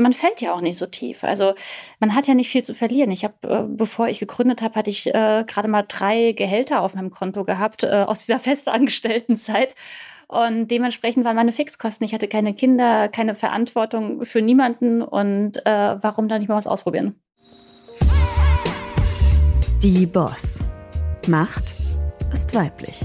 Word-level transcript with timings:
man 0.00 0.12
fällt 0.12 0.40
ja 0.40 0.54
auch 0.54 0.60
nicht 0.60 0.76
so 0.76 0.86
tief. 0.86 1.24
Also 1.24 1.54
man 1.98 2.14
hat 2.14 2.26
ja 2.26 2.34
nicht 2.34 2.50
viel 2.50 2.62
zu 2.62 2.74
verlieren. 2.74 3.10
Ich 3.10 3.24
habe, 3.24 3.34
äh, 3.42 3.62
bevor 3.66 4.08
ich 4.08 4.18
gegründet 4.18 4.62
habe, 4.62 4.74
hatte 4.74 4.90
ich 4.90 5.06
äh, 5.08 5.44
gerade 5.46 5.68
mal 5.68 5.84
drei 5.86 6.32
Gehälter 6.32 6.82
auf 6.82 6.94
meinem 6.94 7.10
Konto 7.10 7.44
gehabt 7.44 7.84
äh, 7.84 8.04
aus 8.06 8.26
dieser 8.26 8.38
festangestellten 8.40 9.36
Zeit. 9.36 9.74
Und 10.26 10.68
dementsprechend 10.68 11.24
waren 11.24 11.36
meine 11.36 11.52
Fixkosten. 11.52 12.04
Ich 12.04 12.14
hatte 12.14 12.28
keine 12.28 12.54
Kinder, 12.54 13.08
keine 13.08 13.34
Verantwortung 13.34 14.24
für 14.24 14.40
niemanden. 14.40 15.02
Und 15.02 15.64
äh, 15.66 15.96
warum 16.00 16.28
da 16.28 16.38
nicht 16.38 16.48
mal 16.48 16.56
was 16.56 16.68
ausprobieren? 16.68 17.20
Die 19.82 20.06
Boss. 20.06 20.60
Macht 21.26 21.74
ist 22.32 22.54
weiblich. 22.54 23.00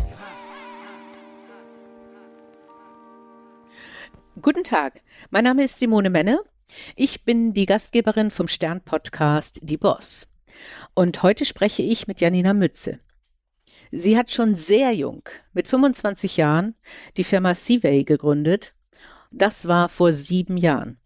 Guten 4.41 4.63
Tag, 4.63 5.01
mein 5.31 5.45
Name 5.45 5.63
ist 5.63 5.79
Simone 5.79 6.09
Menne. 6.09 6.39
Ich 6.95 7.23
bin 7.23 7.53
die 7.53 7.65
Gastgeberin 7.65 8.31
vom 8.31 8.47
Stern-Podcast 8.47 9.59
Die 9.63 9.77
Boss. 9.77 10.27
Und 10.93 11.23
heute 11.23 11.45
spreche 11.45 11.81
ich 11.81 12.07
mit 12.07 12.21
Janina 12.21 12.53
Mütze. 12.53 12.99
Sie 13.91 14.17
hat 14.17 14.31
schon 14.31 14.55
sehr 14.55 14.91
jung, 14.91 15.23
mit 15.53 15.67
25 15.67 16.37
Jahren, 16.37 16.75
die 17.17 17.23
Firma 17.23 17.55
Seaway 17.55 18.03
gegründet. 18.03 18.73
Das 19.31 19.67
war 19.67 19.89
vor 19.89 20.11
sieben 20.11 20.57
Jahren. 20.57 20.97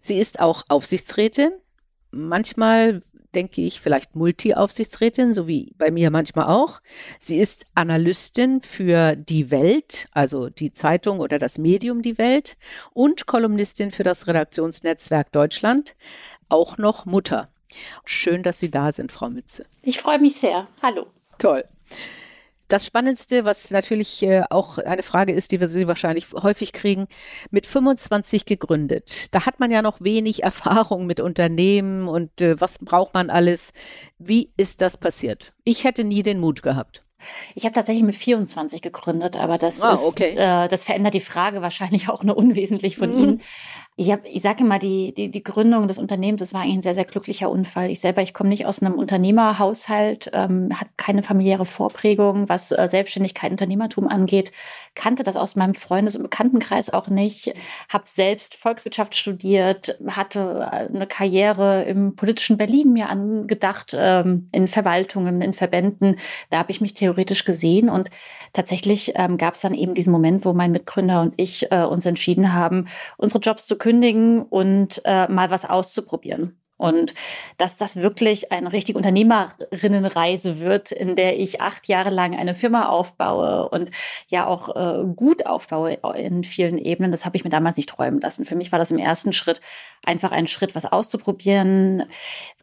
Sie 0.00 0.18
ist 0.18 0.40
auch 0.40 0.64
Aufsichtsrätin. 0.68 1.52
Manchmal 2.10 3.00
denke 3.34 3.62
ich, 3.62 3.80
vielleicht 3.80 4.14
Multi-Aufsichtsrätin, 4.14 5.32
so 5.32 5.46
wie 5.46 5.72
bei 5.78 5.90
mir 5.90 6.10
manchmal 6.10 6.46
auch. 6.46 6.80
Sie 7.18 7.38
ist 7.38 7.66
Analystin 7.74 8.60
für 8.60 9.16
Die 9.16 9.50
Welt, 9.50 10.08
also 10.12 10.48
die 10.48 10.72
Zeitung 10.72 11.20
oder 11.20 11.38
das 11.38 11.58
Medium 11.58 12.02
Die 12.02 12.18
Welt 12.18 12.56
und 12.92 13.26
Kolumnistin 13.26 13.90
für 13.90 14.04
das 14.04 14.26
Redaktionsnetzwerk 14.26 15.32
Deutschland, 15.32 15.94
auch 16.48 16.78
noch 16.78 17.06
Mutter. 17.06 17.48
Schön, 18.04 18.42
dass 18.42 18.58
Sie 18.58 18.70
da 18.70 18.92
sind, 18.92 19.12
Frau 19.12 19.30
Mütze. 19.30 19.66
Ich 19.82 19.98
freue 19.98 20.18
mich 20.18 20.36
sehr. 20.36 20.68
Hallo. 20.82 21.06
Toll. 21.38 21.64
Das 22.72 22.86
Spannendste, 22.86 23.44
was 23.44 23.70
natürlich 23.70 24.22
äh, 24.22 24.44
auch 24.48 24.78
eine 24.78 25.02
Frage 25.02 25.34
ist, 25.34 25.52
die 25.52 25.60
wir 25.60 25.68
Sie 25.68 25.86
wahrscheinlich 25.86 26.32
häufig 26.32 26.72
kriegen, 26.72 27.06
mit 27.50 27.66
25 27.66 28.46
gegründet. 28.46 29.26
Da 29.34 29.44
hat 29.44 29.60
man 29.60 29.70
ja 29.70 29.82
noch 29.82 30.00
wenig 30.00 30.42
Erfahrung 30.42 31.04
mit 31.04 31.20
Unternehmen 31.20 32.08
und 32.08 32.40
äh, 32.40 32.58
was 32.58 32.78
braucht 32.78 33.12
man 33.12 33.28
alles. 33.28 33.74
Wie 34.16 34.54
ist 34.56 34.80
das 34.80 34.96
passiert? 34.96 35.52
Ich 35.64 35.84
hätte 35.84 36.02
nie 36.02 36.22
den 36.22 36.40
Mut 36.40 36.62
gehabt. 36.62 37.04
Ich 37.54 37.64
habe 37.64 37.74
tatsächlich 37.74 38.04
mit 38.04 38.16
24 38.16 38.80
gegründet, 38.80 39.36
aber 39.36 39.58
das, 39.58 39.82
ah, 39.82 39.94
okay. 40.06 40.30
ist, 40.30 40.36
äh, 40.38 40.68
das 40.68 40.82
verändert 40.82 41.12
die 41.12 41.20
Frage 41.20 41.60
wahrscheinlich 41.60 42.08
auch 42.08 42.22
nur 42.22 42.38
unwesentlich 42.38 42.96
von 42.96 43.12
mhm. 43.12 43.18
Ihnen. 43.18 43.42
Ich, 43.96 44.10
hab, 44.10 44.24
ich 44.24 44.40
sage 44.40 44.64
immer, 44.64 44.78
die, 44.78 45.12
die, 45.12 45.30
die 45.30 45.42
Gründung 45.42 45.86
des 45.86 45.98
Unternehmens, 45.98 46.40
das 46.40 46.54
war 46.54 46.62
eigentlich 46.62 46.76
ein 46.76 46.82
sehr, 46.82 46.94
sehr 46.94 47.04
glücklicher 47.04 47.50
Unfall. 47.50 47.90
Ich 47.90 48.00
selber, 48.00 48.22
ich 48.22 48.32
komme 48.32 48.48
nicht 48.48 48.64
aus 48.64 48.80
einem 48.80 48.94
Unternehmerhaushalt, 48.94 50.30
ähm, 50.32 50.70
habe 50.72 50.88
keine 50.96 51.22
familiäre 51.22 51.66
Vorprägung, 51.66 52.48
was 52.48 52.72
äh, 52.72 52.88
Selbstständigkeit, 52.88 53.50
Unternehmertum 53.50 54.08
angeht, 54.08 54.50
kannte 54.94 55.24
das 55.24 55.36
aus 55.36 55.56
meinem 55.56 55.74
Freundes- 55.74 56.16
und 56.16 56.22
Bekanntenkreis 56.22 56.90
auch 56.90 57.08
nicht, 57.08 57.52
habe 57.90 58.04
selbst 58.06 58.54
Volkswirtschaft 58.54 59.14
studiert, 59.14 59.98
hatte 60.06 60.70
äh, 60.72 60.94
eine 60.94 61.06
Karriere 61.06 61.82
im 61.82 62.16
politischen 62.16 62.56
Berlin 62.56 62.94
mir 62.94 63.10
angedacht, 63.10 63.94
ähm, 63.94 64.48
in 64.52 64.68
Verwaltungen, 64.68 65.42
in 65.42 65.52
Verbänden. 65.52 66.16
Da 66.48 66.60
habe 66.60 66.70
ich 66.70 66.80
mich 66.80 66.94
theoretisch 66.94 67.44
gesehen 67.44 67.90
und 67.90 68.08
tatsächlich 68.54 69.12
ähm, 69.16 69.36
gab 69.36 69.52
es 69.52 69.60
dann 69.60 69.74
eben 69.74 69.94
diesen 69.94 70.12
Moment, 70.12 70.46
wo 70.46 70.54
mein 70.54 70.72
Mitgründer 70.72 71.20
und 71.20 71.34
ich 71.36 71.70
äh, 71.70 71.82
uns 71.82 72.06
entschieden 72.06 72.54
haben, 72.54 72.86
unsere 73.18 73.40
Jobs 73.40 73.66
zu 73.66 73.81
kündigen 73.82 74.42
und 74.42 75.02
äh, 75.04 75.26
mal 75.26 75.50
was 75.50 75.68
auszuprobieren. 75.68 76.56
Und 76.76 77.14
dass 77.58 77.76
das 77.76 77.96
wirklich 77.96 78.50
eine 78.50 78.72
richtige 78.72 78.96
Unternehmerinnenreise 78.96 80.60
wird, 80.60 80.92
in 80.92 81.16
der 81.16 81.38
ich 81.38 81.60
acht 81.60 81.86
Jahre 81.88 82.10
lang 82.10 82.36
eine 82.36 82.54
Firma 82.54 82.88
aufbaue 82.88 83.68
und 83.68 83.90
ja 84.28 84.46
auch 84.46 84.74
äh, 84.74 85.04
gut 85.14 85.46
aufbaue 85.46 85.94
in 86.16 86.44
vielen 86.44 86.78
Ebenen, 86.78 87.12
das 87.12 87.24
habe 87.24 87.36
ich 87.36 87.44
mir 87.44 87.50
damals 87.50 87.76
nicht 87.76 87.88
träumen 87.88 88.20
lassen. 88.20 88.44
Für 88.44 88.56
mich 88.56 88.70
war 88.72 88.78
das 88.78 88.90
im 88.90 88.98
ersten 88.98 89.32
Schritt 89.32 89.60
einfach 90.04 90.32
ein 90.32 90.46
Schritt, 90.46 90.74
was 90.74 90.86
auszuprobieren. 90.86 92.04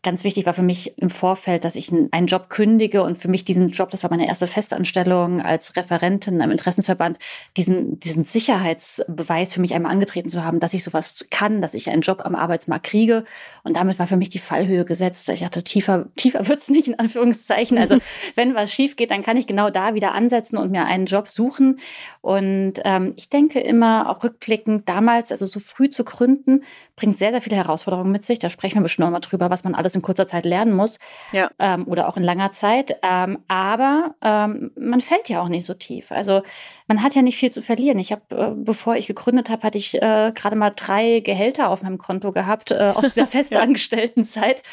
Ganz 0.01 0.23
wichtig 0.23 0.45
war 0.45 0.53
für 0.53 0.63
mich 0.63 0.97
im 0.97 1.09
Vorfeld, 1.09 1.65
dass 1.65 1.75
ich 1.75 1.91
einen 1.91 2.27
Job 2.27 2.49
kündige 2.49 3.03
und 3.03 3.17
für 3.17 3.27
mich 3.27 3.43
diesen 3.43 3.69
Job, 3.69 3.89
das 3.89 4.03
war 4.03 4.09
meine 4.09 4.27
erste 4.27 4.47
Festanstellung 4.47 5.41
als 5.41 5.75
Referentin 5.75 6.41
am 6.41 6.51
Interessensverband, 6.51 7.19
diesen, 7.57 7.99
diesen 7.99 8.23
Sicherheitsbeweis 8.23 9.53
für 9.53 9.59
mich 9.59 9.73
einmal 9.73 9.91
angetreten 9.91 10.29
zu 10.29 10.45
haben, 10.45 10.59
dass 10.59 10.73
ich 10.73 10.83
sowas 10.83 11.25
kann, 11.31 11.61
dass 11.61 11.73
ich 11.73 11.89
einen 11.89 12.01
Job 12.01 12.21
am 12.23 12.35
Arbeitsmarkt 12.35 12.85
kriege. 12.85 13.25
Und 13.63 13.75
damit 13.75 13.99
war 13.99 14.07
für 14.07 14.15
mich 14.15 14.29
die 14.29 14.39
Fallhöhe 14.39 14.85
gesetzt. 14.85 15.27
Ich 15.29 15.43
hatte 15.43 15.63
tiefer, 15.63 16.07
tiefer 16.15 16.47
wird's 16.47 16.69
nicht 16.69 16.87
in 16.87 16.97
Anführungszeichen. 16.97 17.77
Also 17.77 17.97
wenn 18.35 18.55
was 18.55 18.71
schief 18.71 18.95
geht, 18.95 19.11
dann 19.11 19.23
kann 19.23 19.35
ich 19.35 19.47
genau 19.47 19.69
da 19.69 19.95
wieder 19.95 20.13
ansetzen 20.13 20.57
und 20.57 20.71
mir 20.71 20.85
einen 20.85 21.07
Job 21.07 21.27
suchen. 21.29 21.79
Und 22.21 22.75
ähm, 22.85 23.13
ich 23.17 23.29
denke 23.29 23.59
immer, 23.59 24.09
auch 24.09 24.23
rückblickend, 24.23 24.87
damals, 24.87 25.31
also 25.31 25.45
so 25.45 25.59
früh 25.59 25.89
zu 25.89 26.05
gründen, 26.05 26.63
bringt 26.95 27.17
sehr, 27.17 27.31
sehr 27.31 27.41
viele 27.41 27.55
Herausforderungen 27.55 28.11
mit 28.11 28.25
sich. 28.25 28.39
Da 28.39 28.49
sprechen 28.49 28.75
wir 28.75 28.83
bestimmt 28.83 29.07
noch 29.07 29.11
mal 29.11 29.19
drüber, 29.19 29.49
was 29.49 29.63
man 29.63 29.75
alles 29.75 29.88
in 29.95 30.01
kurzer 30.01 30.27
Zeit 30.27 30.45
lernen 30.45 30.73
muss. 30.73 30.99
Ja. 31.31 31.49
Ähm, 31.59 31.87
oder 31.87 32.07
auch 32.07 32.17
in 32.17 32.23
langer 32.23 32.51
Zeit. 32.51 32.97
Ähm, 33.03 33.39
aber 33.47 34.15
ähm, 34.21 34.71
man 34.77 35.01
fällt 35.01 35.29
ja 35.29 35.41
auch 35.41 35.49
nicht 35.49 35.65
so 35.65 35.73
tief. 35.73 36.11
Also 36.11 36.41
man 36.87 37.03
hat 37.03 37.15
ja 37.15 37.21
nicht 37.21 37.37
viel 37.37 37.51
zu 37.51 37.61
verlieren. 37.61 37.99
Ich 37.99 38.11
habe, 38.11 38.23
äh, 38.35 38.51
bevor 38.55 38.95
ich 38.95 39.07
gegründet 39.07 39.49
habe, 39.49 39.63
hatte 39.63 39.77
ich 39.77 39.95
äh, 39.95 40.31
gerade 40.33 40.55
mal 40.55 40.71
drei 40.75 41.19
Gehälter 41.19 41.69
auf 41.69 41.83
meinem 41.83 41.97
Konto 41.97 42.31
gehabt 42.31 42.71
äh, 42.71 42.91
aus 42.95 43.13
dieser 43.13 43.27
festangestellten 43.27 44.23
Zeit. 44.23 44.63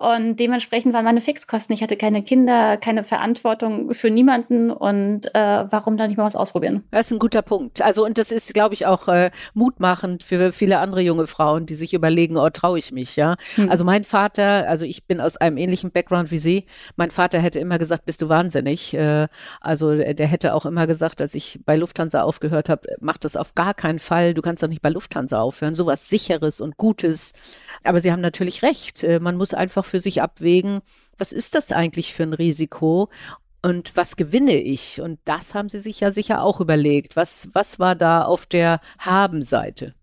Und 0.00 0.36
dementsprechend 0.36 0.94
waren 0.94 1.04
meine 1.04 1.20
Fixkosten. 1.20 1.74
Ich 1.74 1.82
hatte 1.82 1.94
keine 1.94 2.22
Kinder, 2.22 2.78
keine 2.78 3.04
Verantwortung 3.04 3.92
für 3.92 4.08
niemanden. 4.08 4.70
Und 4.70 5.26
äh, 5.34 5.66
warum 5.68 5.98
dann 5.98 6.08
nicht 6.08 6.16
mal 6.16 6.24
was 6.24 6.36
ausprobieren? 6.36 6.84
Das 6.90 7.06
ist 7.06 7.12
ein 7.12 7.18
guter 7.18 7.42
Punkt. 7.42 7.82
Also, 7.82 8.06
und 8.06 8.16
das 8.16 8.32
ist, 8.32 8.54
glaube 8.54 8.72
ich, 8.72 8.86
auch 8.86 9.08
äh, 9.08 9.30
mutmachend 9.52 10.22
für 10.22 10.52
viele 10.52 10.78
andere 10.78 11.02
junge 11.02 11.26
Frauen, 11.26 11.66
die 11.66 11.74
sich 11.74 11.92
überlegen, 11.92 12.38
oh, 12.38 12.48
traue 12.48 12.78
ich 12.78 12.92
mich, 12.92 13.16
ja. 13.16 13.36
Hm. 13.56 13.68
Also 13.68 13.84
mein 13.84 14.04
Vater, 14.04 14.66
also 14.66 14.86
ich 14.86 15.04
bin 15.04 15.20
aus 15.20 15.36
einem 15.36 15.58
ähnlichen 15.58 15.90
Background 15.90 16.30
wie 16.30 16.38
Sie. 16.38 16.64
Mein 16.96 17.10
Vater 17.10 17.38
hätte 17.38 17.58
immer 17.58 17.78
gesagt, 17.78 18.06
bist 18.06 18.22
du 18.22 18.30
wahnsinnig. 18.30 18.94
Äh, 18.94 19.28
also 19.60 19.94
der 19.94 20.26
hätte 20.26 20.54
auch 20.54 20.64
immer 20.64 20.86
gesagt, 20.86 21.20
als 21.20 21.34
ich 21.34 21.60
bei 21.66 21.76
Lufthansa 21.76 22.22
aufgehört 22.22 22.70
habe, 22.70 22.88
mach 23.00 23.18
das 23.18 23.36
auf 23.36 23.54
gar 23.54 23.74
keinen 23.74 23.98
Fall. 23.98 24.32
Du 24.32 24.40
kannst 24.40 24.62
doch 24.62 24.68
nicht 24.68 24.80
bei 24.80 24.88
Lufthansa 24.88 25.42
aufhören. 25.42 25.74
Sowas 25.74 26.08
Sicheres 26.08 26.62
und 26.62 26.78
Gutes. 26.78 27.34
Aber 27.84 28.00
Sie 28.00 28.10
haben 28.10 28.22
natürlich 28.22 28.62
recht. 28.62 29.04
Äh, 29.04 29.20
man 29.20 29.36
muss 29.36 29.52
einfach 29.52 29.89
für 29.90 30.00
sich 30.00 30.22
abwägen, 30.22 30.80
was 31.18 31.32
ist 31.32 31.54
das 31.54 31.72
eigentlich 31.72 32.14
für 32.14 32.22
ein 32.22 32.32
Risiko 32.32 33.10
und 33.62 33.96
was 33.96 34.16
gewinne 34.16 34.54
ich? 34.54 35.00
Und 35.00 35.18
das 35.24 35.54
haben 35.54 35.68
Sie 35.68 35.78
sich 35.78 36.00
ja 36.00 36.10
sicher 36.10 36.42
auch 36.42 36.60
überlegt. 36.60 37.16
Was, 37.16 37.48
was 37.52 37.78
war 37.78 37.94
da 37.94 38.24
auf 38.24 38.46
der 38.46 38.80
Habenseite? 38.98 39.94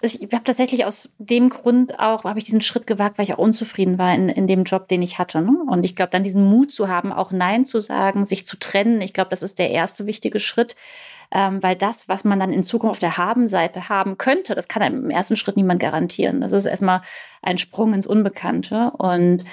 Also 0.00 0.18
ich 0.20 0.32
habe 0.32 0.44
tatsächlich 0.44 0.84
aus 0.84 1.12
dem 1.18 1.48
Grund 1.48 1.98
auch, 1.98 2.24
habe 2.24 2.38
ich 2.38 2.44
diesen 2.44 2.60
Schritt 2.60 2.86
gewagt, 2.86 3.18
weil 3.18 3.24
ich 3.24 3.34
auch 3.34 3.38
unzufrieden 3.38 3.98
war 3.98 4.14
in, 4.14 4.28
in 4.28 4.46
dem 4.46 4.64
Job, 4.64 4.88
den 4.88 5.02
ich 5.02 5.18
hatte. 5.18 5.42
Ne? 5.42 5.56
Und 5.68 5.84
ich 5.84 5.96
glaube, 5.96 6.10
dann 6.10 6.24
diesen 6.24 6.44
Mut 6.44 6.70
zu 6.70 6.88
haben, 6.88 7.12
auch 7.12 7.32
Nein 7.32 7.64
zu 7.64 7.80
sagen, 7.80 8.26
sich 8.26 8.46
zu 8.46 8.58
trennen, 8.58 9.00
ich 9.00 9.12
glaube, 9.12 9.30
das 9.30 9.42
ist 9.42 9.58
der 9.58 9.70
erste 9.70 10.06
wichtige 10.06 10.38
Schritt 10.38 10.76
ähm, 11.32 11.62
weil 11.62 11.76
das, 11.76 12.08
was 12.08 12.24
man 12.24 12.40
dann 12.40 12.52
in 12.52 12.62
Zukunft 12.62 12.92
auf 12.92 12.98
der 12.98 13.18
Habenseite 13.18 13.88
haben 13.88 14.18
könnte, 14.18 14.54
das 14.54 14.68
kann 14.68 14.82
einem 14.82 15.04
im 15.04 15.10
ersten 15.10 15.36
Schritt 15.36 15.56
niemand 15.56 15.80
garantieren. 15.80 16.40
Das 16.40 16.52
ist 16.52 16.66
erstmal 16.66 17.02
ein 17.42 17.58
Sprung 17.58 17.94
ins 17.94 18.06
Unbekannte 18.06 18.92
und 18.98 19.44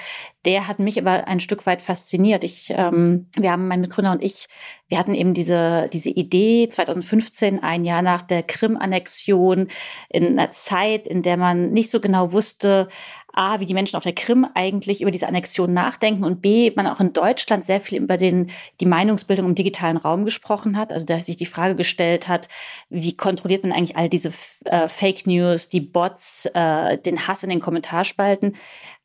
der 0.44 0.68
hat 0.68 0.78
mich 0.78 0.98
aber 0.98 1.26
ein 1.26 1.40
Stück 1.40 1.64
weit 1.66 1.80
fasziniert. 1.80 2.44
Ich, 2.44 2.70
ähm, 2.70 3.28
wir 3.34 3.50
haben, 3.50 3.68
mein 3.68 3.80
Mitgründer 3.80 4.12
und 4.12 4.22
ich, 4.22 4.46
wir 4.88 4.98
hatten 4.98 5.14
eben 5.14 5.32
diese, 5.32 5.88
diese 5.92 6.10
Idee 6.10 6.68
2015, 6.68 7.62
ein 7.62 7.84
Jahr 7.84 8.02
nach 8.02 8.22
der 8.22 8.42
Krim-Annexion, 8.42 9.68
in 10.08 10.26
einer 10.26 10.50
Zeit, 10.50 11.06
in 11.06 11.22
der 11.22 11.36
man 11.36 11.72
nicht 11.72 11.90
so 11.90 12.00
genau 12.00 12.32
wusste, 12.32 12.88
A, 13.34 13.60
wie 13.60 13.66
die 13.66 13.74
Menschen 13.74 13.96
auf 13.96 14.02
der 14.02 14.14
Krim 14.14 14.46
eigentlich 14.54 15.02
über 15.02 15.10
diese 15.10 15.26
Annexion 15.26 15.72
nachdenken 15.72 16.24
und 16.24 16.40
B, 16.40 16.72
man 16.74 16.86
auch 16.86 17.00
in 17.00 17.12
Deutschland 17.12 17.64
sehr 17.64 17.80
viel 17.80 18.02
über 18.02 18.16
den, 18.16 18.50
die 18.80 18.86
Meinungsbildung 18.86 19.46
im 19.46 19.54
digitalen 19.54 19.96
Raum 19.96 20.24
gesprochen 20.24 20.76
hat. 20.76 20.92
Also 20.92 21.06
da 21.06 21.20
sich 21.20 21.36
die 21.36 21.46
Frage 21.46 21.74
gestellt 21.74 22.28
hat, 22.28 22.48
wie 22.90 23.16
kontrolliert 23.16 23.64
man 23.64 23.72
eigentlich 23.72 23.96
all 23.96 24.08
diese 24.08 24.32
äh, 24.64 24.88
Fake 24.88 25.26
News, 25.26 25.68
die 25.68 25.80
Bots, 25.80 26.46
äh, 26.54 26.98
den 26.98 27.26
Hass 27.26 27.42
in 27.42 27.50
den 27.50 27.60
Kommentarspalten. 27.60 28.56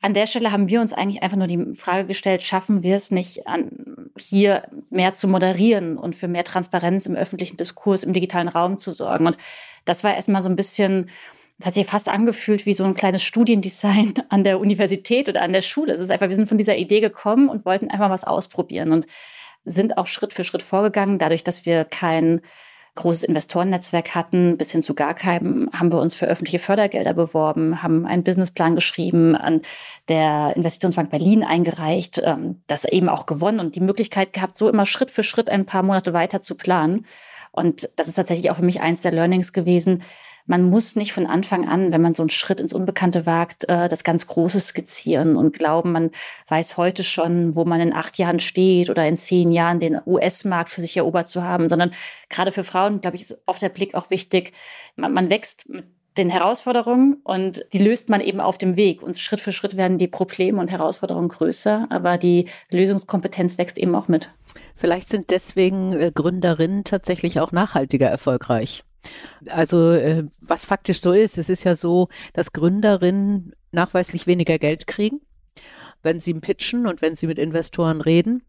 An 0.01 0.13
der 0.13 0.27
Stelle 0.27 0.51
haben 0.51 0.69
wir 0.69 0.79
uns 0.79 0.93
eigentlich 0.93 1.23
einfach 1.23 1.37
nur 1.37 1.47
die 1.47 1.73
Frage 1.73 2.05
gestellt, 2.05 2.41
schaffen 2.43 2.83
wir 2.83 2.95
es 2.95 3.11
nicht, 3.11 3.47
an, 3.47 4.09
hier 4.17 4.63
mehr 4.89 5.13
zu 5.13 5.27
moderieren 5.27 5.97
und 5.97 6.15
für 6.15 6.29
mehr 6.29 6.45
Transparenz 6.45 7.05
im 7.05 7.15
öffentlichen 7.15 7.57
Diskurs, 7.57 8.03
im 8.03 8.13
digitalen 8.13 8.47
Raum 8.47 8.77
zu 8.77 8.93
sorgen. 8.93 9.27
Und 9.27 9.37
das 9.83 10.03
war 10.03 10.15
erstmal 10.15 10.41
so 10.41 10.49
ein 10.49 10.55
bisschen 10.55 11.09
es 11.59 11.65
hat 11.65 11.73
sich 11.73 11.85
fast 11.85 12.07
angefühlt 12.07 12.65
wie 12.65 12.73
so 12.73 12.85
ein 12.85 12.93
kleines 12.93 13.21
Studiendesign 13.23 14.13
an 14.29 14.43
der 14.43 14.59
Universität 14.59 15.27
oder 15.27 15.41
an 15.41 15.53
der 15.53 15.61
Schule. 15.61 15.93
Es 15.93 16.01
ist 16.01 16.09
einfach, 16.09 16.29
wir 16.29 16.35
sind 16.35 16.47
von 16.47 16.57
dieser 16.57 16.77
Idee 16.77 17.01
gekommen 17.01 17.49
und 17.49 17.65
wollten 17.65 17.91
einfach 17.91 18.09
was 18.09 18.23
ausprobieren 18.23 18.91
und 18.93 19.05
sind 19.65 19.97
auch 19.97 20.07
Schritt 20.07 20.33
für 20.33 20.45
Schritt 20.45 20.63
vorgegangen, 20.63 21.19
dadurch, 21.19 21.43
dass 21.43 21.65
wir 21.65 21.83
kein 21.83 22.41
großes 22.95 23.23
Investorennetzwerk 23.23 24.15
hatten, 24.15 24.57
bis 24.57 24.71
hin 24.71 24.81
zu 24.81 24.93
gar 24.93 25.13
keinem, 25.13 25.69
haben 25.73 25.91
wir 25.91 25.99
uns 25.99 26.15
für 26.15 26.25
öffentliche 26.25 26.59
Fördergelder 26.59 27.13
beworben, 27.13 27.83
haben 27.83 28.05
einen 28.05 28.23
Businessplan 28.23 28.75
geschrieben, 28.75 29.35
an 29.35 29.61
der 30.07 30.53
Investitionsbank 30.55 31.09
Berlin 31.09 31.43
eingereicht, 31.43 32.21
ähm, 32.23 32.61
das 32.67 32.85
eben 32.85 33.09
auch 33.09 33.25
gewonnen 33.25 33.59
und 33.59 33.75
die 33.75 33.81
Möglichkeit 33.81 34.33
gehabt, 34.33 34.57
so 34.57 34.69
immer 34.69 34.85
Schritt 34.85 35.11
für 35.11 35.23
Schritt 35.23 35.49
ein 35.49 35.65
paar 35.65 35.83
Monate 35.83 36.13
weiter 36.13 36.41
zu 36.41 36.55
planen. 36.55 37.05
Und 37.51 37.89
das 37.95 38.07
ist 38.07 38.15
tatsächlich 38.15 38.49
auch 38.49 38.55
für 38.55 38.65
mich 38.65 38.81
eins 38.81 39.01
der 39.01 39.11
Learnings 39.11 39.53
gewesen, 39.53 40.03
man 40.49 40.63
muss 40.63 40.95
nicht 40.95 41.13
von 41.13 41.27
Anfang 41.27 41.69
an, 41.69 41.91
wenn 41.91 42.01
man 42.01 42.15
so 42.15 42.23
einen 42.23 42.31
Schritt 42.31 42.59
ins 42.59 42.73
Unbekannte 42.73 43.27
wagt, 43.27 43.69
äh, 43.69 43.87
das 43.87 44.03
ganz 44.03 44.25
Große 44.25 44.59
skizzieren 44.59 45.35
und 45.35 45.53
glauben, 45.53 45.91
man 45.91 46.09
weiß 46.47 46.75
heute 46.75 47.03
schon, 47.03 47.55
wo 47.55 47.65
man 47.65 47.79
in 47.79 47.93
acht 47.93 48.17
Jahren 48.17 48.39
steht 48.39 48.89
oder 48.89 49.07
in 49.07 49.15
zehn 49.15 49.51
Jahren 49.51 49.79
den 49.79 50.01
US-Markt 50.07 50.71
für 50.71 50.81
sich 50.81 50.97
erobert 50.97 51.27
zu 51.27 51.43
haben, 51.43 51.69
sondern 51.69 51.91
gerade 52.29 52.51
für 52.51 52.63
Frauen, 52.63 52.99
glaube 52.99 53.15
ich, 53.15 53.21
ist 53.21 53.43
oft 53.45 53.61
der 53.61 53.69
Blick 53.69 53.93
auch 53.93 54.09
wichtig. 54.09 54.53
Man, 54.95 55.13
man 55.13 55.29
wächst 55.29 55.69
mit 55.69 55.85
den 56.17 56.31
Herausforderungen 56.31 57.17
und 57.23 57.63
die 57.71 57.77
löst 57.77 58.09
man 58.09 58.19
eben 58.19 58.39
auf 58.39 58.57
dem 58.57 58.75
Weg. 58.75 59.03
Und 59.03 59.19
Schritt 59.19 59.41
für 59.41 59.51
Schritt 59.51 59.77
werden 59.77 59.99
die 59.99 60.07
Probleme 60.07 60.59
und 60.59 60.71
Herausforderungen 60.71 61.29
größer, 61.29 61.85
aber 61.91 62.17
die 62.17 62.49
Lösungskompetenz 62.71 63.59
wächst 63.59 63.77
eben 63.77 63.93
auch 63.93 64.07
mit. 64.07 64.31
Vielleicht 64.75 65.09
sind 65.11 65.29
deswegen 65.29 65.93
äh, 65.93 66.11
Gründerinnen 66.11 66.85
tatsächlich 66.85 67.39
auch 67.39 67.51
nachhaltiger 67.51 68.07
erfolgreich. 68.07 68.83
Also 69.47 69.91
äh, 69.91 70.25
was 70.41 70.65
faktisch 70.65 71.01
so 71.01 71.13
ist, 71.13 71.37
es 71.37 71.49
ist 71.49 71.63
ja 71.63 71.75
so, 71.75 72.09
dass 72.33 72.53
Gründerinnen 72.53 73.53
nachweislich 73.71 74.27
weniger 74.27 74.57
Geld 74.59 74.87
kriegen, 74.87 75.21
wenn 76.01 76.19
sie 76.19 76.33
pitchen 76.33 76.87
und 76.87 77.01
wenn 77.01 77.15
sie 77.15 77.27
mit 77.27 77.39
Investoren 77.39 78.01
reden. 78.01 78.43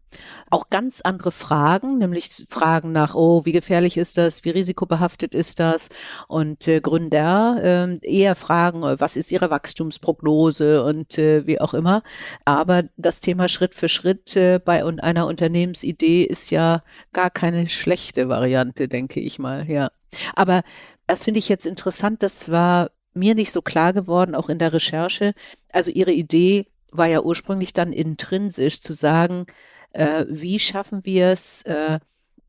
Auch 0.49 0.69
ganz 0.69 1.01
andere 1.01 1.31
Fragen, 1.31 1.97
nämlich 1.97 2.45
Fragen 2.49 2.91
nach, 2.91 3.15
oh, 3.15 3.45
wie 3.45 3.51
gefährlich 3.51 3.97
ist 3.97 4.17
das, 4.17 4.43
wie 4.43 4.49
risikobehaftet 4.49 5.33
ist 5.33 5.59
das? 5.59 5.89
Und 6.27 6.67
äh, 6.67 6.81
Gründer 6.81 7.59
äh, 7.61 7.99
eher 8.01 8.35
fragen, 8.35 8.81
was 8.81 9.15
ist 9.15 9.31
ihre 9.31 9.49
Wachstumsprognose 9.49 10.83
und 10.83 11.17
äh, 11.17 11.45
wie 11.47 11.61
auch 11.61 11.73
immer. 11.73 12.03
Aber 12.45 12.83
das 12.97 13.19
Thema 13.19 13.47
Schritt 13.47 13.75
für 13.75 13.89
Schritt 13.89 14.35
äh, 14.35 14.59
bei 14.63 14.83
einer 14.83 15.27
Unternehmensidee 15.27 16.23
ist 16.23 16.49
ja 16.51 16.83
gar 17.13 17.29
keine 17.29 17.67
schlechte 17.67 18.29
Variante, 18.29 18.87
denke 18.87 19.19
ich 19.19 19.39
mal, 19.39 19.69
ja. 19.69 19.91
Aber 20.35 20.63
das 21.07 21.23
finde 21.23 21.39
ich 21.39 21.49
jetzt 21.49 21.65
interessant, 21.65 22.23
das 22.23 22.51
war 22.51 22.91
mir 23.13 23.35
nicht 23.35 23.51
so 23.51 23.61
klar 23.61 23.93
geworden, 23.93 24.35
auch 24.35 24.49
in 24.49 24.59
der 24.59 24.73
Recherche. 24.73 25.33
Also 25.71 25.91
Ihre 25.91 26.11
Idee 26.11 26.67
war 26.91 27.07
ja 27.07 27.21
ursprünglich 27.21 27.73
dann 27.73 27.93
intrinsisch 27.93 28.81
zu 28.81 28.93
sagen, 28.93 29.45
äh, 29.91 30.25
wie 30.29 30.59
schaffen 30.59 31.05
wir 31.05 31.27
es 31.27 31.63
äh, 31.63 31.99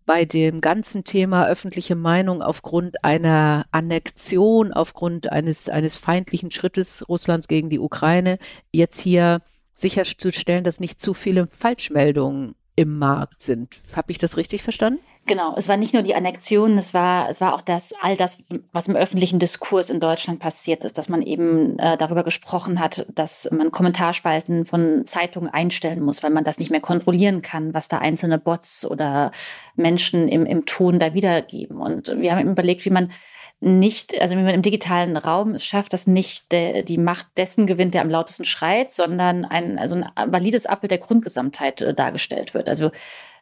bei 0.05 0.25
dem 0.25 0.61
ganzen 0.61 1.05
Thema 1.05 1.47
öffentliche 1.47 1.95
Meinung 1.95 2.43
aufgrund 2.43 3.05
einer 3.05 3.67
Annexion, 3.71 4.73
aufgrund 4.73 5.31
eines, 5.31 5.69
eines 5.69 5.97
feindlichen 5.97 6.51
Schrittes 6.51 7.09
Russlands 7.09 7.49
gegen 7.49 7.71
die 7.71 7.79
Ukraine, 7.79 8.39
jetzt 8.73 9.01
hier 9.01 9.43
sicherzustellen, 9.73 10.65
dass 10.65 10.81
nicht 10.81 11.01
zu 11.01 11.15
viele 11.15 11.47
Falschmeldungen 11.47 12.55
im 12.77 12.99
Markt 12.99 13.43
sind. 13.43 13.79
Habe 13.95 14.11
ich 14.11 14.19
das 14.19 14.37
richtig 14.37 14.63
verstanden? 14.63 15.01
Genau, 15.25 15.55
es 15.57 15.69
war 15.69 15.77
nicht 15.77 15.95
nur 15.95 16.03
die 16.03 16.17
Annexion, 16.17 16.77
es 16.79 16.95
war, 16.95 17.29
es 17.29 17.41
war 17.41 17.55
auch 17.55 17.61
das, 17.61 17.95
all 18.01 18.17
das, 18.17 18.39
was 18.73 18.89
im 18.89 18.97
öffentlichen 18.97 19.39
Diskurs 19.39 19.89
in 19.89 20.01
Deutschland 20.01 20.41
passiert 20.41 20.83
ist, 20.83 20.99
dass 20.99 21.09
man 21.09 21.23
eben 21.23 21.79
äh, 21.79 21.97
darüber 21.97 22.25
gesprochen 22.25 22.81
hat, 22.81 23.07
dass 23.15 23.49
man 23.53 23.71
Kommentarspalten 23.71 24.65
von 24.65 25.05
Zeitungen 25.07 25.49
einstellen 25.49 26.03
muss, 26.03 26.25
weil 26.25 26.31
man 26.31 26.43
das 26.43 26.59
nicht 26.59 26.73
mehr 26.73 26.81
kontrollieren 26.81 27.41
kann, 27.41 27.73
was 27.73 27.87
da 27.87 27.99
einzelne 27.99 28.41
Bots 28.41 28.85
oder 28.85 29.31
Menschen 29.77 30.27
im, 30.27 30.45
im 30.45 30.67
Ton 30.67 30.99
da 30.99 31.15
wiedergeben. 31.15 31.81
Und 31.81 32.09
wir 32.09 32.33
haben 32.33 32.41
eben 32.41 32.51
überlegt, 32.51 32.85
wie 32.85 32.91
man 32.91 33.13
nicht, 33.61 34.21
also 34.21 34.37
wie 34.37 34.43
man 34.43 34.55
im 34.55 34.63
digitalen 34.63 35.17
Raum 35.17 35.55
es 35.55 35.65
schafft, 35.65 35.93
dass 35.93 36.09
nicht 36.09 36.51
der, 36.51 36.83
die 36.83 36.99
Macht 36.99 37.29
dessen 37.37 37.69
gewinnt, 37.69 37.95
der 37.95 38.03
am 38.03 38.11
lautesten 38.11 38.45
schreit, 38.45 38.91
sondern 38.91 39.45
ein, 39.45 39.79
also 39.79 39.95
ein 39.95 40.33
valides 40.33 40.67
Abbild 40.67 40.91
der 40.91 40.99
Grundgesamtheit 40.99 41.81
äh, 41.81 41.95
dargestellt 41.95 42.55
wird. 42.55 42.69
Also 42.69 42.91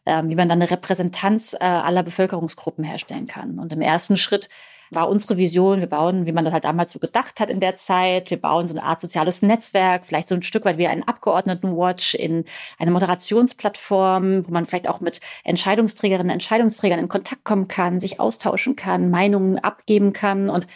wie 0.05 0.35
man 0.35 0.49
dann 0.49 0.63
eine 0.63 0.71
Repräsentanz 0.71 1.55
äh, 1.55 1.65
aller 1.65 2.03
Bevölkerungsgruppen 2.03 2.85
herstellen 2.85 3.27
kann. 3.27 3.59
Und 3.59 3.73
im 3.73 3.81
ersten 3.81 4.17
Schritt 4.17 4.49
war 4.91 5.09
unsere 5.09 5.37
Vision, 5.37 5.81
wir 5.81 5.87
bauen, 5.87 6.27
wie 6.27 6.33
man 6.33 6.45
das 6.45 6.53
halt 6.53 6.65
damals 6.65 6.91
so 6.91 6.99
gedacht 6.99 7.39
hat 7.39 7.49
in 7.49 7.61
der 7.61 7.77
Zeit, 7.77 8.31
wir 8.31 8.41
bauen 8.41 8.67
so 8.67 8.77
eine 8.77 8.85
Art 8.85 9.01
soziales 9.01 9.41
Netzwerk, 9.41 10.05
vielleicht 10.05 10.29
so 10.29 10.35
ein 10.35 10.43
Stück 10.43 10.65
weit 10.65 10.79
wie 10.79 10.89
einen 10.89 11.05
Abgeordnetenwatch 11.05 12.15
in 12.15 12.45
eine 12.79 12.91
Moderationsplattform, 12.91 14.49
wo 14.49 14.53
man 14.53 14.67
vielleicht 14.67 14.89
auch 14.89 15.01
mit 15.01 15.21
Entscheidungsträgerinnen, 15.45 16.31
Entscheidungsträgern 16.31 16.99
in 16.99 17.09
Kontakt 17.09 17.45
kommen 17.45 17.69
kann, 17.69 18.01
sich 18.01 18.19
austauschen 18.19 18.75
kann, 18.75 19.11
Meinungen 19.11 19.59
abgeben 19.59 20.13
kann 20.13 20.51
und 20.51 20.67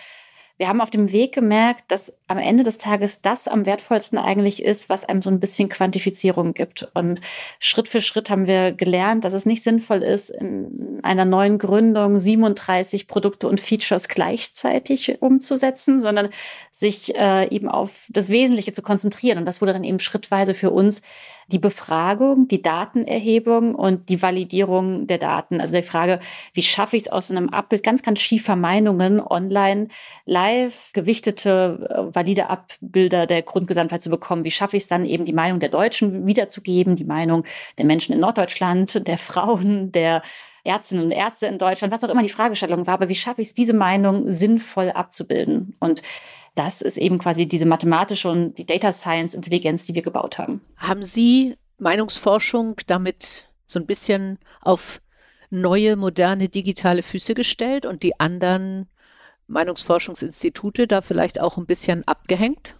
wir 0.56 0.68
haben 0.68 0.80
auf 0.80 0.90
dem 0.90 1.10
Weg 1.10 1.34
gemerkt, 1.34 1.82
dass 1.88 2.16
am 2.26 2.38
Ende 2.38 2.64
des 2.64 2.78
Tages 2.78 3.20
das 3.20 3.48
am 3.48 3.66
wertvollsten 3.66 4.18
eigentlich 4.18 4.62
ist, 4.62 4.88
was 4.88 5.04
einem 5.04 5.20
so 5.20 5.28
ein 5.28 5.40
bisschen 5.40 5.68
Quantifizierung 5.68 6.54
gibt. 6.54 6.88
Und 6.94 7.20
Schritt 7.58 7.88
für 7.88 8.00
Schritt 8.00 8.30
haben 8.30 8.46
wir 8.46 8.72
gelernt, 8.72 9.24
dass 9.24 9.34
es 9.34 9.44
nicht 9.44 9.62
sinnvoll 9.62 10.02
ist, 10.02 10.30
in 10.30 11.00
einer 11.02 11.26
neuen 11.26 11.58
Gründung 11.58 12.18
37 12.18 13.08
Produkte 13.08 13.46
und 13.46 13.60
Features 13.60 14.08
gleichzeitig 14.08 15.20
umzusetzen, 15.20 16.00
sondern 16.00 16.30
sich 16.70 17.14
äh, 17.14 17.48
eben 17.54 17.68
auf 17.68 18.06
das 18.08 18.30
Wesentliche 18.30 18.72
zu 18.72 18.80
konzentrieren. 18.80 19.38
Und 19.38 19.44
das 19.44 19.60
wurde 19.60 19.74
dann 19.74 19.84
eben 19.84 19.98
schrittweise 19.98 20.54
für 20.54 20.70
uns 20.70 21.02
die 21.48 21.58
Befragung, 21.58 22.48
die 22.48 22.62
Datenerhebung 22.62 23.74
und 23.74 24.08
die 24.08 24.22
Validierung 24.22 25.06
der 25.06 25.18
Daten. 25.18 25.60
Also 25.60 25.74
die 25.74 25.82
Frage, 25.82 26.20
wie 26.52 26.62
schaffe 26.62 26.96
ich 26.96 27.04
es 27.04 27.08
aus 27.12 27.30
einem 27.30 27.50
Abbild 27.50 27.82
ganz, 27.82 28.02
ganz 28.02 28.20
schiefer 28.20 28.56
Meinungen 28.56 29.20
online 29.20 29.88
live 30.24 30.90
gewichtete, 30.92 31.86
äh, 31.90 32.13
valide 32.14 32.50
Abbilder 32.50 33.26
der 33.26 33.43
Grundgesamtheit 33.43 34.02
zu 34.02 34.11
bekommen? 34.11 34.44
Wie 34.44 34.50
schaffe 34.50 34.76
ich 34.76 34.84
es 34.84 34.88
dann 34.88 35.05
eben 35.05 35.25
die 35.25 35.32
Meinung 35.32 35.61
der 35.61 35.69
Deutschen 35.69 36.26
wiederzugeben, 36.26 36.96
die 36.96 37.05
Meinung 37.05 37.44
der 37.78 37.84
Menschen 37.84 38.12
in 38.12 38.20
Norddeutschland, 38.20 39.06
der 39.06 39.19
Frauen, 39.19 39.93
der 39.93 40.22
Ärztinnen 40.64 41.05
und 41.05 41.11
Ärzte 41.11 41.46
in 41.46 41.58
Deutschland, 41.58 41.93
was 41.93 42.02
auch 42.05 42.08
immer 42.08 42.22
die 42.22 42.28
Fragestellung 42.31 42.87
war, 42.87 42.94
aber 42.94 43.08
wie 43.08 43.14
schaffe 43.14 43.43
ich 43.43 43.49
es, 43.49 43.55
diese 43.55 43.75
Meinung 43.75 44.31
sinnvoll 44.32 44.90
abzubilden? 44.90 45.76
Und 45.78 46.02
das 46.55 46.81
ist 46.81 46.96
eben 46.96 47.19
quasi 47.19 47.46
diese 47.46 47.66
mathematische 47.66 48.31
und 48.31 48.56
die 48.56 48.64
Data 48.64 48.93
Science 48.93 49.34
Intelligenz, 49.34 49.84
die 49.84 49.94
wir 49.94 50.02
gebaut 50.02 50.38
haben. 50.38 50.60
Haben 50.76 51.02
Sie 51.02 51.56
Meinungsforschung 51.78 52.76
damit 52.87 53.49
so 53.67 53.78
ein 53.78 53.87
bisschen 53.87 54.38
auf 54.60 55.00
neue, 55.50 55.96
moderne, 55.96 56.49
digitale 56.49 57.02
Füße 57.02 57.34
gestellt 57.34 57.87
und 57.87 58.02
die 58.02 58.19
anderen 58.19 58.88
Meinungsforschungsinstitute 59.46 60.87
da 60.87 61.00
vielleicht 61.00 61.41
auch 61.41 61.56
ein 61.56 61.67
bisschen 61.67 62.06
abgehängt? 62.06 62.75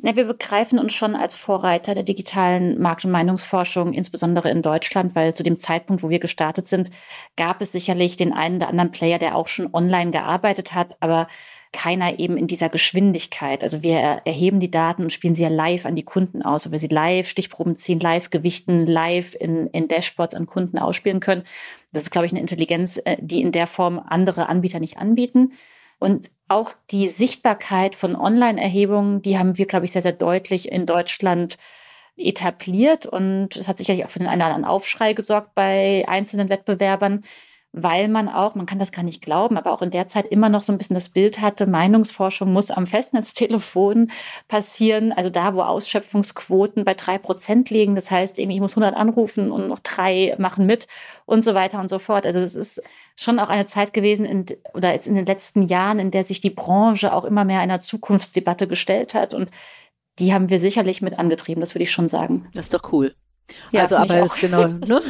Ja, 0.00 0.14
wir 0.14 0.26
begreifen 0.26 0.78
uns 0.78 0.92
schon 0.92 1.16
als 1.16 1.34
Vorreiter 1.34 1.92
der 1.92 2.04
digitalen 2.04 2.80
Markt- 2.80 3.04
und 3.04 3.10
Meinungsforschung, 3.10 3.92
insbesondere 3.92 4.48
in 4.48 4.62
Deutschland, 4.62 5.16
weil 5.16 5.34
zu 5.34 5.42
dem 5.42 5.58
Zeitpunkt, 5.58 6.04
wo 6.04 6.08
wir 6.08 6.20
gestartet 6.20 6.68
sind, 6.68 6.90
gab 7.36 7.60
es 7.60 7.72
sicherlich 7.72 8.16
den 8.16 8.32
einen 8.32 8.58
oder 8.58 8.68
anderen 8.68 8.92
Player, 8.92 9.18
der 9.18 9.34
auch 9.34 9.48
schon 9.48 9.74
online 9.74 10.12
gearbeitet 10.12 10.72
hat, 10.72 10.96
aber 11.00 11.26
keiner 11.72 12.18
eben 12.20 12.36
in 12.36 12.46
dieser 12.46 12.68
Geschwindigkeit. 12.68 13.64
Also 13.64 13.82
wir 13.82 13.98
erheben 13.98 14.60
die 14.60 14.70
Daten 14.70 15.02
und 15.02 15.12
spielen 15.12 15.34
sie 15.34 15.42
ja 15.42 15.48
live 15.48 15.84
an 15.84 15.96
die 15.96 16.04
Kunden 16.04 16.42
aus, 16.42 16.66
ob 16.66 16.72
wir 16.72 16.78
sie 16.78 16.86
live 16.86 17.28
Stichproben 17.28 17.74
ziehen, 17.74 17.98
live 17.98 18.30
gewichten, 18.30 18.86
live 18.86 19.34
in, 19.34 19.66
in 19.68 19.88
Dashboards 19.88 20.34
an 20.36 20.46
Kunden 20.46 20.78
ausspielen 20.78 21.18
können. 21.18 21.42
Das 21.92 22.04
ist, 22.04 22.10
glaube 22.10 22.26
ich, 22.26 22.32
eine 22.32 22.40
Intelligenz, 22.40 23.00
äh, 23.04 23.16
die 23.20 23.42
in 23.42 23.52
der 23.52 23.66
Form 23.66 23.98
andere 23.98 24.48
Anbieter 24.48 24.78
nicht 24.78 24.98
anbieten. 24.98 25.52
Und 25.98 26.30
auch 26.48 26.72
die 26.90 27.08
Sichtbarkeit 27.08 27.94
von 27.94 28.16
Online-Erhebungen, 28.16 29.22
die 29.22 29.38
haben 29.38 29.58
wir, 29.58 29.66
glaube 29.66 29.84
ich, 29.84 29.92
sehr, 29.92 30.02
sehr 30.02 30.12
deutlich 30.12 30.70
in 30.70 30.86
Deutschland 30.86 31.58
etabliert. 32.16 33.06
Und 33.06 33.56
es 33.56 33.68
hat 33.68 33.78
sicherlich 33.78 34.04
auch 34.04 34.10
für 34.10 34.18
den 34.18 34.28
einen 34.28 34.40
oder 34.40 34.54
anderen 34.54 34.70
Aufschrei 34.70 35.12
gesorgt 35.12 35.54
bei 35.54 36.04
einzelnen 36.08 36.48
Wettbewerbern 36.48 37.24
weil 37.82 38.08
man 38.08 38.28
auch, 38.28 38.54
man 38.54 38.66
kann 38.66 38.78
das 38.78 38.92
gar 38.92 39.02
nicht 39.02 39.22
glauben, 39.22 39.56
aber 39.56 39.72
auch 39.72 39.82
in 39.82 39.90
der 39.90 40.06
Zeit 40.06 40.26
immer 40.26 40.48
noch 40.48 40.62
so 40.62 40.72
ein 40.72 40.78
bisschen 40.78 40.94
das 40.94 41.08
Bild 41.08 41.40
hatte, 41.40 41.66
Meinungsforschung 41.66 42.52
muss 42.52 42.70
am 42.70 42.86
Festnetztelefon 42.86 44.10
passieren, 44.48 45.12
also 45.12 45.30
da, 45.30 45.54
wo 45.54 45.62
Ausschöpfungsquoten 45.62 46.84
bei 46.84 46.94
drei 46.94 47.18
Prozent 47.18 47.70
liegen. 47.70 47.94
Das 47.94 48.10
heißt, 48.10 48.38
ich 48.38 48.60
muss 48.60 48.76
100 48.76 48.94
anrufen 48.94 49.50
und 49.50 49.68
noch 49.68 49.80
drei 49.80 50.34
machen 50.38 50.66
mit 50.66 50.86
und 51.26 51.42
so 51.42 51.54
weiter 51.54 51.80
und 51.80 51.88
so 51.88 51.98
fort. 51.98 52.26
Also 52.26 52.40
es 52.40 52.54
ist 52.54 52.82
schon 53.16 53.38
auch 53.38 53.50
eine 53.50 53.66
Zeit 53.66 53.92
gewesen, 53.92 54.24
in, 54.24 54.46
oder 54.74 54.92
jetzt 54.92 55.06
in 55.06 55.14
den 55.14 55.26
letzten 55.26 55.62
Jahren, 55.62 55.98
in 55.98 56.10
der 56.10 56.24
sich 56.24 56.40
die 56.40 56.50
Branche 56.50 57.12
auch 57.12 57.24
immer 57.24 57.44
mehr 57.44 57.60
einer 57.60 57.80
Zukunftsdebatte 57.80 58.68
gestellt 58.68 59.14
hat 59.14 59.34
und 59.34 59.50
die 60.18 60.34
haben 60.34 60.48
wir 60.48 60.58
sicherlich 60.58 61.02
mit 61.02 61.18
angetrieben, 61.18 61.60
das 61.60 61.74
würde 61.74 61.84
ich 61.84 61.92
schon 61.92 62.08
sagen. 62.08 62.48
Das 62.52 62.66
ist 62.66 62.74
doch 62.74 62.92
cool. 62.92 63.14
Ja, 63.70 63.82
also 63.82 63.96
aber 63.96 64.20
ist 64.20 64.40
genau. 64.40 64.66
Ne? 64.88 65.00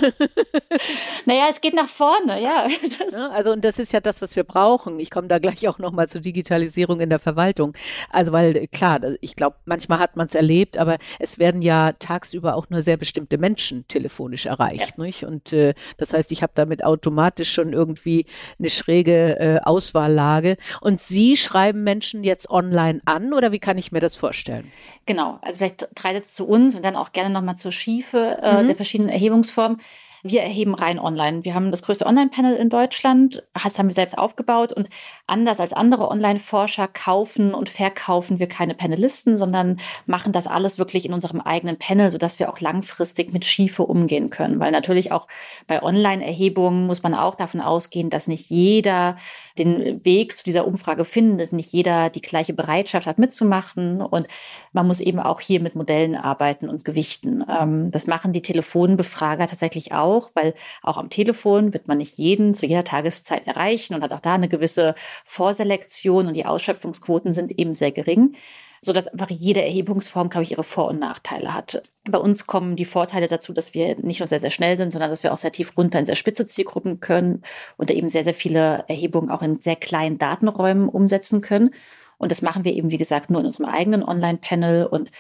naja, 1.27 1.47
es 1.51 1.61
geht 1.61 1.75
nach 1.75 1.89
vorne, 1.89 2.41
ja. 2.43 2.67
Also 3.33 3.53
und 3.53 3.65
das 3.65 3.79
ist 3.79 3.93
ja 3.93 4.01
das, 4.01 4.23
was 4.23 4.37
wir 4.37 4.45
brauchen. 4.45 4.99
Ich 4.99 5.11
komme 5.11 5.29
da 5.29 5.39
gleich 5.39 5.69
auch 5.69 5.79
nochmal 5.79 6.09
zur 6.09 6.21
Digitalisierung 6.21 7.01
in 7.01 7.11
der 7.11 7.19
Verwaltung. 7.19 7.75
Also 8.11 8.33
weil 8.33 8.67
klar, 8.69 9.01
ich 9.21 9.37
glaube, 9.37 9.57
manchmal 9.65 9.99
hat 9.99 10.17
man 10.17 10.27
es 10.27 10.35
erlebt, 10.35 10.79
aber 10.79 10.99
es 11.19 11.39
werden 11.39 11.63
ja 11.63 11.93
tagsüber 11.93 12.57
auch 12.57 12.69
nur 12.71 12.83
sehr 12.83 12.97
bestimmte 12.97 13.39
Menschen 13.39 13.87
telefonisch 13.89 14.47
erreicht. 14.47 14.95
Ja. 14.97 15.05
Nicht? 15.05 15.25
Und 15.25 15.53
äh, 15.53 15.75
das 15.97 16.13
heißt, 16.13 16.33
ich 16.33 16.43
habe 16.43 16.53
damit 16.55 16.85
automatisch 16.85 17.53
schon 17.53 17.73
irgendwie 17.73 18.27
eine 18.59 18.71
schräge 18.71 19.39
äh, 19.39 19.61
Auswahllage. 19.63 20.57
Und 20.81 21.01
Sie 21.01 21.37
schreiben 21.37 21.85
Menschen 21.85 22.25
jetzt 22.25 22.51
online 22.51 23.01
an 23.05 23.33
oder 23.33 23.53
wie 23.53 23.59
kann 23.59 23.79
ich 23.79 23.93
mir 23.93 24.01
das 24.01 24.17
vorstellen? 24.17 24.71
Genau, 25.07 25.39
also 25.43 25.59
vielleicht 25.59 25.89
drei 25.95 26.15
Sätze 26.15 26.35
zu 26.35 26.47
uns 26.47 26.75
und 26.75 26.85
dann 26.85 26.97
auch 26.97 27.13
gerne 27.13 27.31
nochmal 27.31 27.57
zur 27.57 27.73
Schiefe 27.73 28.28
äh, 28.43 28.63
mhm. 28.63 28.67
der 28.67 28.77
verschiedenen 28.77 29.11
Erhebungsformen. 29.11 29.79
Wir 30.25 30.43
erheben 30.43 30.75
rein 30.75 30.99
online. 30.99 31.45
Wir 31.45 31.55
haben 31.55 31.71
das 31.71 31.83
größte 31.83 32.05
Online-Panel 32.05 32.57
in 32.57 32.71
Deutschland. 32.71 33.45
Das 33.55 33.79
haben 33.79 33.89
wir 33.89 33.95
selbst 33.95 34.19
aufgebaut. 34.19 34.73
Und 34.73 34.89
anders 35.27 35.61
als 35.61 35.73
andere 35.73 36.09
Online-Forscher 36.09 36.89
kaufen 36.89 37.55
und 37.55 37.69
verkaufen 37.69 38.41
wir 38.41 38.49
keine 38.49 38.75
Panelisten, 38.75 39.37
sondern 39.37 39.79
machen 40.07 40.33
das 40.33 40.49
alles 40.49 40.79
wirklich 40.79 41.07
in 41.07 41.13
unserem 41.13 41.41
eigenen 41.41 41.79
Panel, 41.79 42.11
sodass 42.11 42.41
wir 42.41 42.49
auch 42.49 42.61
langfristig 42.61 43.33
mit 43.33 43.45
Schiefe 43.45 43.85
umgehen 43.85 44.31
können. 44.31 44.59
Weil 44.59 44.73
natürlich 44.73 45.13
auch 45.13 45.29
bei 45.69 45.83
Online-Erhebungen 45.83 46.87
muss 46.87 47.05
man 47.05 47.15
auch 47.15 47.37
davon 47.37 47.61
ausgehen, 47.61 48.11
dass 48.11 48.27
nicht 48.27 48.51
jeder 48.51 49.17
den 49.57 50.05
Weg 50.05 50.37
zu 50.37 50.45
dieser 50.45 50.67
Umfrage 50.67 51.05
findet, 51.05 51.53
nicht 51.53 51.73
jeder 51.73 52.11
die 52.11 52.23
gleiche 52.23 52.55
Bereitschaft 52.55 53.07
hat 53.07 53.19
mitzumachen. 53.19 54.03
Und 54.03 54.27
man 54.73 54.87
muss 54.87 55.01
eben 55.01 55.21
auch 55.21 55.41
hier 55.41 55.61
mit 55.61 55.77
Modellen 55.77 56.17
arbeiten 56.17 56.69
und 56.69 56.85
gewichten. 56.85 57.45
Ähm, 57.49 57.93
das 57.93 58.09
machen 58.09 58.33
die 58.33 58.43
Telefonbefrager 58.43 59.47
tatsächlich 59.47 59.93
auch 59.93 60.08
auch, 60.09 60.31
weil 60.35 60.55
auch 60.83 60.97
am 60.97 61.11
Telefon 61.11 61.73
wird 61.73 61.89
man 61.89 61.99
nicht 61.99 62.19
jeden 62.19 62.55
zu 62.55 62.67
jeder 62.67 62.85
Tageszeit 62.85 63.47
erreichen 63.47 63.95
und 63.95 64.03
hat 64.03 64.13
auch 64.13 64.21
da 64.21 64.35
eine 64.35 64.49
gewisse 64.49 64.95
Vorselektion 65.25 66.27
und 66.27 66.35
die 66.35 66.47
Ausschöpfungsquoten 66.47 67.35
sind 67.35 67.59
eben 67.59 67.75
sehr 67.75 67.93
gering 67.93 68.35
so 68.81 68.93
dass 68.93 69.09
einfach 69.09 69.31
jede 69.31 69.63
Erhebungsform, 69.63 70.29
glaube 70.29 70.45
ich, 70.45 70.53
ihre 70.53 70.63
Vor- 70.63 70.89
und 70.89 71.01
Nachteile 71.01 71.53
hat. 71.53 71.83
Bei 72.09 72.19
uns 72.19 72.47
kommen 72.47 72.77
die 72.77 72.85
Vorteile 72.85 73.29
dazu, 73.29 73.53
dass 73.53 73.75
wir 73.75 73.97
nicht 74.01 74.21
nur 74.21 74.27
sehr, 74.27 74.41
sehr 74.41 74.51
schnell 74.51 74.79
sind, 74.79 74.93
sondern 74.93 75.11
dass 75.11 75.23
wir 75.23 75.33
auch 75.33 75.39
sehr 75.39 75.53
tief 75.53 75.77
runter 75.77 75.99
in 75.99 76.07
sehr 76.07 76.17
spitze 76.17 76.47
Zielgruppen 76.47 77.01
können 77.01 77.43
und 77.77 77.91
eben 77.91 78.09
sehr, 78.09 78.25
sehr 78.25 78.35
viele 78.35 78.85
Erhebungen 78.89 79.31
auch 79.31 79.43
in 79.43 79.61
sehr 79.61 79.77
kleinen 79.77 80.19
Datenräumen 80.19 80.89
umsetzen 80.89 81.41
können. 81.41 81.71
Und 82.19 82.31
das 82.31 82.43
machen 82.43 82.65
wir 82.65 82.73
eben, 82.73 82.91
wie 82.91 82.99
gesagt, 82.99 83.31
nur 83.31 83.41
in 83.41 83.47
unserem 83.47 83.67
eigenen 83.67 84.03
Online-Panel. 84.03 84.87
Und 84.87 85.11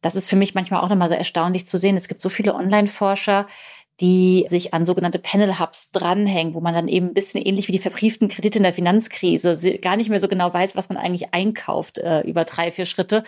das 0.00 0.14
ist 0.14 0.28
für 0.28 0.36
mich 0.36 0.54
manchmal 0.54 0.80
auch 0.80 0.88
nochmal 0.88 1.08
so 1.08 1.14
erstaunlich 1.14 1.66
zu 1.66 1.78
sehen. 1.78 1.96
Es 1.96 2.08
gibt 2.08 2.20
so 2.20 2.28
viele 2.28 2.54
Online-Forscher, 2.54 3.46
die 4.00 4.44
sich 4.48 4.74
an 4.74 4.86
sogenannte 4.86 5.18
Panel 5.18 5.58
Hubs 5.58 5.92
dranhängen, 5.92 6.54
wo 6.54 6.60
man 6.60 6.74
dann 6.74 6.88
eben 6.88 7.08
ein 7.08 7.14
bisschen 7.14 7.42
ähnlich 7.42 7.68
wie 7.68 7.72
die 7.72 7.78
verbrieften 7.78 8.28
Kredite 8.28 8.58
in 8.58 8.64
der 8.64 8.72
Finanzkrise 8.72 9.78
gar 9.78 9.96
nicht 9.96 10.10
mehr 10.10 10.18
so 10.18 10.28
genau 10.28 10.52
weiß, 10.52 10.74
was 10.74 10.88
man 10.88 10.98
eigentlich 10.98 11.32
einkauft 11.32 11.98
äh, 11.98 12.22
über 12.22 12.44
drei, 12.44 12.72
vier 12.72 12.86
Schritte. 12.86 13.22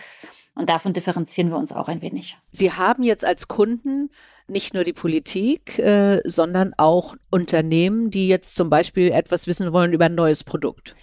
Und 0.55 0.69
davon 0.69 0.91
differenzieren 0.91 1.49
wir 1.49 1.57
uns 1.57 1.71
auch 1.71 1.87
ein 1.87 2.01
wenig. 2.01 2.37
Sie 2.51 2.71
haben 2.71 3.03
jetzt 3.03 3.23
als 3.23 3.47
Kunden 3.47 4.09
nicht 4.47 4.73
nur 4.73 4.83
die 4.83 4.93
Politik, 4.93 5.77
äh, 5.77 6.21
sondern 6.25 6.73
auch 6.77 7.15
Unternehmen, 7.29 8.09
die 8.09 8.27
jetzt 8.27 8.55
zum 8.55 8.69
Beispiel 8.69 9.11
etwas 9.11 9.47
wissen 9.47 9.71
wollen 9.71 9.93
über 9.93 10.05
ein 10.05 10.15
neues 10.15 10.43
Produkt. 10.43 10.95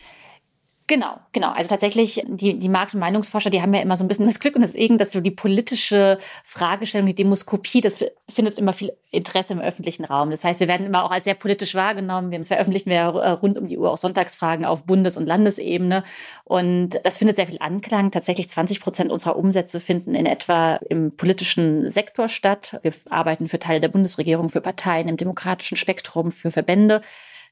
Genau, 0.86 1.18
genau. 1.32 1.50
Also 1.52 1.70
tatsächlich, 1.70 2.22
die, 2.26 2.58
die 2.58 2.68
Markt- 2.68 2.92
und 2.92 3.00
Meinungsforscher, 3.00 3.48
die 3.48 3.62
haben 3.62 3.72
ja 3.72 3.80
immer 3.80 3.96
so 3.96 4.04
ein 4.04 4.08
bisschen 4.08 4.26
das 4.26 4.38
Glück 4.38 4.54
und 4.54 4.60
das 4.60 4.72
Segen, 4.72 4.98
dass 4.98 5.12
so 5.12 5.20
die 5.20 5.30
politische 5.30 6.18
Fragestellung, 6.44 7.06
die 7.06 7.14
Demoskopie, 7.14 7.80
das 7.80 8.04
findet 8.28 8.58
immer 8.58 8.74
viel 8.74 8.92
Interesse 9.10 9.54
im 9.54 9.60
öffentlichen 9.60 10.04
Raum. 10.04 10.30
Das 10.30 10.44
heißt, 10.44 10.60
wir 10.60 10.68
werden 10.68 10.84
immer 10.84 11.04
auch 11.04 11.10
als 11.10 11.24
sehr 11.24 11.36
politisch 11.36 11.74
wahrgenommen. 11.74 12.30
Wir 12.30 12.44
veröffentlichen 12.44 12.90
wir 12.90 12.98
äh, 12.98 13.30
rund 13.30 13.56
um 13.56 13.66
die 13.66 13.78
Uhr 13.78 13.90
auch 13.90 13.96
Sonntagsfragen 13.96 14.66
auf 14.66 14.84
Bundes- 14.84 15.16
und 15.16 15.24
Landesebene. 15.24 16.04
Und 16.44 17.00
das 17.02 17.16
findet 17.16 17.36
sehr 17.36 17.46
viel 17.46 17.60
Anklang. 17.60 18.10
Tatsächlich 18.10 18.50
20 18.50 18.82
Prozent 18.82 19.10
unserer 19.10 19.36
Umsätze 19.36 19.80
finden 19.80 20.14
in 20.14 20.26
etwa 20.26 20.76
im 20.90 21.16
politischen 21.16 21.88
Sektor 21.88 22.28
statt. 22.28 22.78
Wir 22.82 22.92
arbeiten 23.08 23.48
für 23.48 23.58
Teile 23.58 23.80
der 23.80 23.88
Bundesregierung, 23.88 24.50
für 24.50 24.60
Parteien 24.60 25.08
im 25.08 25.16
demokratischen 25.16 25.78
Spektrum, 25.78 26.30
für 26.30 26.50
Verbände. 26.50 27.00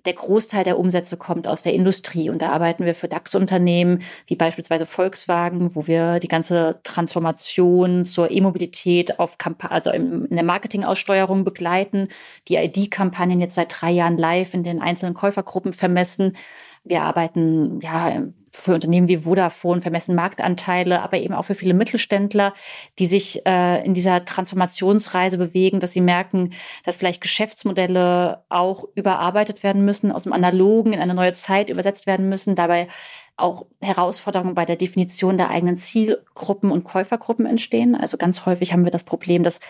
Der 0.05 0.15
Großteil 0.15 0.65
der 0.65 0.79
Umsätze 0.79 1.17
kommt 1.17 1.47
aus 1.47 1.63
der 1.63 1.75
Industrie 1.75 2.29
und 2.29 2.43
da 2.43 2.51
arbeiten 2.51 2.85
wir 2.85 2.95
für 2.95 3.07
DAX-Unternehmen 3.07 4.03
wie 4.27 4.35
beispielsweise 4.35 4.85
Volkswagen, 4.85 5.77
wo 5.77 5.87
wir 5.87 6.19
die 6.19 6.29
ganze 6.29 6.81
Transformation 6.83 8.05
zur 8.05 8.31
E-Mobilität 8.31 9.21
auf 9.21 9.39
Kamp 9.39 9.65
also 9.71 9.91
in 9.91 10.27
der 10.31 10.43
Marketingaussteuerung 10.43 11.45
begleiten, 11.45 12.09
die 12.49 12.57
ID-Kampagnen 12.57 13.41
jetzt 13.41 13.55
seit 13.55 13.81
drei 13.81 13.93
Jahren 13.93 14.19
live 14.19 14.55
in 14.55 14.65
den 14.65 14.83
einzelnen 14.83 15.15
Käufergruppen 15.15 15.73
vermessen. 15.73 16.37
Wir 16.85 17.03
arbeiten 17.03 17.81
ja 17.81 18.23
für 18.55 18.75
Unternehmen 18.75 19.09
wie 19.09 19.19
Vodafone, 19.19 19.81
vermessen 19.81 20.15
Marktanteile, 20.15 21.01
aber 21.01 21.19
eben 21.19 21.33
auch 21.33 21.45
für 21.45 21.55
viele 21.55 21.73
Mittelständler, 21.73 22.53
die 22.99 23.07
sich 23.07 23.47
äh, 23.47 23.85
in 23.85 23.95
dieser 23.95 24.25
Transformationsreise 24.25 25.39
bewegen, 25.39 25.81
dass 25.81 25.93
sie 25.93 26.03
merken, 26.03 26.53
dass 26.85 26.97
vielleicht 26.97 27.23
Geschäftsmodelle 27.23 28.45
auch 28.51 28.85
überarbeitet 28.95 29.63
werden 29.63 29.85
müssen, 29.85 30.13
aus 30.13 30.25
dem 30.25 30.35
Analogen 30.35 30.93
in 30.93 31.01
eine 31.01 31.15
neue 31.15 31.33
Zeit 31.33 31.71
übersetzt 31.71 32.07
werden 32.07 32.29
müssen, 32.29 32.55
dabei 32.55 32.89
auch 33.37 33.65
Herausforderungen 33.81 34.55
bei 34.55 34.67
der 34.67 34.77
Definition 34.77 35.39
der 35.39 35.49
eigenen 35.49 35.77
Zielgruppen 35.77 36.71
und 36.71 36.85
Käufergruppen 36.85 37.47
entstehen. 37.47 37.95
Also 37.95 38.19
ganz 38.19 38.45
häufig 38.45 38.73
haben 38.73 38.85
wir 38.85 38.91
das 38.91 39.05
Problem, 39.05 39.43
dass 39.43 39.61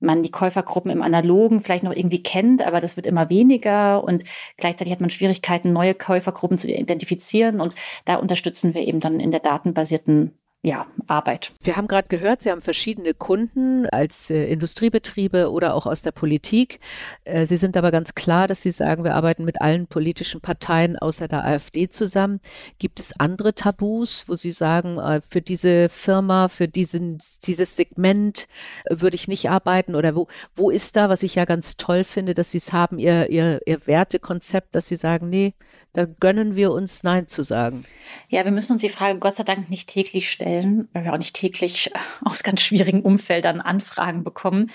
man 0.00 0.22
die 0.22 0.30
Käufergruppen 0.30 0.90
im 0.90 1.02
Analogen 1.02 1.60
vielleicht 1.60 1.82
noch 1.82 1.94
irgendwie 1.94 2.22
kennt, 2.22 2.62
aber 2.62 2.80
das 2.80 2.96
wird 2.96 3.06
immer 3.06 3.30
weniger 3.30 4.04
und 4.04 4.24
gleichzeitig 4.56 4.92
hat 4.92 5.00
man 5.00 5.10
Schwierigkeiten, 5.10 5.72
neue 5.72 5.94
Käufergruppen 5.94 6.56
zu 6.56 6.68
identifizieren 6.68 7.60
und 7.60 7.74
da 8.04 8.16
unterstützen 8.16 8.74
wir 8.74 8.82
eben 8.82 9.00
dann 9.00 9.20
in 9.20 9.30
der 9.30 9.40
datenbasierten 9.40 10.38
ja, 10.62 10.86
Arbeit. 11.06 11.52
Wir 11.62 11.76
haben 11.76 11.86
gerade 11.86 12.08
gehört, 12.08 12.42
Sie 12.42 12.50
haben 12.50 12.62
verschiedene 12.62 13.14
Kunden 13.14 13.86
als 13.86 14.28
äh, 14.28 14.44
Industriebetriebe 14.46 15.52
oder 15.52 15.74
auch 15.74 15.86
aus 15.86 16.02
der 16.02 16.10
Politik. 16.10 16.80
Äh, 17.24 17.46
Sie 17.46 17.56
sind 17.56 17.76
aber 17.76 17.92
ganz 17.92 18.16
klar, 18.16 18.48
dass 18.48 18.62
Sie 18.62 18.72
sagen, 18.72 19.04
wir 19.04 19.14
arbeiten 19.14 19.44
mit 19.44 19.60
allen 19.60 19.86
politischen 19.86 20.40
Parteien 20.40 20.98
außer 20.98 21.28
der 21.28 21.44
AfD 21.44 21.88
zusammen. 21.88 22.40
Gibt 22.80 22.98
es 22.98 23.18
andere 23.20 23.54
Tabus, 23.54 24.28
wo 24.28 24.34
Sie 24.34 24.50
sagen, 24.50 24.98
äh, 24.98 25.20
für 25.20 25.40
diese 25.40 25.88
Firma, 25.88 26.48
für 26.48 26.66
diesen, 26.66 27.18
dieses 27.44 27.76
Segment 27.76 28.48
äh, 28.86 29.00
würde 29.00 29.14
ich 29.14 29.28
nicht 29.28 29.50
arbeiten? 29.50 29.94
Oder 29.94 30.16
wo, 30.16 30.26
wo 30.56 30.70
ist 30.70 30.96
da, 30.96 31.08
was 31.08 31.22
ich 31.22 31.36
ja 31.36 31.44
ganz 31.44 31.76
toll 31.76 32.02
finde, 32.02 32.34
dass 32.34 32.50
Sie 32.50 32.58
es 32.58 32.72
haben, 32.72 32.98
Ihr, 32.98 33.30
Ihr, 33.30 33.60
Ihr 33.64 33.86
Wertekonzept, 33.86 34.74
dass 34.74 34.88
Sie 34.88 34.96
sagen, 34.96 35.30
nee, 35.30 35.54
da 35.98 36.06
gönnen 36.20 36.54
wir 36.54 36.70
uns 36.70 37.02
Nein 37.02 37.26
zu 37.26 37.42
sagen? 37.42 37.82
Ja, 38.28 38.44
wir 38.44 38.52
müssen 38.52 38.70
uns 38.70 38.82
die 38.82 38.88
Frage 38.88 39.18
Gott 39.18 39.34
sei 39.34 39.42
Dank 39.42 39.68
nicht 39.68 39.88
täglich 39.88 40.30
stellen, 40.30 40.88
weil 40.92 41.02
wir 41.02 41.12
auch 41.12 41.18
nicht 41.18 41.34
täglich 41.34 41.90
aus 42.24 42.44
ganz 42.44 42.60
schwierigen 42.60 43.02
Umfeldern 43.02 43.60
Anfragen 43.60 44.22
bekommen. 44.22 44.70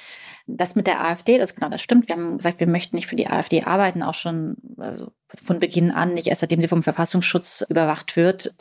Das 0.47 0.75
mit 0.75 0.85
der 0.85 1.01
AfD, 1.01 1.37
das 1.37 1.55
genau, 1.55 1.69
das 1.69 1.81
stimmt. 1.81 2.09
Wir 2.09 2.17
haben 2.17 2.35
gesagt, 2.35 2.59
wir 2.59 2.67
möchten 2.67 2.97
nicht 2.97 3.07
für 3.07 3.15
die 3.15 3.27
AfD 3.27 3.63
arbeiten, 3.63 4.03
auch 4.03 4.15
schon 4.15 4.57
also 4.77 5.13
von 5.29 5.59
Beginn 5.59 5.91
an, 5.91 6.13
nicht 6.13 6.27
erst 6.27 6.41
seitdem 6.41 6.59
sie 6.59 6.67
vom 6.67 6.83
Verfassungsschutz 6.83 7.65
überwacht 7.69 8.17
wird 8.17 8.53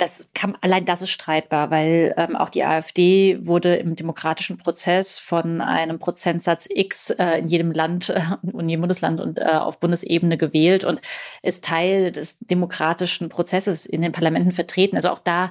das 0.00 0.30
kann, 0.34 0.56
allein 0.60 0.84
das 0.84 1.02
ist 1.02 1.10
streitbar, 1.10 1.70
weil 1.70 2.14
ähm, 2.16 2.36
auch 2.36 2.48
die 2.48 2.64
AfD 2.64 3.38
wurde 3.42 3.76
im 3.76 3.96
demokratischen 3.96 4.56
Prozess 4.56 5.18
von 5.18 5.60
einem 5.60 5.98
Prozentsatz 5.98 6.68
X 6.70 7.10
äh, 7.10 7.38
in 7.38 7.48
jedem 7.48 7.72
Land, 7.72 8.08
äh, 8.08 8.20
in 8.42 8.68
jedem 8.68 8.82
Bundesland 8.82 9.20
und 9.20 9.38
äh, 9.38 9.44
auf 9.44 9.78
Bundesebene 9.78 10.36
gewählt 10.36 10.84
und 10.84 11.00
ist 11.42 11.64
Teil 11.64 12.12
des 12.12 12.38
demokratischen 12.38 13.28
Prozesses 13.28 13.86
in 13.86 14.02
den 14.02 14.12
Parlamenten 14.12 14.52
vertreten. 14.52 14.96
Also 14.96 15.10
auch 15.10 15.20
da 15.20 15.50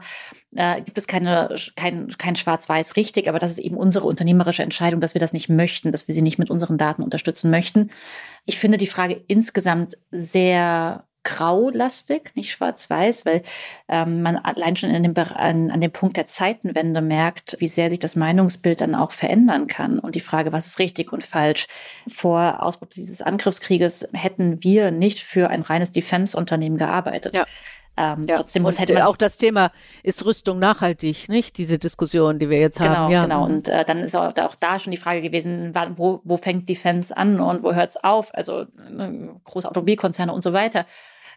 äh, 0.56 0.82
gibt 0.82 0.98
es 0.98 1.06
keine, 1.06 1.56
kein, 1.75 2.08
kein 2.18 2.36
Schwarz-Weiß 2.36 2.96
richtig, 2.96 3.29
aber 3.29 3.39
das 3.39 3.51
ist 3.51 3.60
eben 3.60 3.77
unsere 3.77 4.08
unternehmerische 4.08 4.63
Entscheidung, 4.63 5.01
dass 5.01 5.13
wir 5.13 5.20
das 5.22 5.34
nicht 5.34 5.50
möchten, 5.50 5.91
dass 5.91 6.08
wir 6.08 6.15
sie 6.15 6.22
nicht 6.24 6.39
mit 6.39 6.50
unseren 6.50 6.77
Daten 6.77 7.03
unterstützen 7.03 7.51
möchten. 7.51 7.91
Ich 8.46 8.58
finde 8.58 8.77
die 8.77 8.88
Frage 8.88 9.22
insgesamt 9.27 9.98
sehr 10.12 11.03
graulastig, 11.24 12.32
nicht 12.36 12.52
schwarz-weiß, 12.52 13.26
weil 13.26 13.44
ähm, 13.88 14.22
man 14.22 14.38
allein 14.38 14.76
schon 14.76 14.92
dem, 14.92 15.14
an, 15.16 15.70
an 15.70 15.82
dem 15.82 15.92
Punkt 15.92 16.18
der 16.18 16.26
Zeitenwende 16.26 17.02
merkt, 17.02 17.58
wie 17.60 17.68
sehr 17.68 17.90
sich 17.90 18.00
das 18.00 18.16
Meinungsbild 18.16 18.82
dann 18.82 18.96
auch 18.96 19.12
verändern 19.12 19.68
kann. 19.68 20.00
Und 20.00 20.16
die 20.16 20.22
Frage, 20.22 20.52
was 20.52 20.68
ist 20.68 20.80
richtig 20.80 21.12
und 21.12 21.24
falsch? 21.24 21.68
Vor 22.08 22.64
Ausbruch 22.64 22.88
dieses 22.88 23.22
Angriffskrieges 23.22 24.08
hätten 24.14 24.64
wir 24.64 24.92
nicht 24.92 25.20
für 25.20 25.50
ein 25.50 25.62
reines 25.62 25.92
Defense-Unternehmen 25.92 26.78
gearbeitet. 26.78 27.34
Ja. 27.34 27.46
Ähm, 28.00 28.22
ja, 28.25 28.38
trotzdem 28.38 28.63
muss 28.63 28.79
hätte 28.79 28.94
man 28.94 29.03
auch 29.03 29.18
das 29.18 29.38
Thema 29.38 29.74
ist 30.03 30.24
Rüstung 30.25 30.58
nachhaltig, 30.58 31.27
nicht 31.27 31.58
diese 31.58 31.77
Diskussion, 31.77 32.39
die 32.39 32.50
wir 32.50 32.58
jetzt 32.58 32.79
genau, 32.79 32.96
haben. 32.96 33.12
Ja. 33.12 33.24
Genau, 33.24 33.44
und 33.44 33.68
äh, 33.68 33.84
dann 33.84 34.00
ist 34.00 34.15
auch, 34.15 34.34
auch, 34.38 34.56
da 34.56 34.79
schon 34.79 34.91
die 34.91 34.98
Frage 34.98 35.22
gewesen, 35.22 35.74
wo, 35.96 36.22
wo 36.24 36.38
fängt 36.38 36.70
Defense 36.70 37.15
an 37.15 37.41
und 37.41 37.62
wo 37.62 37.74
hört 37.74 37.89
es 37.89 38.01
auf? 38.01 38.34
Also 38.34 38.62
äh, 38.62 38.68
große 39.44 39.68
Automobilkonzerne 39.68 40.32
und 40.32 40.41
so 40.41 40.53
weiter. 40.53 40.86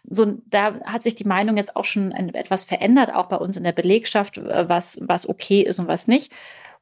So, 0.09 0.37
da 0.49 0.79
hat 0.85 1.03
sich 1.03 1.15
die 1.15 1.27
Meinung 1.27 1.57
jetzt 1.57 1.75
auch 1.75 1.85
schon 1.85 2.13
ein, 2.13 2.33
etwas 2.33 2.63
verändert, 2.63 3.13
auch 3.13 3.27
bei 3.27 3.37
uns 3.37 3.57
in 3.57 3.63
der 3.65 3.71
Belegschaft, 3.73 4.37
äh, 4.37 4.69
was, 4.69 4.99
was 5.01 5.27
okay 5.27 5.61
ist 5.61 5.79
und 5.79 5.87
was 5.87 6.07
nicht. 6.07 6.31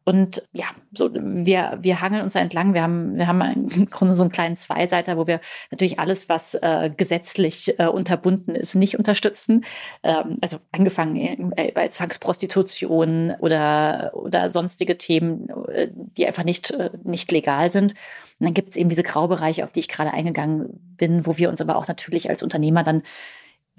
Und 0.04 0.44
ja, 0.52 0.66
so, 0.92 1.12
wir, 1.14 1.78
wir 1.82 2.02
hangeln 2.02 2.24
uns 2.24 2.34
da 2.34 2.40
entlang. 2.40 2.74
Wir 2.74 2.82
haben, 2.82 3.18
wir 3.18 3.28
haben 3.28 3.42
im 3.42 3.90
Grunde 3.90 4.16
so 4.16 4.24
einen 4.24 4.32
kleinen 4.32 4.56
Zweiseiter, 4.56 5.16
wo 5.18 5.28
wir 5.28 5.40
natürlich 5.70 6.00
alles, 6.00 6.28
was 6.28 6.56
äh, 6.56 6.90
gesetzlich 6.96 7.80
äh, 7.80 7.86
unterbunden 7.86 8.56
ist, 8.56 8.74
nicht 8.74 8.98
unterstützen. 8.98 9.64
Ähm, 10.02 10.38
also 10.42 10.58
angefangen 10.72 11.52
äh, 11.56 11.72
bei 11.72 11.88
Zwangsprostitution 11.88 13.36
oder, 13.40 14.12
oder 14.14 14.50
sonstige 14.50 14.98
Themen, 14.98 15.50
äh, 15.70 15.90
die 15.94 16.26
einfach 16.26 16.44
nicht, 16.44 16.72
äh, 16.72 16.90
nicht 17.04 17.32
legal 17.32 17.72
sind. 17.72 17.94
Und 18.40 18.46
dann 18.46 18.54
gibt 18.56 18.70
es 18.70 18.78
eben 18.78 18.90
diese 18.90 19.04
Graubereiche, 19.04 19.64
auf 19.64 19.72
die 19.72 19.82
ich 19.82 19.88
gerade 19.88 20.14
eingegangen 20.14 20.96
bin, 20.98 21.28
wo 21.28 21.38
wir 21.38 21.50
uns 21.50 21.62
aber 21.62 21.76
auch 21.76 21.88
natürlich 21.88 22.28
als 22.28 22.42
Unternehmer 22.42 22.84
dann 22.84 23.04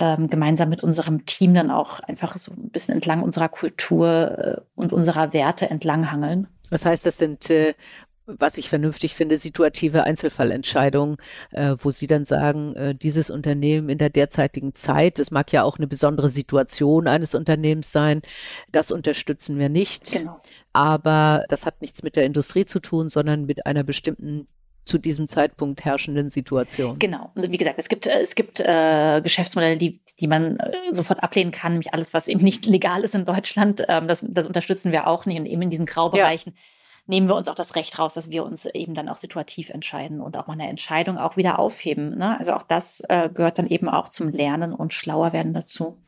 ähm, 0.02 0.26
gemeinsam 0.26 0.68
mit 0.68 0.82
unserem 0.82 1.26
Team 1.26 1.54
dann 1.54 1.70
auch 1.70 2.00
einfach 2.00 2.36
so 2.36 2.50
ein 2.50 2.70
bisschen 2.70 2.92
entlang 2.92 3.22
unserer 3.22 3.48
Kultur 3.48 4.08
äh, 4.36 4.60
und 4.74 4.92
unserer 4.92 5.32
Werte 5.32 5.70
entlanghangeln. 5.70 6.48
Das 6.70 6.84
heißt, 6.84 7.06
das 7.06 7.18
sind 7.18 7.48
äh, 7.50 7.74
was 8.26 8.56
ich 8.56 8.68
vernünftig 8.68 9.14
finde, 9.14 9.36
situative 9.36 10.04
Einzelfallentscheidungen, 10.04 11.16
äh, 11.50 11.74
wo 11.78 11.90
Sie 11.90 12.06
dann 12.06 12.24
sagen, 12.24 12.74
äh, 12.76 12.94
dieses 12.94 13.30
Unternehmen 13.30 13.88
in 13.88 13.98
der 13.98 14.10
derzeitigen 14.10 14.74
Zeit, 14.74 15.18
das 15.18 15.30
mag 15.30 15.52
ja 15.52 15.64
auch 15.64 15.78
eine 15.78 15.88
besondere 15.88 16.30
Situation 16.30 17.08
eines 17.08 17.34
Unternehmens 17.34 17.90
sein, 17.92 18.22
das 18.70 18.92
unterstützen 18.92 19.58
wir 19.58 19.68
nicht. 19.68 20.12
Genau. 20.12 20.40
Aber 20.72 21.44
das 21.48 21.66
hat 21.66 21.80
nichts 21.80 22.02
mit 22.02 22.16
der 22.16 22.24
Industrie 22.24 22.64
zu 22.64 22.80
tun, 22.80 23.08
sondern 23.08 23.44
mit 23.44 23.66
einer 23.66 23.82
bestimmten 23.82 24.46
zu 24.84 24.98
diesem 24.98 25.28
Zeitpunkt 25.28 25.84
herrschenden 25.84 26.30
Situation. 26.30 26.98
Genau. 26.98 27.30
Und 27.34 27.50
wie 27.50 27.56
gesagt, 27.56 27.78
es 27.78 27.88
gibt, 27.88 28.06
äh, 28.06 28.20
es 28.20 28.34
gibt 28.34 28.60
äh, 28.60 29.20
Geschäftsmodelle, 29.22 29.76
die, 29.76 30.00
die 30.18 30.26
man 30.26 30.58
äh, 30.58 30.72
sofort 30.90 31.22
ablehnen 31.22 31.52
kann, 31.52 31.72
nämlich 31.72 31.94
alles, 31.94 32.12
was 32.12 32.28
eben 32.28 32.42
nicht 32.42 32.66
legal 32.66 33.02
ist 33.02 33.14
in 33.14 33.24
Deutschland. 33.24 33.84
Ähm, 33.88 34.08
das, 34.08 34.24
das 34.28 34.46
unterstützen 34.46 34.90
wir 34.90 35.06
auch 35.06 35.24
nicht. 35.26 35.38
Und 35.38 35.46
eben 35.46 35.62
in 35.62 35.70
diesen 35.70 35.86
Graubereichen 35.86 36.54
ja. 36.54 36.62
nehmen 37.06 37.28
wir 37.28 37.36
uns 37.36 37.48
auch 37.48 37.54
das 37.54 37.76
Recht 37.76 37.98
raus, 37.98 38.14
dass 38.14 38.30
wir 38.30 38.44
uns 38.44 38.66
eben 38.66 38.94
dann 38.94 39.08
auch 39.08 39.18
situativ 39.18 39.70
entscheiden 39.70 40.20
und 40.20 40.36
auch 40.36 40.48
mal 40.48 40.54
eine 40.54 40.68
Entscheidung 40.68 41.16
auch 41.16 41.36
wieder 41.36 41.60
aufheben. 41.60 42.18
Ne? 42.18 42.36
Also 42.38 42.52
auch 42.52 42.62
das 42.62 43.02
äh, 43.08 43.30
gehört 43.32 43.58
dann 43.58 43.68
eben 43.68 43.88
auch 43.88 44.08
zum 44.08 44.30
Lernen 44.30 44.72
und 44.72 44.92
schlauer 44.92 45.32
werden 45.32 45.54
dazu 45.54 45.98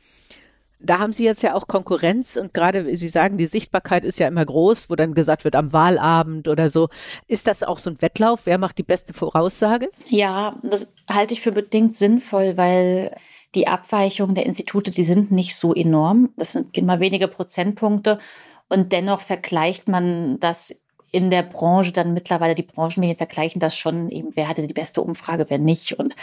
da 0.85 0.99
haben 0.99 1.13
Sie 1.13 1.25
jetzt 1.25 1.43
ja 1.43 1.53
auch 1.55 1.67
Konkurrenz 1.67 2.35
und 2.37 2.53
gerade 2.53 2.95
Sie 2.95 3.07
sagen, 3.07 3.37
die 3.37 3.47
Sichtbarkeit 3.47 4.05
ist 4.05 4.19
ja 4.19 4.27
immer 4.27 4.45
groß, 4.45 4.89
wo 4.89 4.95
dann 4.95 5.13
gesagt 5.13 5.43
wird 5.43 5.55
am 5.55 5.73
Wahlabend 5.73 6.47
oder 6.47 6.69
so. 6.69 6.89
Ist 7.27 7.47
das 7.47 7.63
auch 7.63 7.79
so 7.79 7.89
ein 7.89 8.01
Wettlauf? 8.01 8.45
Wer 8.45 8.57
macht 8.57 8.77
die 8.77 8.83
beste 8.83 9.13
Voraussage? 9.13 9.89
Ja, 10.07 10.59
das 10.63 10.93
halte 11.09 11.33
ich 11.33 11.41
für 11.41 11.51
bedingt 11.51 11.95
sinnvoll, 11.95 12.57
weil 12.57 13.15
die 13.55 13.67
Abweichungen 13.67 14.35
der 14.35 14.45
Institute, 14.45 14.91
die 14.91 15.03
sind 15.03 15.31
nicht 15.31 15.55
so 15.55 15.73
enorm. 15.73 16.29
Das 16.37 16.51
sind 16.51 16.77
immer 16.77 16.99
wenige 16.99 17.27
Prozentpunkte. 17.27 18.19
Und 18.67 18.91
dennoch 18.91 19.21
vergleicht 19.21 19.87
man 19.87 20.39
das 20.39 20.81
in 21.11 21.31
der 21.31 21.43
Branche 21.43 21.91
dann 21.91 22.13
mittlerweile, 22.13 22.55
die 22.55 22.63
Branchenmedien 22.63 23.17
vergleichen 23.17 23.59
das 23.59 23.77
schon 23.77 24.09
eben, 24.09 24.35
wer 24.35 24.47
hatte 24.47 24.65
die 24.65 24.73
beste 24.73 25.01
Umfrage, 25.01 25.45
wer 25.49 25.57
nicht. 25.57 25.93
Und 25.93 26.15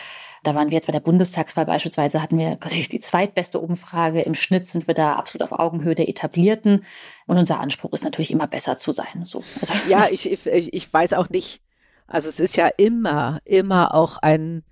da 0.43 0.55
waren 0.55 0.71
wir 0.71 0.77
jetzt 0.77 0.87
bei 0.87 0.93
der 0.93 1.01
Bundestagswahl 1.01 1.67
beispielsweise, 1.67 2.23
hatten 2.23 2.39
wir 2.39 2.57
quasi 2.57 2.89
die 2.89 3.01
zweitbeste 3.01 3.59
Umfrage. 3.59 4.23
Im 4.23 4.35
Schnitt 4.35 4.69
sind 4.69 4.87
wir 4.87 4.95
da 4.95 5.15
absolut 5.15 5.43
auf 5.43 5.59
Augenhöhe 5.59 5.95
der 5.95 6.09
Etablierten. 6.09 6.85
Und 7.27 7.39
unser 7.39 7.61
Anspruch 7.61 7.93
ist 7.93 8.05
natürlich 8.05 8.31
immer 8.31 8.47
besser 8.47 8.77
zu 8.77 8.93
sein. 8.93 9.25
So. 9.25 9.43
Also, 9.61 9.75
ja, 9.89 10.07
ich, 10.11 10.31
ich, 10.31 10.47
ich 10.47 10.93
weiß 10.93 11.15
auch 11.15 11.31
nicht. 11.31 11.61
Also 12.07 12.29
es 12.29 12.41
ist 12.41 12.57
ja 12.57 12.67
immer, 12.67 13.41
immer 13.45 13.95
auch 13.95 14.19
ein, 14.19 14.65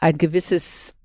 ein 0.00 0.16
gewisses 0.16 0.95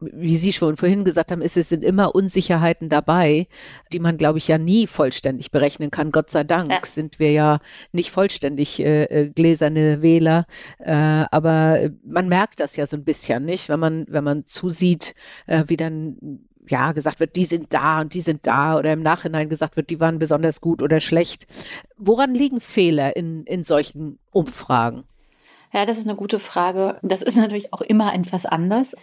wie 0.00 0.36
Sie 0.36 0.52
schon 0.52 0.76
vorhin 0.76 1.04
gesagt 1.04 1.32
haben, 1.32 1.40
ist 1.40 1.56
es 1.56 1.68
sind 1.68 1.82
immer 1.82 2.14
Unsicherheiten 2.14 2.88
dabei, 2.88 3.46
die 3.92 3.98
man, 3.98 4.16
glaube 4.16 4.38
ich, 4.38 4.48
ja 4.48 4.58
nie 4.58 4.86
vollständig 4.86 5.50
berechnen 5.50 5.90
kann. 5.90 6.12
Gott 6.12 6.30
sei 6.30 6.44
Dank 6.44 6.70
ja. 6.70 6.80
sind 6.84 7.18
wir 7.18 7.32
ja 7.32 7.60
nicht 7.92 8.10
vollständig 8.10 8.80
äh, 8.80 9.04
äh 9.04 9.30
gläserne 9.30 10.02
Wähler, 10.02 10.46
äh, 10.78 10.92
aber 10.92 11.90
man 12.04 12.28
merkt 12.28 12.60
das 12.60 12.76
ja 12.76 12.86
so 12.86 12.96
ein 12.96 13.04
bisschen, 13.04 13.44
nicht? 13.44 13.68
Wenn 13.68 13.80
man 13.80 14.06
wenn 14.08 14.24
man 14.24 14.44
zusieht, 14.46 15.14
äh, 15.46 15.64
wie 15.66 15.76
dann 15.76 16.40
ja 16.68 16.92
gesagt 16.92 17.20
wird, 17.20 17.36
die 17.36 17.44
sind 17.44 17.72
da 17.72 18.00
und 18.00 18.12
die 18.12 18.20
sind 18.20 18.46
da 18.46 18.76
oder 18.78 18.92
im 18.92 19.02
Nachhinein 19.02 19.48
gesagt 19.48 19.76
wird, 19.76 19.88
die 19.88 20.00
waren 20.00 20.18
besonders 20.18 20.60
gut 20.60 20.82
oder 20.82 21.00
schlecht. 21.00 21.46
Woran 21.96 22.34
liegen 22.34 22.60
Fehler 22.60 23.16
in 23.16 23.44
in 23.44 23.64
solchen 23.64 24.18
Umfragen? 24.30 25.04
Ja, 25.72 25.84
das 25.84 25.98
ist 25.98 26.06
eine 26.06 26.16
gute 26.16 26.38
Frage. 26.38 26.98
Das 27.02 27.22
ist 27.22 27.36
natürlich 27.36 27.72
auch 27.72 27.80
immer 27.80 28.14
etwas 28.14 28.46
anders. 28.46 28.94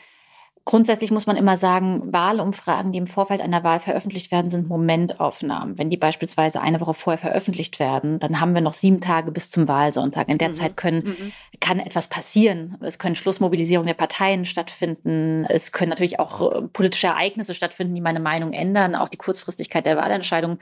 Grundsätzlich 0.66 1.12
muss 1.12 1.28
man 1.28 1.36
immer 1.36 1.58
sagen, 1.58 2.14
Wahlumfragen, 2.14 2.94
die 2.94 2.98
im 2.98 3.08
Vorfeld 3.08 3.42
einer 3.42 3.66
Wahl 3.66 3.82
veröffentlicht 3.82 4.32
werden, 4.32 4.50
sind 4.50 4.70
Momentaufnahmen. 4.70 5.78
Wenn 5.78 5.90
die 5.90 5.98
beispielsweise 5.98 6.62
eine 6.62 6.80
Woche 6.80 6.94
vorher 6.94 7.18
veröffentlicht 7.18 7.80
werden, 7.80 8.18
dann 8.20 8.40
haben 8.40 8.54
wir 8.54 8.62
noch 8.62 8.74
sieben 8.74 9.02
Tage 9.02 9.32
bis 9.32 9.52
zum 9.52 9.68
Wahlsonntag. 9.68 10.30
In 10.30 10.38
der 10.38 10.50
mhm. 10.50 10.54
Zeit 10.54 10.78
können, 10.78 11.04
mhm. 11.04 11.32
kann 11.60 11.80
etwas 11.80 12.08
passieren. 12.08 12.78
Es 12.80 12.98
können 12.98 13.16
Schlussmobilisierungen 13.16 13.88
der 13.88 13.94
Parteien 13.94 14.46
stattfinden. 14.46 15.46
Es 15.50 15.74
können 15.74 15.90
natürlich 15.90 16.22
auch 16.22 16.56
äh, 16.56 16.62
politische 16.62 17.08
Ereignisse 17.08 17.56
stattfinden, 17.56 17.94
die 17.94 18.02
meine 18.02 18.22
Meinung 18.22 18.54
ändern. 18.54 18.96
Auch 18.96 19.10
die 19.10 19.18
Kurzfristigkeit 19.18 19.86
der 19.86 19.98
Wahlentscheidung 19.98 20.60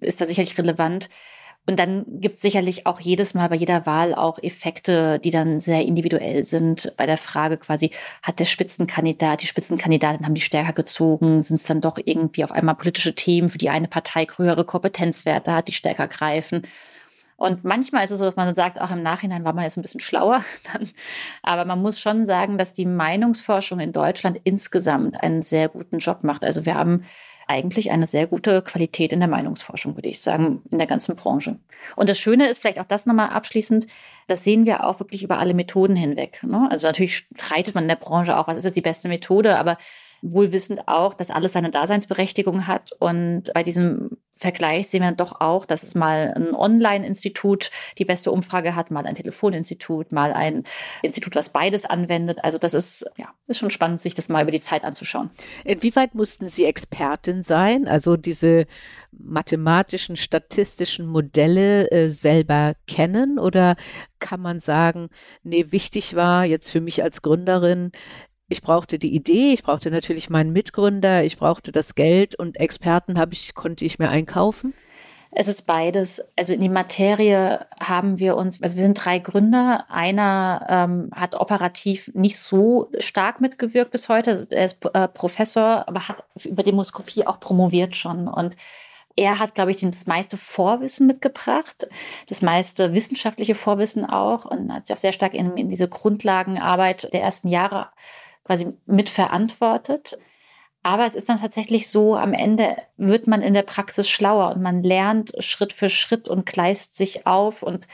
ist 0.00 0.20
da 0.20 0.26
sicherlich 0.26 0.58
relevant. 0.58 1.08
Und 1.66 1.78
dann 1.78 2.04
gibt 2.06 2.34
es 2.34 2.42
sicherlich 2.42 2.86
auch 2.86 3.00
jedes 3.00 3.32
Mal 3.32 3.48
bei 3.48 3.56
jeder 3.56 3.86
Wahl 3.86 4.14
auch 4.14 4.38
Effekte, 4.42 5.18
die 5.18 5.30
dann 5.30 5.60
sehr 5.60 5.82
individuell 5.82 6.44
sind. 6.44 6.92
Bei 6.98 7.06
der 7.06 7.16
Frage 7.16 7.56
quasi, 7.56 7.90
hat 8.22 8.38
der 8.38 8.44
Spitzenkandidat, 8.44 9.42
die 9.42 9.46
Spitzenkandidatin 9.46 10.26
haben 10.26 10.34
die 10.34 10.42
stärker 10.42 10.74
gezogen? 10.74 11.42
Sind 11.42 11.56
es 11.56 11.64
dann 11.64 11.80
doch 11.80 11.98
irgendwie 12.04 12.44
auf 12.44 12.52
einmal 12.52 12.74
politische 12.74 13.14
Themen, 13.14 13.48
für 13.48 13.58
die 13.58 13.70
eine 13.70 13.88
Partei 13.88 14.26
höhere 14.36 14.64
Kompetenzwerte 14.64 15.52
hat, 15.52 15.68
die 15.68 15.72
stärker 15.72 16.06
greifen? 16.06 16.66
Und 17.36 17.64
manchmal 17.64 18.04
ist 18.04 18.10
es 18.10 18.18
so, 18.18 18.26
dass 18.26 18.36
man 18.36 18.54
sagt, 18.54 18.80
auch 18.80 18.90
im 18.90 19.02
Nachhinein 19.02 19.44
war 19.44 19.52
man 19.54 19.64
jetzt 19.64 19.76
ein 19.76 19.82
bisschen 19.82 20.00
schlauer. 20.00 20.44
Dann. 20.72 20.90
Aber 21.42 21.64
man 21.64 21.80
muss 21.80 21.98
schon 21.98 22.24
sagen, 22.24 22.58
dass 22.58 22.74
die 22.74 22.86
Meinungsforschung 22.86 23.80
in 23.80 23.92
Deutschland 23.92 24.40
insgesamt 24.44 25.22
einen 25.22 25.42
sehr 25.42 25.68
guten 25.68 25.98
Job 25.98 26.24
macht. 26.24 26.44
Also 26.44 26.64
wir 26.66 26.74
haben 26.74 27.04
eigentlich 27.46 27.90
eine 27.90 28.06
sehr 28.06 28.26
gute 28.26 28.62
Qualität 28.62 29.12
in 29.12 29.20
der 29.20 29.28
Meinungsforschung, 29.28 29.96
würde 29.96 30.08
ich 30.08 30.20
sagen, 30.20 30.62
in 30.70 30.78
der 30.78 30.86
ganzen 30.86 31.16
Branche. 31.16 31.58
Und 31.96 32.08
das 32.08 32.18
Schöne 32.18 32.48
ist 32.48 32.60
vielleicht 32.60 32.80
auch 32.80 32.86
das 32.86 33.06
nochmal 33.06 33.30
abschließend, 33.30 33.86
das 34.26 34.44
sehen 34.44 34.64
wir 34.64 34.84
auch 34.84 35.00
wirklich 35.00 35.22
über 35.22 35.38
alle 35.38 35.54
Methoden 35.54 35.96
hinweg. 35.96 36.42
Ne? 36.42 36.66
Also 36.70 36.86
natürlich 36.86 37.16
streitet 37.16 37.74
man 37.74 37.84
in 37.84 37.88
der 37.88 37.96
Branche 37.96 38.36
auch, 38.36 38.48
was 38.48 38.56
ist 38.56 38.64
jetzt 38.64 38.76
die 38.76 38.80
beste 38.80 39.08
Methode, 39.08 39.58
aber 39.58 39.76
wohl 40.24 40.52
wissend 40.52 40.88
auch, 40.88 41.12
dass 41.12 41.30
alles 41.30 41.52
seine 41.52 41.70
Daseinsberechtigung 41.70 42.66
hat. 42.66 42.92
Und 42.98 43.52
bei 43.52 43.62
diesem 43.62 44.16
Vergleich 44.32 44.88
sehen 44.88 45.02
wir 45.02 45.12
doch 45.12 45.40
auch, 45.40 45.66
dass 45.66 45.82
es 45.82 45.94
mal 45.94 46.32
ein 46.34 46.54
Online-Institut 46.54 47.70
die 47.98 48.06
beste 48.06 48.32
Umfrage 48.32 48.74
hat, 48.74 48.90
mal 48.90 49.06
ein 49.06 49.14
Telefoninstitut, 49.14 50.12
mal 50.12 50.32
ein 50.32 50.64
Institut, 51.02 51.36
was 51.36 51.50
beides 51.50 51.84
anwendet. 51.84 52.38
Also 52.42 52.56
das 52.56 52.72
ist, 52.72 53.06
ja, 53.18 53.28
ist 53.48 53.58
schon 53.58 53.70
spannend, 53.70 54.00
sich 54.00 54.14
das 54.14 54.30
mal 54.30 54.42
über 54.42 54.50
die 54.50 54.60
Zeit 54.60 54.82
anzuschauen. 54.82 55.30
Inwieweit 55.62 56.14
mussten 56.14 56.48
Sie 56.48 56.64
Expertin 56.64 57.42
sein? 57.42 57.86
Also 57.86 58.16
diese 58.16 58.66
mathematischen, 59.12 60.16
statistischen 60.16 61.06
Modelle 61.06 61.90
äh, 61.90 62.08
selber 62.08 62.74
kennen? 62.86 63.38
Oder 63.38 63.76
kann 64.20 64.40
man 64.40 64.58
sagen, 64.58 65.10
nee, 65.42 65.66
wichtig 65.68 66.16
war 66.16 66.46
jetzt 66.46 66.70
für 66.70 66.80
mich 66.80 67.02
als 67.02 67.20
Gründerin, 67.20 67.92
ich 68.48 68.62
brauchte 68.62 68.98
die 68.98 69.14
Idee, 69.14 69.52
ich 69.52 69.62
brauchte 69.62 69.90
natürlich 69.90 70.30
meinen 70.30 70.52
Mitgründer, 70.52 71.24
ich 71.24 71.38
brauchte 71.38 71.72
das 71.72 71.94
Geld 71.94 72.34
und 72.38 72.58
Experten 72.58 73.18
habe 73.18 73.32
ich, 73.32 73.54
konnte 73.54 73.84
ich 73.84 73.98
mir 73.98 74.10
einkaufen. 74.10 74.74
Es 75.36 75.48
ist 75.48 75.62
beides. 75.62 76.22
Also 76.36 76.54
in 76.54 76.60
die 76.60 76.68
Materie 76.68 77.66
haben 77.80 78.20
wir 78.20 78.36
uns, 78.36 78.62
also 78.62 78.76
wir 78.76 78.84
sind 78.84 78.94
drei 78.94 79.18
Gründer. 79.18 79.86
Einer 79.88 80.64
ähm, 80.68 81.10
hat 81.12 81.34
operativ 81.34 82.08
nicht 82.14 82.38
so 82.38 82.88
stark 83.00 83.40
mitgewirkt 83.40 83.90
bis 83.90 84.08
heute. 84.08 84.46
Er 84.50 84.66
ist 84.66 84.84
äh, 84.94 85.08
Professor, 85.08 85.88
aber 85.88 86.06
hat 86.06 86.24
über 86.44 86.62
Demoskopie 86.62 87.26
auch 87.26 87.40
promoviert 87.40 87.96
schon. 87.96 88.28
Und 88.28 88.54
er 89.16 89.40
hat, 89.40 89.56
glaube 89.56 89.72
ich, 89.72 89.80
das 89.80 90.06
meiste 90.06 90.36
Vorwissen 90.36 91.08
mitgebracht, 91.08 91.88
das 92.28 92.40
meiste 92.42 92.92
wissenschaftliche 92.94 93.56
Vorwissen 93.56 94.04
auch 94.04 94.44
und 94.44 94.72
hat 94.72 94.86
sich 94.86 94.94
auch 94.94 95.00
sehr 95.00 95.12
stark 95.12 95.34
in, 95.34 95.56
in 95.56 95.68
diese 95.68 95.88
Grundlagenarbeit 95.88 97.12
der 97.12 97.22
ersten 97.22 97.48
Jahre 97.48 97.88
quasi 98.44 98.72
mitverantwortet. 98.86 100.18
Aber 100.82 101.06
es 101.06 101.14
ist 101.14 101.30
dann 101.30 101.40
tatsächlich 101.40 101.88
so, 101.88 102.14
am 102.14 102.34
Ende 102.34 102.76
wird 102.98 103.26
man 103.26 103.40
in 103.40 103.54
der 103.54 103.62
Praxis 103.62 104.08
schlauer 104.08 104.54
und 104.54 104.62
man 104.62 104.82
lernt 104.82 105.32
Schritt 105.38 105.72
für 105.72 105.88
Schritt 105.88 106.28
und 106.28 106.44
gleist 106.44 106.94
sich 106.94 107.26
auf 107.26 107.62
und 107.62 107.86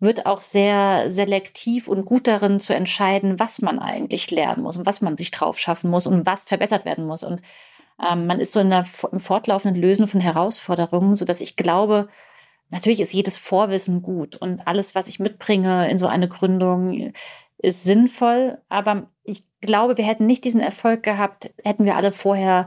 wird 0.00 0.26
auch 0.26 0.40
sehr 0.40 1.08
selektiv 1.08 1.86
und 1.86 2.04
gut 2.04 2.26
darin 2.26 2.58
zu 2.58 2.74
entscheiden, 2.74 3.38
was 3.38 3.62
man 3.62 3.78
eigentlich 3.78 4.32
lernen 4.32 4.64
muss 4.64 4.76
und 4.76 4.84
was 4.84 5.00
man 5.00 5.16
sich 5.16 5.30
drauf 5.30 5.60
schaffen 5.60 5.88
muss 5.88 6.08
und 6.08 6.26
was 6.26 6.42
verbessert 6.42 6.84
werden 6.84 7.06
muss. 7.06 7.22
Und 7.22 7.40
ähm, 8.04 8.26
man 8.26 8.40
ist 8.40 8.50
so 8.50 8.58
in 8.58 8.70
der, 8.70 8.84
im 9.12 9.20
fortlaufenden 9.20 9.80
Lösen 9.80 10.08
von 10.08 10.20
Herausforderungen, 10.20 11.14
so 11.14 11.24
dass 11.24 11.40
ich 11.40 11.54
glaube, 11.54 12.08
natürlich 12.70 12.98
ist 13.00 13.12
jedes 13.12 13.36
Vorwissen 13.36 14.02
gut 14.02 14.34
und 14.34 14.66
alles, 14.66 14.96
was 14.96 15.06
ich 15.06 15.20
mitbringe 15.20 15.88
in 15.88 15.98
so 15.98 16.08
eine 16.08 16.26
Gründung, 16.26 17.12
ist 17.58 17.84
sinnvoll, 17.84 18.58
aber 18.68 19.06
ich 19.24 19.44
glaube, 19.60 19.96
wir 19.96 20.04
hätten 20.04 20.26
nicht 20.26 20.44
diesen 20.44 20.60
Erfolg 20.60 21.02
gehabt, 21.02 21.50
hätten 21.62 21.84
wir 21.84 21.96
alle 21.96 22.12
vorher 22.12 22.66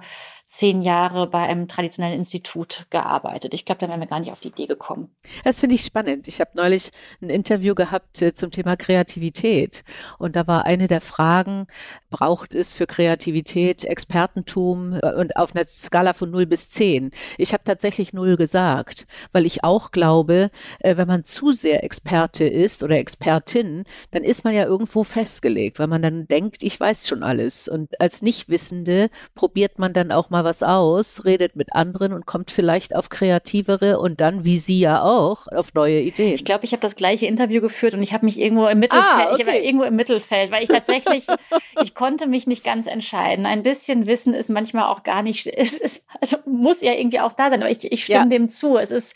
zehn 0.55 0.81
Jahre 0.81 1.27
bei 1.27 1.39
einem 1.39 1.67
traditionellen 1.67 2.17
Institut 2.17 2.85
gearbeitet. 2.89 3.53
Ich 3.53 3.65
glaube, 3.65 3.79
da 3.79 3.89
wären 3.89 3.99
wir 3.99 4.07
gar 4.07 4.21
nicht 4.21 4.31
auf 4.31 4.39
die 4.39 4.47
Idee 4.47 4.67
gekommen. 4.67 5.13
Das 5.43 5.59
finde 5.59 5.75
ich 5.75 5.83
spannend. 5.83 6.29
Ich 6.29 6.39
habe 6.39 6.51
neulich 6.53 6.91
ein 7.21 7.29
Interview 7.29 7.75
gehabt 7.75 8.21
äh, 8.21 8.33
zum 8.33 8.51
Thema 8.51 8.77
Kreativität. 8.77 9.83
Und 10.17 10.37
da 10.37 10.47
war 10.47 10.65
eine 10.65 10.87
der 10.87 11.01
Fragen, 11.01 11.67
braucht 12.09 12.55
es 12.55 12.73
für 12.73 12.87
Kreativität 12.87 13.83
Expertentum 13.83 14.97
äh, 15.01 15.13
und 15.15 15.35
auf 15.35 15.53
einer 15.53 15.65
Skala 15.67 16.13
von 16.13 16.31
0 16.31 16.45
bis 16.45 16.69
10? 16.69 17.11
Ich 17.37 17.51
habe 17.51 17.65
tatsächlich 17.65 18.13
0 18.13 18.37
gesagt, 18.37 19.07
weil 19.33 19.45
ich 19.45 19.65
auch 19.65 19.91
glaube, 19.91 20.51
äh, 20.79 20.95
wenn 20.95 21.07
man 21.07 21.25
zu 21.25 21.51
sehr 21.51 21.83
Experte 21.83 22.45
ist 22.45 22.81
oder 22.81 22.97
Expertin, 22.97 23.83
dann 24.11 24.23
ist 24.23 24.45
man 24.45 24.53
ja 24.53 24.63
irgendwo 24.63 25.03
festgelegt, 25.03 25.79
weil 25.79 25.87
man 25.87 26.01
dann 26.01 26.29
denkt, 26.29 26.63
ich 26.63 26.79
weiß 26.79 27.09
schon 27.09 27.23
alles. 27.23 27.67
Und 27.67 27.99
als 27.99 28.21
Nichtwissende 28.21 29.09
probiert 29.33 29.79
man 29.79 29.91
dann 29.91 30.13
auch 30.13 30.29
mal 30.29 30.44
was 30.45 30.63
aus, 30.63 31.25
redet 31.25 31.57
mit 31.57 31.73
anderen 31.73 32.13
und 32.13 32.25
kommt 32.25 32.51
vielleicht 32.51 32.95
auf 32.95 33.09
kreativere 33.09 33.99
und 33.99 34.21
dann, 34.21 34.45
wie 34.45 34.57
Sie 34.57 34.79
ja 34.79 35.03
auch, 35.03 35.47
auf 35.47 35.73
neue 35.73 35.99
Ideen. 35.99 36.33
Ich 36.33 36.45
glaube, 36.45 36.63
ich 36.63 36.71
habe 36.71 36.81
das 36.81 36.95
gleiche 36.95 37.25
Interview 37.25 37.59
geführt 37.59 37.93
und 37.93 38.01
ich 38.01 38.13
habe 38.13 38.23
mich 38.23 38.39
irgendwo 38.39 38.67
im 38.67 38.79
Mittelfeld, 38.79 39.27
ah, 39.27 39.33
okay. 39.33 39.41
ich 39.41 39.47
war 39.47 39.55
irgendwo 39.55 39.83
im 39.83 39.97
Mittelfeld, 39.97 40.51
weil 40.51 40.63
ich 40.63 40.69
tatsächlich, 40.69 41.27
ich 41.81 41.93
konnte 41.93 42.27
mich 42.27 42.47
nicht 42.47 42.63
ganz 42.63 42.87
entscheiden. 42.87 43.45
Ein 43.45 43.63
bisschen 43.63 44.05
Wissen 44.05 44.33
ist 44.33 44.49
manchmal 44.49 44.85
auch 44.85 45.03
gar 45.03 45.21
nicht, 45.21 45.47
es 45.57 45.77
ist, 45.77 46.05
also 46.21 46.37
muss 46.45 46.81
ja 46.81 46.93
irgendwie 46.93 47.19
auch 47.19 47.33
da 47.33 47.49
sein, 47.49 47.61
aber 47.61 47.71
ich, 47.71 47.91
ich 47.91 48.05
stimme 48.05 48.19
ja. 48.19 48.25
dem 48.25 48.47
zu. 48.47 48.77
Es 48.77 48.91
ist, 48.91 49.15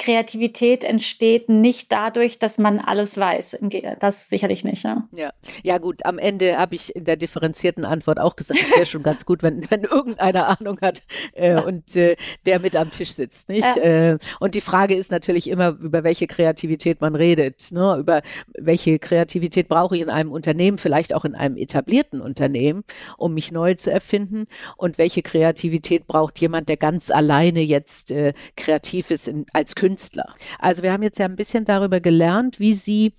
Kreativität 0.00 0.82
entsteht 0.82 1.50
nicht 1.50 1.92
dadurch, 1.92 2.38
dass 2.38 2.56
man 2.56 2.78
alles 2.78 3.18
weiß. 3.18 3.58
Das 4.00 4.30
sicherlich 4.30 4.64
nicht. 4.64 4.82
Ja, 4.82 5.06
ja. 5.12 5.30
ja 5.62 5.76
gut, 5.76 6.06
am 6.06 6.18
Ende 6.18 6.56
habe 6.56 6.74
ich 6.74 6.96
in 6.96 7.04
der 7.04 7.16
differenzierten 7.16 7.84
Antwort 7.84 8.18
auch 8.18 8.34
gesagt, 8.34 8.60
es 8.62 8.70
wäre 8.74 8.86
schon 8.86 9.02
ganz 9.02 9.26
gut, 9.26 9.42
wenn, 9.42 9.70
wenn 9.70 9.82
irgendeiner 9.84 10.58
Ahnung 10.58 10.80
hat 10.80 11.02
äh, 11.34 11.60
und 11.60 11.94
äh, 11.96 12.16
der 12.46 12.60
mit 12.60 12.76
am 12.76 12.90
Tisch 12.90 13.12
sitzt. 13.12 13.50
Nicht? 13.50 13.76
Ja. 13.76 14.12
Äh, 14.12 14.18
und 14.40 14.54
die 14.54 14.62
Frage 14.62 14.94
ist 14.94 15.10
natürlich 15.10 15.50
immer, 15.50 15.76
über 15.78 16.02
welche 16.02 16.26
Kreativität 16.26 17.02
man 17.02 17.14
redet. 17.14 17.70
Ne? 17.70 17.98
Über 17.98 18.22
welche 18.58 18.98
Kreativität 18.98 19.68
brauche 19.68 19.96
ich 19.96 20.02
in 20.02 20.08
einem 20.08 20.32
Unternehmen, 20.32 20.78
vielleicht 20.78 21.14
auch 21.14 21.26
in 21.26 21.34
einem 21.34 21.58
etablierten 21.58 22.22
Unternehmen, 22.22 22.84
um 23.18 23.34
mich 23.34 23.52
neu 23.52 23.74
zu 23.74 23.90
erfinden. 23.90 24.46
Und 24.78 24.96
welche 24.96 25.20
Kreativität 25.20 26.06
braucht 26.06 26.40
jemand, 26.40 26.70
der 26.70 26.78
ganz 26.78 27.10
alleine 27.10 27.60
jetzt 27.60 28.10
äh, 28.10 28.32
kreativ 28.56 29.10
ist 29.10 29.28
in, 29.28 29.44
als 29.52 29.74
Künstler 29.74 29.89
Künstler. 29.90 30.34
Also 30.58 30.82
wir 30.82 30.92
haben 30.92 31.02
jetzt 31.02 31.18
ja 31.18 31.26
ein 31.26 31.36
bisschen 31.36 31.64
darüber 31.64 32.00
gelernt, 32.00 32.60
wie 32.60 32.74
Sie 32.74 33.12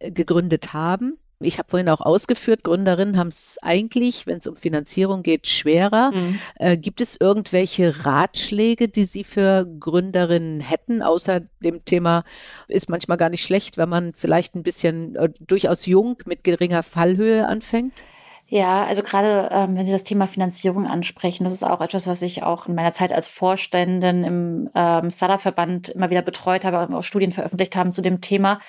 äh, 0.00 0.10
gegründet 0.10 0.72
haben. 0.72 1.18
Ich 1.38 1.58
habe 1.58 1.68
vorhin 1.68 1.90
auch 1.90 2.00
ausgeführt, 2.00 2.64
Gründerinnen 2.64 3.18
haben 3.18 3.28
es 3.28 3.58
eigentlich, 3.60 4.26
wenn 4.26 4.38
es 4.38 4.46
um 4.46 4.56
Finanzierung 4.56 5.22
geht, 5.22 5.46
schwerer. 5.46 6.10
Mhm. 6.12 6.38
Äh, 6.56 6.78
gibt 6.78 7.00
es 7.02 7.20
irgendwelche 7.20 8.06
Ratschläge, 8.06 8.88
die 8.88 9.04
Sie 9.04 9.22
für 9.22 9.66
Gründerinnen 9.78 10.60
hätten, 10.60 11.02
außer 11.02 11.42
dem 11.60 11.84
Thema, 11.84 12.24
ist 12.68 12.88
manchmal 12.88 13.18
gar 13.18 13.28
nicht 13.28 13.44
schlecht, 13.44 13.76
wenn 13.76 13.90
man 13.90 14.14
vielleicht 14.14 14.56
ein 14.56 14.62
bisschen 14.62 15.14
äh, 15.14 15.28
durchaus 15.38 15.86
jung 15.86 16.16
mit 16.24 16.42
geringer 16.42 16.82
Fallhöhe 16.82 17.46
anfängt? 17.46 18.02
Ja, 18.48 18.84
also 18.84 19.02
gerade 19.02 19.48
ähm, 19.50 19.76
wenn 19.76 19.86
Sie 19.86 19.92
das 19.92 20.04
Thema 20.04 20.28
Finanzierung 20.28 20.86
ansprechen, 20.86 21.42
das 21.42 21.52
ist 21.52 21.64
auch 21.64 21.80
etwas, 21.80 22.06
was 22.06 22.22
ich 22.22 22.44
auch 22.44 22.68
in 22.68 22.76
meiner 22.76 22.92
Zeit 22.92 23.10
als 23.10 23.26
Vorständin 23.26 24.22
im 24.22 24.70
ähm, 24.72 25.10
Startup-Verband 25.10 25.88
immer 25.88 26.10
wieder 26.10 26.22
betreut 26.22 26.64
habe, 26.64 26.86
und 26.86 26.94
auch 26.94 27.02
Studien 27.02 27.32
veröffentlicht 27.32 27.74
haben 27.74 27.90
zu 27.90 28.02
dem 28.02 28.20
Thema 28.20 28.60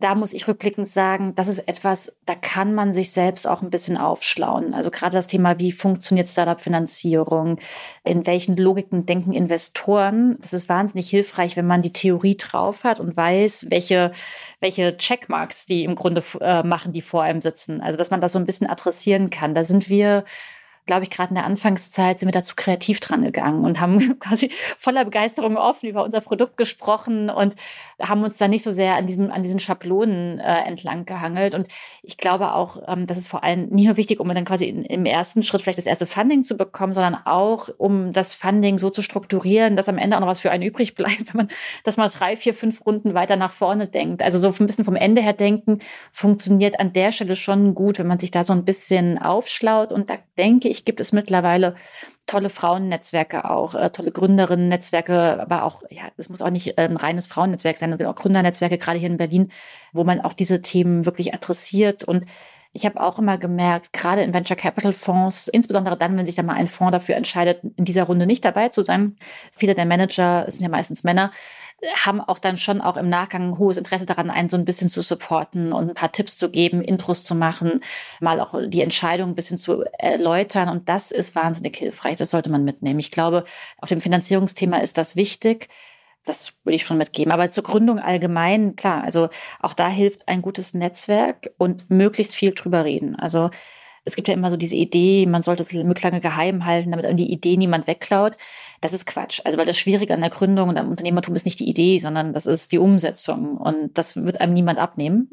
da 0.00 0.14
muss 0.14 0.32
ich 0.32 0.48
rückblickend 0.48 0.88
sagen, 0.88 1.34
das 1.34 1.48
ist 1.48 1.68
etwas, 1.68 2.16
da 2.26 2.34
kann 2.34 2.74
man 2.74 2.94
sich 2.94 3.12
selbst 3.12 3.46
auch 3.46 3.62
ein 3.62 3.70
bisschen 3.70 3.96
aufschlauen. 3.96 4.74
Also 4.74 4.90
gerade 4.90 5.14
das 5.14 5.26
Thema, 5.26 5.58
wie 5.58 5.72
funktioniert 5.72 6.28
Startup-Finanzierung, 6.28 7.58
in 8.02 8.26
welchen 8.26 8.56
Logiken 8.56 9.06
denken 9.06 9.32
Investoren, 9.32 10.38
das 10.40 10.54
ist 10.54 10.68
wahnsinnig 10.68 11.08
hilfreich, 11.10 11.56
wenn 11.56 11.66
man 11.66 11.82
die 11.82 11.92
Theorie 11.92 12.36
drauf 12.36 12.84
hat 12.84 12.98
und 12.98 13.16
weiß, 13.16 13.66
welche, 13.68 14.12
welche 14.60 14.96
Checkmarks 14.96 15.66
die 15.66 15.84
im 15.84 15.94
Grunde 15.94 16.24
äh, 16.40 16.62
machen, 16.62 16.92
die 16.92 17.02
vor 17.02 17.22
einem 17.22 17.42
sitzen. 17.42 17.80
Also 17.80 17.98
dass 17.98 18.10
man 18.10 18.20
das 18.20 18.32
so 18.32 18.38
ein 18.38 18.46
bisschen 18.46 18.68
adressieren 18.68 19.30
kann. 19.30 19.54
Da 19.54 19.64
sind 19.64 19.88
wir 19.90 20.24
glaube 20.86 21.04
ich, 21.04 21.10
gerade 21.10 21.30
in 21.30 21.34
der 21.36 21.44
Anfangszeit 21.44 22.18
sind 22.18 22.28
wir 22.28 22.32
dazu 22.32 22.54
kreativ 22.56 23.00
dran 23.00 23.22
gegangen 23.22 23.64
und 23.64 23.80
haben 23.80 24.18
quasi 24.20 24.50
voller 24.50 25.04
Begeisterung 25.04 25.56
offen 25.56 25.88
über 25.88 26.04
unser 26.04 26.20
Produkt 26.20 26.56
gesprochen 26.56 27.30
und 27.30 27.54
haben 28.00 28.24
uns 28.24 28.38
da 28.38 28.48
nicht 28.48 28.62
so 28.62 28.72
sehr 28.72 28.96
an 28.96 29.06
diesem, 29.06 29.30
an 29.30 29.42
diesen 29.42 29.60
Schablonen 29.60 30.38
äh, 30.38 30.62
entlang 30.62 31.04
gehangelt. 31.04 31.54
Und 31.54 31.68
ich 32.02 32.16
glaube 32.16 32.54
auch, 32.54 32.82
ähm, 32.88 33.06
das 33.06 33.18
ist 33.18 33.28
vor 33.28 33.44
allem 33.44 33.68
nicht 33.68 33.86
nur 33.86 33.96
wichtig, 33.96 34.20
um 34.20 34.28
dann 34.28 34.44
quasi 34.44 34.66
in, 34.66 34.84
im 34.84 35.04
ersten 35.04 35.42
Schritt 35.42 35.62
vielleicht 35.62 35.78
das 35.78 35.86
erste 35.86 36.06
Funding 36.06 36.42
zu 36.42 36.56
bekommen, 36.56 36.94
sondern 36.94 37.16
auch, 37.24 37.68
um 37.78 38.12
das 38.12 38.32
Funding 38.32 38.78
so 38.78 38.90
zu 38.90 39.02
strukturieren, 39.02 39.76
dass 39.76 39.88
am 39.88 39.98
Ende 39.98 40.16
auch 40.16 40.20
noch 40.20 40.28
was 40.28 40.40
für 40.40 40.50
einen 40.50 40.62
übrig 40.62 40.94
bleibt, 40.94 41.28
wenn 41.34 41.36
man 41.36 41.48
das 41.84 41.96
mal 41.96 42.08
drei, 42.08 42.36
vier, 42.36 42.54
fünf 42.54 42.84
Runden 42.86 43.14
weiter 43.14 43.36
nach 43.36 43.52
vorne 43.52 43.86
denkt. 43.86 44.22
Also 44.22 44.38
so 44.38 44.48
ein 44.48 44.66
bisschen 44.66 44.84
vom 44.84 44.96
Ende 44.96 45.22
her 45.22 45.34
denken, 45.34 45.80
funktioniert 46.12 46.80
an 46.80 46.92
der 46.92 47.12
Stelle 47.12 47.36
schon 47.36 47.74
gut, 47.74 47.98
wenn 47.98 48.06
man 48.06 48.18
sich 48.18 48.30
da 48.30 48.42
so 48.42 48.52
ein 48.52 48.64
bisschen 48.64 49.18
aufschlaut. 49.18 49.92
Und 49.92 50.10
da 50.10 50.14
denke 50.38 50.68
ich, 50.70 50.84
gibt 50.84 51.00
es 51.00 51.12
mittlerweile 51.12 51.74
tolle 52.26 52.50
Frauennetzwerke 52.50 53.50
auch, 53.50 53.74
äh, 53.74 53.90
tolle 53.90 54.12
Gründerinnen-Netzwerke, 54.12 55.40
aber 55.40 55.64
auch, 55.64 55.82
ja, 55.90 56.04
es 56.16 56.28
muss 56.28 56.42
auch 56.42 56.50
nicht 56.50 56.78
ein 56.78 56.96
reines 56.96 57.26
Frauennetzwerk 57.26 57.78
sein, 57.78 57.90
sondern 57.90 58.08
auch 58.08 58.14
Gründernetzwerke, 58.14 58.78
gerade 58.78 58.98
hier 58.98 59.10
in 59.10 59.16
Berlin, 59.16 59.50
wo 59.92 60.04
man 60.04 60.20
auch 60.20 60.32
diese 60.32 60.60
Themen 60.60 61.06
wirklich 61.06 61.34
adressiert 61.34 62.04
und 62.04 62.26
ich 62.72 62.86
habe 62.86 63.00
auch 63.00 63.18
immer 63.18 63.36
gemerkt, 63.36 63.92
gerade 63.92 64.22
in 64.22 64.32
Venture 64.32 64.56
Capital 64.56 64.92
Fonds, 64.92 65.48
insbesondere 65.48 65.96
dann, 65.96 66.16
wenn 66.16 66.26
sich 66.26 66.36
da 66.36 66.42
mal 66.42 66.54
ein 66.54 66.68
Fonds 66.68 66.92
dafür 66.92 67.16
entscheidet, 67.16 67.62
in 67.76 67.84
dieser 67.84 68.04
Runde 68.04 68.26
nicht 68.26 68.44
dabei 68.44 68.68
zu 68.68 68.82
sein. 68.82 69.16
Viele 69.56 69.74
der 69.74 69.86
Manager 69.86 70.44
sind 70.48 70.62
ja 70.62 70.68
meistens 70.68 71.02
Männer, 71.02 71.32
haben 72.04 72.20
auch 72.20 72.38
dann 72.38 72.56
schon 72.56 72.80
auch 72.80 72.96
im 72.96 73.08
Nachgang 73.08 73.50
ein 73.50 73.58
hohes 73.58 73.76
Interesse 73.76 74.06
daran, 74.06 74.30
einen 74.30 74.48
so 74.48 74.56
ein 74.56 74.64
bisschen 74.64 74.88
zu 74.88 75.02
supporten 75.02 75.72
und 75.72 75.88
ein 75.88 75.94
paar 75.94 76.12
Tipps 76.12 76.36
zu 76.36 76.50
geben, 76.50 76.82
Intros 76.82 77.24
zu 77.24 77.34
machen, 77.34 77.82
mal 78.20 78.40
auch 78.40 78.54
die 78.66 78.82
Entscheidung 78.82 79.30
ein 79.30 79.34
bisschen 79.34 79.58
zu 79.58 79.84
erläutern. 79.98 80.68
Und 80.68 80.88
das 80.88 81.10
ist 81.10 81.34
wahnsinnig 81.34 81.76
hilfreich. 81.76 82.16
Das 82.16 82.30
sollte 82.30 82.50
man 82.50 82.64
mitnehmen. 82.64 82.98
Ich 82.98 83.10
glaube, 83.10 83.44
auf 83.78 83.88
dem 83.88 84.00
Finanzierungsthema 84.00 84.78
ist 84.78 84.98
das 84.98 85.16
wichtig. 85.16 85.68
Das 86.24 86.52
würde 86.64 86.76
ich 86.76 86.84
schon 86.84 86.98
mitgeben. 86.98 87.32
Aber 87.32 87.48
zur 87.48 87.64
Gründung 87.64 87.98
allgemein, 87.98 88.76
klar, 88.76 89.02
also 89.02 89.30
auch 89.60 89.72
da 89.72 89.88
hilft 89.88 90.28
ein 90.28 90.42
gutes 90.42 90.74
Netzwerk 90.74 91.50
und 91.56 91.88
möglichst 91.90 92.34
viel 92.34 92.52
drüber 92.52 92.84
reden. 92.84 93.16
Also 93.16 93.50
es 94.10 94.16
gibt 94.16 94.28
ja 94.28 94.34
immer 94.34 94.50
so 94.50 94.56
diese 94.56 94.76
Idee, 94.76 95.24
man 95.26 95.42
sollte 95.42 95.62
es 95.62 95.72
möglichst 95.72 96.04
lange 96.04 96.20
geheim 96.20 96.64
halten, 96.64 96.90
damit 96.90 97.18
die 97.18 97.32
Idee 97.32 97.56
niemand 97.56 97.86
wegklaut. 97.86 98.36
Das 98.80 98.92
ist 98.92 99.06
Quatsch. 99.06 99.40
Also 99.44 99.56
weil 99.56 99.66
das 99.66 99.78
Schwierige 99.78 100.12
an 100.14 100.20
der 100.20 100.30
Gründung 100.30 100.68
und 100.68 100.76
am 100.76 100.90
Unternehmertum 100.90 101.34
ist 101.34 101.44
nicht 101.44 101.60
die 101.60 101.68
Idee, 101.68 101.98
sondern 101.98 102.32
das 102.32 102.46
ist 102.46 102.72
die 102.72 102.78
Umsetzung. 102.78 103.56
Und 103.56 103.96
das 103.96 104.16
wird 104.16 104.40
einem 104.40 104.52
niemand 104.52 104.78
abnehmen. 104.78 105.30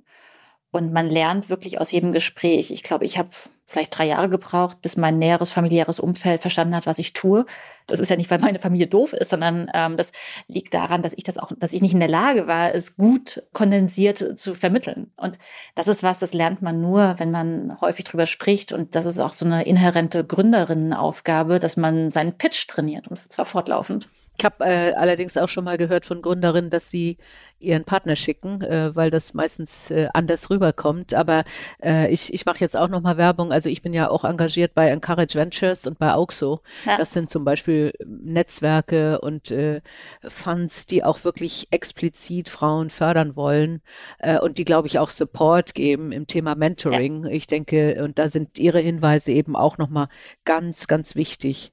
Und 0.78 0.94
man 0.94 1.10
lernt 1.10 1.50
wirklich 1.50 1.82
aus 1.82 1.92
jedem 1.92 2.12
Gespräch. 2.12 2.72
Ich 2.72 2.84
glaube, 2.84 3.04
ich 3.04 3.18
habe 3.18 3.30
vielleicht 3.66 3.98
drei 3.98 4.06
Jahre 4.06 4.30
gebraucht, 4.30 4.82
bis 4.82 4.96
mein 4.96 5.20
näheres 5.20 5.50
familiäres 5.50 6.00
Umfeld 6.00 6.42
verstanden 6.42 6.76
hat, 6.76 6.86
was 6.86 7.00
ich 7.00 7.14
tue. 7.14 7.46
Das 7.86 8.00
ist 8.00 8.10
ja 8.10 8.16
nicht, 8.16 8.30
weil 8.32 8.40
meine 8.40 8.60
Familie 8.60 8.88
doof 8.88 9.12
ist, 9.14 9.30
sondern 9.30 9.70
ähm, 9.74 9.98
das 9.98 10.12
liegt 10.48 10.74
daran, 10.74 11.02
dass 11.02 11.14
ich 11.14 11.24
das 11.24 11.38
auch, 11.38 11.52
dass 11.58 11.74
ich 11.74 11.82
nicht 11.82 11.94
in 11.94 12.00
der 12.00 12.08
Lage 12.08 12.48
war, 12.48 12.74
es 12.74 12.96
gut 12.96 13.44
kondensiert 13.54 14.40
zu 14.40 14.56
vermitteln. 14.56 15.12
Und 15.18 15.38
das 15.76 15.88
ist 15.88 16.04
was, 16.04 16.20
das 16.20 16.34
lernt 16.34 16.62
man 16.62 16.80
nur, 16.80 17.16
wenn 17.18 17.32
man 17.32 17.78
häufig 17.82 18.06
drüber 18.06 18.26
spricht. 18.26 18.72
Und 18.72 18.96
das 18.96 19.06
ist 19.06 19.20
auch 19.20 19.34
so 19.34 19.46
eine 19.46 19.66
inhärente 19.66 20.24
Gründerinnenaufgabe, 20.24 21.60
dass 21.60 21.76
man 21.76 22.10
seinen 22.10 22.38
Pitch 22.38 22.68
trainiert 22.68 23.08
und 23.08 23.20
zwar 23.32 23.46
fortlaufend. 23.46 24.08
Ich 24.40 24.46
habe 24.46 24.64
äh, 24.66 24.94
allerdings 24.94 25.36
auch 25.36 25.50
schon 25.50 25.64
mal 25.64 25.78
gehört 25.78 26.06
von 26.06 26.22
Gründerinnen, 26.22 26.70
dass 26.70 26.92
sie 26.92 27.18
ihren 27.60 27.86
Partner 27.86 28.16
schicken, 28.16 28.62
äh, 28.62 28.96
weil 28.96 29.10
das 29.10 29.34
meistens 29.34 29.90
äh, 29.90 30.10
anders 30.14 30.52
rüberkommt. 30.52 31.16
Aber 31.16 31.44
äh, 31.84 32.12
ich, 32.12 32.32
ich 32.32 32.46
mache 32.46 32.60
jetzt 32.60 32.78
auch 32.78 32.88
noch 32.88 33.02
mal 33.02 33.18
Werbung. 33.18 33.52
Also 33.52 33.70
ich 33.70 33.82
bin 33.82 33.94
ja 33.94 34.10
auch 34.10 34.24
engagiert 34.24 34.76
bei 34.76 34.90
Encourage 34.90 35.34
Ventures 35.34 35.88
und 35.88 35.98
bei 35.98 36.14
Auxo. 36.14 36.62
Ja. 36.86 36.98
Das 36.98 37.14
sind 37.14 37.32
zum 37.32 37.46
Beispiel 37.46 37.94
Netzwerke 38.06 39.20
und 39.22 39.50
äh, 39.50 39.82
Funds, 40.24 40.86
die 40.86 41.04
auch 41.04 41.24
wirklich 41.24 41.68
explizit 41.72 42.48
Frauen 42.48 42.92
fördern 42.92 43.36
wollen 43.36 43.82
äh, 44.20 44.40
und 44.40 44.60
die, 44.60 44.66
glaube 44.66 44.88
ich, 44.88 45.00
auch 45.00 45.10
Support 45.10 45.74
geben 45.74 46.12
im 46.12 46.28
Thema 46.28 46.54
Mentoring. 46.54 47.24
Ja. 47.24 47.32
Ich 47.32 47.48
denke, 47.48 48.04
und 48.04 48.20
da 48.20 48.30
sind 48.30 48.60
Ihre 48.60 48.80
Hinweise 48.80 49.32
eben 49.32 49.56
auch 49.56 49.80
noch 49.80 49.90
mal 49.90 50.10
ganz, 50.46 50.88
ganz 50.88 51.16
wichtig. 51.16 51.72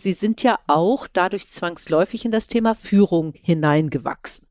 Sie 0.00 0.12
sind 0.12 0.44
ja 0.44 0.60
auch 0.68 1.08
dadurch 1.12 1.48
zwangsläufig 1.48 2.24
in 2.24 2.30
das 2.30 2.46
Thema 2.46 2.76
Führung 2.76 3.34
hineingewachsen. 3.42 4.46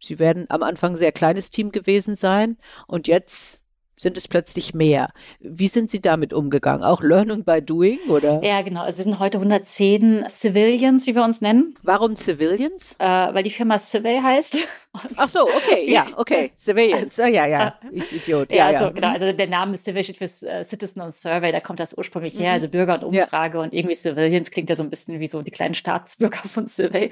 Sie 0.00 0.18
werden 0.18 0.46
am 0.48 0.62
Anfang 0.64 0.92
ein 0.92 0.96
sehr 0.96 1.12
kleines 1.12 1.50
Team 1.50 1.70
gewesen 1.70 2.16
sein 2.16 2.58
und 2.88 3.06
jetzt 3.06 3.62
sind 3.98 4.16
es 4.16 4.28
plötzlich 4.28 4.74
mehr. 4.74 5.10
Wie 5.40 5.68
sind 5.68 5.90
Sie 5.90 6.00
damit 6.00 6.32
umgegangen? 6.32 6.84
Auch 6.84 7.02
Learning 7.02 7.44
by 7.44 7.62
Doing 7.62 7.98
oder? 8.08 8.42
Ja, 8.42 8.60
genau. 8.62 8.82
Also 8.82 8.98
wir 8.98 9.04
sind 9.04 9.18
heute 9.18 9.38
110 9.38 10.26
Civilians, 10.28 11.06
wie 11.06 11.14
wir 11.14 11.24
uns 11.24 11.40
nennen. 11.40 11.74
Warum 11.82 12.14
Civilians? 12.14 12.94
Äh, 12.98 13.04
weil 13.06 13.42
die 13.42 13.50
Firma 13.50 13.78
Civil 13.78 14.22
heißt. 14.22 14.68
Ach 15.16 15.28
so, 15.28 15.42
okay, 15.42 15.90
ja, 15.90 16.06
okay. 16.16 16.52
Civilians. 16.56 17.18
Oh, 17.18 17.26
ja, 17.26 17.46
ja. 17.46 17.78
Ich 17.90 18.12
Idiot. 18.12 18.50
Ja, 18.50 18.70
ja, 18.70 18.78
also, 18.78 18.92
genau. 18.92 19.08
Also 19.08 19.32
der 19.32 19.46
Name 19.46 19.76
Civil 19.76 20.02
steht 20.04 20.18
für 20.18 20.24
uh, 20.24 20.64
Citizen 20.64 21.00
on 21.00 21.10
Survey, 21.10 21.52
da 21.52 21.60
kommt 21.60 21.80
das 21.80 21.96
ursprünglich 21.96 22.38
her, 22.38 22.50
mhm. 22.50 22.54
also 22.54 22.68
Bürger 22.68 22.94
und 22.94 23.04
Umfrage 23.04 23.58
ja. 23.58 23.64
und 23.64 23.72
irgendwie 23.72 23.94
Civilians 23.94 24.50
klingt 24.50 24.70
ja 24.70 24.76
so 24.76 24.82
ein 24.82 24.90
bisschen 24.90 25.20
wie 25.20 25.28
so 25.28 25.42
die 25.42 25.50
kleinen 25.50 25.74
Staatsbürger 25.74 26.48
von 26.48 26.66
Civil. 26.66 27.10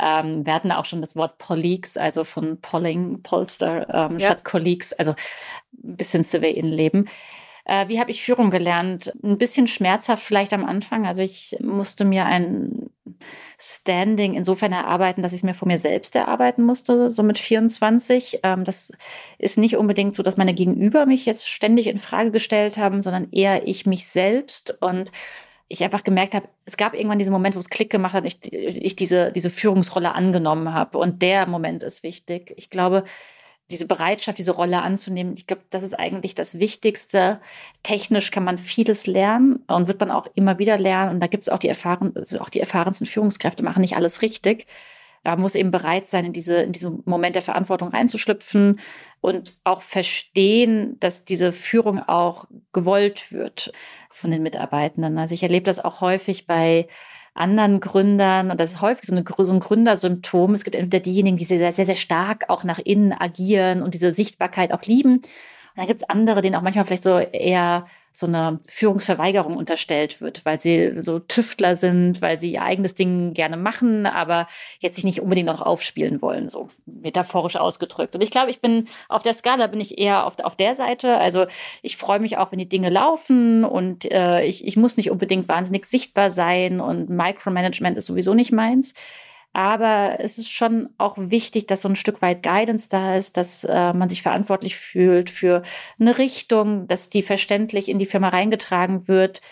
Ähm, 0.00 0.46
wir 0.46 0.54
hatten 0.54 0.72
auch 0.72 0.84
schon 0.84 1.00
das 1.00 1.16
Wort 1.16 1.38
Colleagues, 1.38 1.96
also 1.96 2.24
von 2.24 2.60
Polling, 2.60 3.22
Polster 3.22 3.86
ähm, 3.92 4.18
ja. 4.18 4.26
statt 4.26 4.44
Colleagues, 4.44 4.92
also 4.92 5.12
ein 5.12 5.96
bisschen 5.96 6.24
Civil-Innenleben. 6.24 7.08
Äh, 7.64 7.88
wie 7.88 8.00
habe 8.00 8.10
ich 8.10 8.22
Führung 8.22 8.50
gelernt? 8.50 9.12
Ein 9.22 9.38
bisschen 9.38 9.66
schmerzhaft 9.66 10.22
vielleicht 10.22 10.52
am 10.52 10.64
Anfang. 10.64 11.06
Also 11.06 11.22
ich 11.22 11.56
musste 11.60 12.04
mir 12.04 12.26
ein 12.26 12.90
Standing 13.58 14.34
insofern 14.34 14.72
erarbeiten, 14.72 15.22
dass 15.22 15.32
ich 15.32 15.40
es 15.40 15.44
mir 15.44 15.54
vor 15.54 15.68
mir 15.68 15.78
selbst 15.78 16.14
erarbeiten 16.14 16.64
musste, 16.64 17.10
so 17.10 17.22
mit 17.22 17.38
24. 17.38 18.40
Ähm, 18.42 18.64
das 18.64 18.92
ist 19.38 19.58
nicht 19.58 19.76
unbedingt 19.76 20.14
so, 20.14 20.22
dass 20.22 20.36
meine 20.36 20.54
Gegenüber 20.54 21.06
mich 21.06 21.26
jetzt 21.26 21.48
ständig 21.48 21.86
in 21.86 21.98
Frage 21.98 22.30
gestellt 22.30 22.78
haben, 22.78 23.02
sondern 23.02 23.28
eher 23.32 23.66
ich 23.66 23.86
mich 23.86 24.06
selbst 24.06 24.76
und 24.80 25.10
ich 25.68 25.82
einfach 25.82 26.04
gemerkt 26.04 26.34
habe, 26.34 26.48
es 26.66 26.76
gab 26.76 26.94
irgendwann 26.94 27.18
diesen 27.18 27.32
Moment, 27.32 27.54
wo 27.54 27.58
es 27.58 27.70
Klick 27.70 27.90
gemacht 27.90 28.12
hat, 28.12 28.26
ich, 28.26 28.52
ich 28.52 28.94
diese, 28.94 29.32
diese 29.32 29.48
Führungsrolle 29.50 30.14
angenommen 30.14 30.74
habe. 30.74 30.98
Und 30.98 31.22
der 31.22 31.46
Moment 31.46 31.82
ist 31.82 32.02
wichtig. 32.02 32.52
Ich 32.56 32.68
glaube, 32.68 33.04
diese 33.70 33.86
Bereitschaft, 33.86 34.38
diese 34.38 34.52
Rolle 34.52 34.82
anzunehmen, 34.82 35.34
ich 35.34 35.46
glaube, 35.46 35.62
das 35.70 35.82
ist 35.82 35.94
eigentlich 35.94 36.34
das 36.34 36.58
Wichtigste. 36.58 37.40
Technisch 37.82 38.30
kann 38.30 38.44
man 38.44 38.58
vieles 38.58 39.06
lernen 39.06 39.64
und 39.66 39.88
wird 39.88 40.00
man 40.00 40.10
auch 40.10 40.26
immer 40.34 40.58
wieder 40.58 40.78
lernen. 40.78 41.14
Und 41.14 41.20
da 41.20 41.26
gibt 41.26 41.42
es 41.42 41.48
auch 41.48 41.58
die 41.58 41.68
erfahren, 41.68 42.12
also 42.14 42.38
auch 42.40 42.50
die 42.50 42.60
erfahrensten 42.60 43.06
Führungskräfte 43.06 43.62
machen 43.62 43.80
nicht 43.80 43.96
alles 43.96 44.20
richtig. 44.20 44.66
Man 45.24 45.40
muss 45.40 45.54
eben 45.54 45.70
bereit 45.70 46.08
sein, 46.08 46.24
in 46.24 46.32
diese, 46.32 46.56
in 46.56 46.72
diesen 46.72 47.02
Moment 47.06 47.36
der 47.36 47.42
Verantwortung 47.42 47.88
reinzuschlüpfen 47.88 48.80
und 49.20 49.56
auch 49.62 49.82
verstehen, 49.82 50.98
dass 50.98 51.24
diese 51.24 51.52
Führung 51.52 52.00
auch 52.00 52.46
gewollt 52.72 53.30
wird 53.30 53.72
von 54.10 54.32
den 54.32 54.42
Mitarbeitenden. 54.42 55.16
Also 55.18 55.34
ich 55.34 55.44
erlebe 55.44 55.64
das 55.64 55.82
auch 55.82 56.00
häufig 56.00 56.46
bei 56.46 56.88
anderen 57.34 57.80
Gründern, 57.80 58.50
und 58.50 58.60
das 58.60 58.74
ist 58.74 58.80
häufig 58.82 59.06
so, 59.06 59.14
eine, 59.16 59.24
so 59.26 59.52
ein 59.52 59.60
Gründersymptom, 59.60 60.54
es 60.54 60.64
gibt 60.64 60.76
entweder 60.76 61.02
diejenigen, 61.02 61.36
die 61.36 61.44
sehr, 61.44 61.72
sehr, 61.72 61.86
sehr 61.86 61.96
stark 61.96 62.44
auch 62.48 62.64
nach 62.64 62.78
innen 62.78 63.12
agieren 63.12 63.82
und 63.82 63.94
diese 63.94 64.12
Sichtbarkeit 64.12 64.72
auch 64.72 64.82
lieben. 64.82 65.16
Und 65.16 65.24
dann 65.76 65.86
gibt 65.86 66.00
es 66.00 66.08
andere, 66.08 66.42
denen 66.42 66.56
auch 66.56 66.62
manchmal 66.62 66.84
vielleicht 66.84 67.02
so 67.02 67.18
eher 67.18 67.86
so 68.12 68.26
eine 68.26 68.60
Führungsverweigerung 68.68 69.56
unterstellt 69.56 70.20
wird, 70.20 70.44
weil 70.44 70.60
sie 70.60 71.02
so 71.02 71.18
Tüftler 71.18 71.76
sind, 71.76 72.20
weil 72.20 72.38
sie 72.38 72.52
ihr 72.52 72.62
eigenes 72.62 72.94
Ding 72.94 73.32
gerne 73.32 73.56
machen, 73.56 74.06
aber 74.06 74.46
jetzt 74.80 74.96
sich 74.96 75.04
nicht 75.04 75.20
unbedingt 75.20 75.46
noch 75.46 75.62
aufspielen 75.62 76.20
wollen, 76.20 76.48
so 76.48 76.68
metaphorisch 76.86 77.56
ausgedrückt. 77.56 78.14
Und 78.14 78.20
ich 78.20 78.30
glaube, 78.30 78.50
ich 78.50 78.60
bin 78.60 78.88
auf 79.08 79.22
der 79.22 79.34
Skala 79.34 79.66
bin 79.66 79.80
ich 79.80 79.98
eher 79.98 80.26
auf, 80.26 80.38
auf 80.40 80.56
der 80.56 80.74
Seite. 80.74 81.16
Also 81.18 81.46
ich 81.80 81.96
freue 81.96 82.20
mich 82.20 82.36
auch, 82.36 82.52
wenn 82.52 82.58
die 82.58 82.68
Dinge 82.68 82.90
laufen 82.90 83.64
und 83.64 84.10
äh, 84.10 84.44
ich, 84.44 84.66
ich 84.66 84.76
muss 84.76 84.96
nicht 84.96 85.10
unbedingt 85.10 85.48
wahnsinnig 85.48 85.86
sichtbar 85.86 86.30
sein 86.30 86.80
und 86.80 87.08
Micromanagement 87.08 87.96
ist 87.96 88.06
sowieso 88.06 88.34
nicht 88.34 88.52
meins. 88.52 88.94
Aber 89.52 90.16
es 90.20 90.38
ist 90.38 90.50
schon 90.50 90.90
auch 90.96 91.16
wichtig, 91.18 91.66
dass 91.66 91.82
so 91.82 91.88
ein 91.88 91.96
Stück 91.96 92.22
weit 92.22 92.42
Guidance 92.42 92.88
da 92.88 93.16
ist, 93.16 93.36
dass 93.36 93.64
äh, 93.64 93.92
man 93.92 94.08
sich 94.08 94.22
verantwortlich 94.22 94.76
fühlt 94.76 95.28
für 95.28 95.62
eine 96.00 96.16
Richtung, 96.16 96.88
dass 96.88 97.10
die 97.10 97.22
verständlich 97.22 97.88
in 97.88 97.98
die 97.98 98.06
Firma 98.06 98.28
reingetragen 98.28 99.08
wird, 99.08 99.42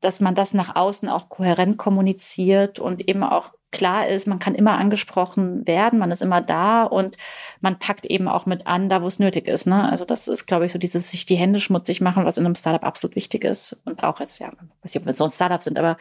dass 0.00 0.20
man 0.20 0.34
das 0.34 0.52
nach 0.52 0.76
außen 0.76 1.08
auch 1.08 1.30
kohärent 1.30 1.78
kommuniziert 1.78 2.78
und 2.78 3.08
eben 3.08 3.22
auch 3.22 3.52
klar 3.72 4.06
ist, 4.08 4.26
man 4.26 4.38
kann 4.38 4.54
immer 4.54 4.78
angesprochen 4.78 5.66
werden, 5.66 5.98
man 5.98 6.10
ist 6.10 6.22
immer 6.22 6.40
da 6.40 6.84
und 6.84 7.16
man 7.60 7.78
packt 7.78 8.06
eben 8.06 8.28
auch 8.28 8.46
mit 8.46 8.66
an, 8.66 8.88
da 8.88 9.02
wo 9.02 9.06
es 9.06 9.18
nötig 9.18 9.48
ist. 9.48 9.66
Ne? 9.66 9.88
Also 9.88 10.04
das 10.04 10.28
ist, 10.28 10.46
glaube 10.46 10.66
ich, 10.66 10.72
so 10.72 10.78
dieses 10.78 11.10
sich 11.10 11.26
die 11.26 11.36
Hände 11.36 11.60
schmutzig 11.60 12.00
machen, 12.00 12.24
was 12.24 12.38
in 12.38 12.46
einem 12.46 12.54
Startup 12.54 12.84
absolut 12.84 13.16
wichtig 13.16 13.44
ist 13.44 13.78
und 13.84 14.02
auch 14.02 14.20
jetzt, 14.20 14.38
ja, 14.38 14.48
weiß 14.48 14.94
nicht, 14.94 14.96
ob 14.96 15.06
wir 15.06 15.12
so 15.14 15.24
ein 15.24 15.30
Startup 15.30 15.62
sind, 15.62 15.78
aber 15.78 15.96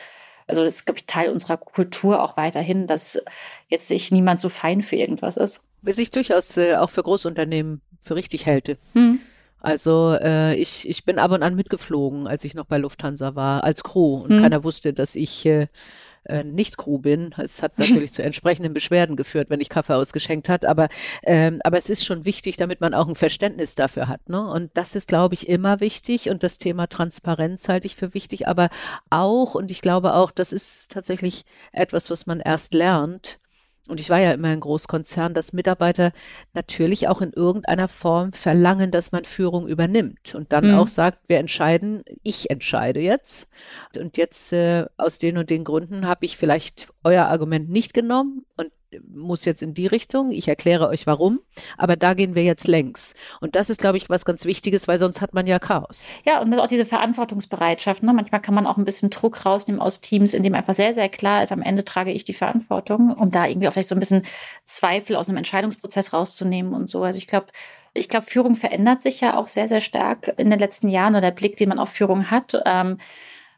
also 0.47 0.63
das 0.63 0.75
ist, 0.75 0.85
glaube 0.85 0.99
ich, 0.99 1.05
Teil 1.05 1.31
unserer 1.31 1.57
Kultur 1.57 2.21
auch 2.21 2.37
weiterhin, 2.37 2.87
dass 2.87 3.21
jetzt 3.67 3.87
sich 3.87 4.11
niemand 4.11 4.39
so 4.39 4.49
fein 4.49 4.81
für 4.81 4.95
irgendwas 4.95 5.37
ist. 5.37 5.61
Was 5.81 5.97
ich 5.97 6.11
durchaus 6.11 6.57
äh, 6.57 6.75
auch 6.75 6.89
für 6.89 7.03
Großunternehmen 7.03 7.81
für 8.01 8.15
richtig 8.15 8.45
hälte. 8.45 8.77
Hm. 8.93 9.19
Also 9.65 10.15
äh, 10.21 10.53
ich, 10.55 10.87
ich 10.87 11.05
bin 11.05 11.17
ab 11.17 11.31
und 11.31 11.41
an 11.41 11.55
mitgeflogen, 11.55 12.27
als 12.27 12.43
ich 12.43 12.53
noch 12.53 12.65
bei 12.65 12.77
Lufthansa 12.77 13.33
war, 13.33 13.63
als 13.63 13.83
Crew. 13.83 14.21
Und 14.21 14.29
hm. 14.29 14.39
keiner 14.39 14.63
wusste, 14.63 14.93
dass 14.93 15.15
ich 15.15 15.43
äh, 15.47 15.67
äh, 16.25 16.43
nicht 16.43 16.77
Crew 16.77 16.99
bin. 16.99 17.33
Es 17.35 17.63
hat 17.63 17.79
natürlich 17.79 18.13
zu 18.13 18.21
entsprechenden 18.21 18.75
Beschwerden 18.75 19.15
geführt, 19.15 19.49
wenn 19.49 19.61
ich 19.61 19.69
Kaffee 19.69 19.95
ausgeschenkt 19.95 20.49
hat. 20.49 20.65
Aber, 20.65 20.87
ähm, 21.23 21.61
aber 21.63 21.77
es 21.77 21.89
ist 21.89 22.05
schon 22.05 22.25
wichtig, 22.25 22.57
damit 22.57 22.79
man 22.79 22.93
auch 22.93 23.07
ein 23.07 23.15
Verständnis 23.15 23.73
dafür 23.73 24.07
hat. 24.07 24.29
Ne? 24.29 24.47
Und 24.47 24.69
das 24.75 24.95
ist, 24.95 25.07
glaube 25.07 25.33
ich, 25.33 25.49
immer 25.49 25.79
wichtig. 25.79 26.29
Und 26.29 26.43
das 26.43 26.59
Thema 26.59 26.85
Transparenz 26.85 27.67
halte 27.67 27.87
ich 27.87 27.95
für 27.95 28.13
wichtig. 28.13 28.47
Aber 28.47 28.69
auch, 29.09 29.55
und 29.55 29.71
ich 29.71 29.81
glaube 29.81 30.13
auch, 30.13 30.29
das 30.29 30.53
ist 30.53 30.91
tatsächlich 30.91 31.43
etwas, 31.71 32.11
was 32.11 32.27
man 32.27 32.39
erst 32.39 32.75
lernt, 32.75 33.39
und 33.87 33.99
ich 33.99 34.09
war 34.09 34.19
ja 34.19 34.31
immer 34.31 34.47
ein 34.47 34.59
Großkonzern, 34.59 35.35
dass 35.35 35.53
Mitarbeiter 35.53 36.11
natürlich 36.53 37.07
auch 37.07 37.21
in 37.21 37.31
irgendeiner 37.31 37.87
Form 37.87 38.33
verlangen, 38.33 38.89
dass 38.89 39.11
man 39.11 39.25
Führung 39.25 39.67
übernimmt 39.67 40.33
und 40.33 40.51
dann 40.51 40.71
mhm. 40.71 40.75
auch 40.79 40.87
sagt, 40.87 41.19
wir 41.27 41.37
entscheiden, 41.37 42.03
ich 42.23 42.49
entscheide 42.49 42.99
jetzt. 42.99 43.47
Und 43.95 44.17
jetzt 44.17 44.53
äh, 44.53 44.85
aus 44.97 45.19
den 45.19 45.37
und 45.37 45.51
den 45.51 45.63
Gründen 45.63 46.07
habe 46.07 46.25
ich 46.25 46.35
vielleicht 46.35 46.87
euer 47.03 47.25
Argument 47.25 47.69
nicht 47.69 47.93
genommen 47.93 48.45
und 48.57 48.71
muss 49.07 49.45
jetzt 49.45 49.61
in 49.61 49.73
die 49.73 49.87
Richtung. 49.87 50.31
Ich 50.31 50.47
erkläre 50.47 50.87
euch 50.87 51.07
warum, 51.07 51.39
aber 51.77 51.95
da 51.95 52.13
gehen 52.13 52.35
wir 52.35 52.43
jetzt 52.43 52.67
längs. 52.67 53.13
Und 53.41 53.55
das 53.55 53.69
ist, 53.69 53.81
glaube 53.81 53.97
ich, 53.97 54.09
was 54.09 54.25
ganz 54.25 54.45
Wichtiges, 54.45 54.87
weil 54.87 54.99
sonst 54.99 55.21
hat 55.21 55.33
man 55.33 55.47
ja 55.47 55.59
Chaos. 55.59 56.07
Ja, 56.23 56.41
und 56.41 56.51
das 56.51 56.59
ist 56.59 56.63
auch 56.63 56.69
diese 56.69 56.85
Verantwortungsbereitschaft. 56.85 58.03
Ne? 58.03 58.13
Manchmal 58.13 58.41
kann 58.41 58.55
man 58.55 58.67
auch 58.67 58.77
ein 58.77 58.85
bisschen 58.85 59.09
Druck 59.09 59.45
rausnehmen 59.45 59.81
aus 59.81 60.01
Teams, 60.01 60.33
in 60.33 60.43
dem 60.43 60.55
einfach 60.55 60.73
sehr, 60.73 60.93
sehr 60.93 61.09
klar 61.09 61.43
ist, 61.43 61.51
am 61.51 61.61
Ende 61.61 61.83
trage 61.83 62.11
ich 62.11 62.23
die 62.23 62.33
Verantwortung, 62.33 63.13
um 63.13 63.31
da 63.31 63.45
irgendwie 63.45 63.67
auch 63.67 63.73
vielleicht 63.73 63.89
so 63.89 63.95
ein 63.95 63.99
bisschen 63.99 64.23
Zweifel 64.63 65.15
aus 65.15 65.27
einem 65.27 65.37
Entscheidungsprozess 65.37 66.13
rauszunehmen 66.13 66.73
und 66.73 66.87
so. 66.87 67.03
Also 67.03 67.17
ich 67.17 67.27
glaube, 67.27 67.47
ich 67.93 68.09
glaube, 68.09 68.25
Führung 68.25 68.55
verändert 68.55 69.01
sich 69.01 69.21
ja 69.21 69.37
auch 69.37 69.47
sehr, 69.47 69.67
sehr 69.67 69.81
stark 69.81 70.33
in 70.37 70.49
den 70.49 70.59
letzten 70.59 70.89
Jahren 70.89 71.13
oder 71.13 71.21
der 71.21 71.31
Blick, 71.31 71.57
den 71.57 71.69
man 71.69 71.79
auf 71.79 71.89
Führung 71.89 72.29
hat. 72.29 72.61
Ähm, 72.65 72.97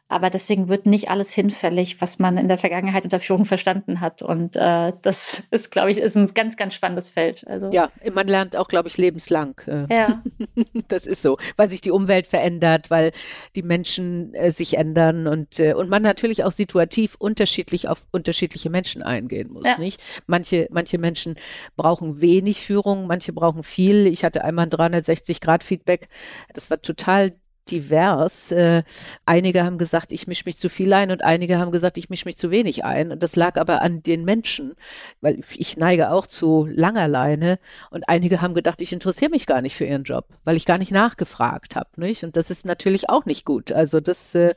aber 0.08 0.30
deswegen 0.30 0.68
wird 0.70 0.86
nicht 0.86 1.10
alles 1.10 1.32
hinfällig, 1.32 2.00
was 2.00 2.18
man 2.18 2.38
in 2.38 2.48
der 2.48 2.56
Vergangenheit 2.56 3.04
unter 3.04 3.20
Führung 3.20 3.44
verstanden 3.44 4.00
hat. 4.00 4.22
Und 4.22 4.56
äh, 4.56 4.94
das 5.02 5.42
ist, 5.50 5.70
glaube 5.70 5.90
ich, 5.90 5.98
ist 5.98 6.16
ein 6.16 6.32
ganz, 6.32 6.56
ganz 6.56 6.74
spannendes 6.74 7.10
Feld. 7.10 7.46
Also 7.46 7.70
ja, 7.70 7.90
man 8.12 8.26
lernt 8.26 8.56
auch, 8.56 8.68
glaube 8.68 8.88
ich, 8.88 8.96
lebenslang. 8.96 9.60
Äh. 9.66 9.94
Ja. 9.94 10.22
das 10.88 11.06
ist 11.06 11.20
so, 11.20 11.36
weil 11.56 11.68
sich 11.68 11.82
die 11.82 11.90
Umwelt 11.90 12.26
verändert, 12.26 12.90
weil 12.90 13.12
die 13.54 13.62
Menschen 13.62 14.32
äh, 14.32 14.50
sich 14.50 14.78
ändern 14.78 15.26
und 15.26 15.60
äh, 15.60 15.74
und 15.74 15.90
man 15.90 16.02
natürlich 16.02 16.42
auch 16.42 16.52
situativ 16.52 17.14
unterschiedlich 17.18 17.88
auf 17.88 18.06
unterschiedliche 18.10 18.70
Menschen 18.70 19.02
eingehen 19.02 19.52
muss. 19.52 19.66
Ja. 19.66 19.78
Nicht? 19.78 20.00
Manche 20.26 20.68
manche 20.70 20.96
Menschen 20.96 21.36
brauchen 21.76 22.22
wenig 22.22 22.62
Führung, 22.62 23.06
manche 23.06 23.34
brauchen 23.34 23.62
viel. 23.62 24.06
Ich 24.06 24.24
hatte 24.24 24.42
einmal 24.42 24.66
ein 24.66 24.70
360 24.70 25.42
Grad 25.42 25.62
Feedback. 25.62 26.08
Das 26.54 26.70
war 26.70 26.80
total 26.80 27.34
divers. 27.70 28.50
Äh, 28.50 28.82
einige 29.26 29.64
haben 29.64 29.78
gesagt, 29.78 30.12
ich 30.12 30.26
mische 30.26 30.44
mich 30.46 30.56
zu 30.56 30.68
viel 30.68 30.92
ein 30.92 31.10
und 31.10 31.24
einige 31.24 31.58
haben 31.58 31.72
gesagt, 31.72 31.98
ich 31.98 32.10
mische 32.10 32.24
mich 32.26 32.36
zu 32.36 32.50
wenig 32.50 32.84
ein. 32.84 33.12
Und 33.12 33.22
das 33.22 33.36
lag 33.36 33.56
aber 33.56 33.82
an 33.82 34.02
den 34.02 34.24
Menschen, 34.24 34.74
weil 35.20 35.40
ich 35.56 35.76
neige 35.76 36.10
auch 36.10 36.26
zu 36.26 36.66
langer 36.70 37.08
Leine 37.08 37.58
und 37.90 38.08
einige 38.08 38.42
haben 38.42 38.54
gedacht, 38.54 38.80
ich 38.82 38.92
interessiere 38.92 39.30
mich 39.30 39.46
gar 39.46 39.62
nicht 39.62 39.76
für 39.76 39.84
ihren 39.84 40.04
Job, 40.04 40.26
weil 40.44 40.56
ich 40.56 40.66
gar 40.66 40.78
nicht 40.78 40.92
nachgefragt 40.92 41.76
habe. 41.76 41.88
Nicht? 41.96 42.24
Und 42.24 42.36
das 42.36 42.50
ist 42.50 42.64
natürlich 42.64 43.08
auch 43.08 43.24
nicht 43.24 43.44
gut. 43.44 43.72
Also 43.72 44.00
das 44.00 44.34
äh, 44.34 44.54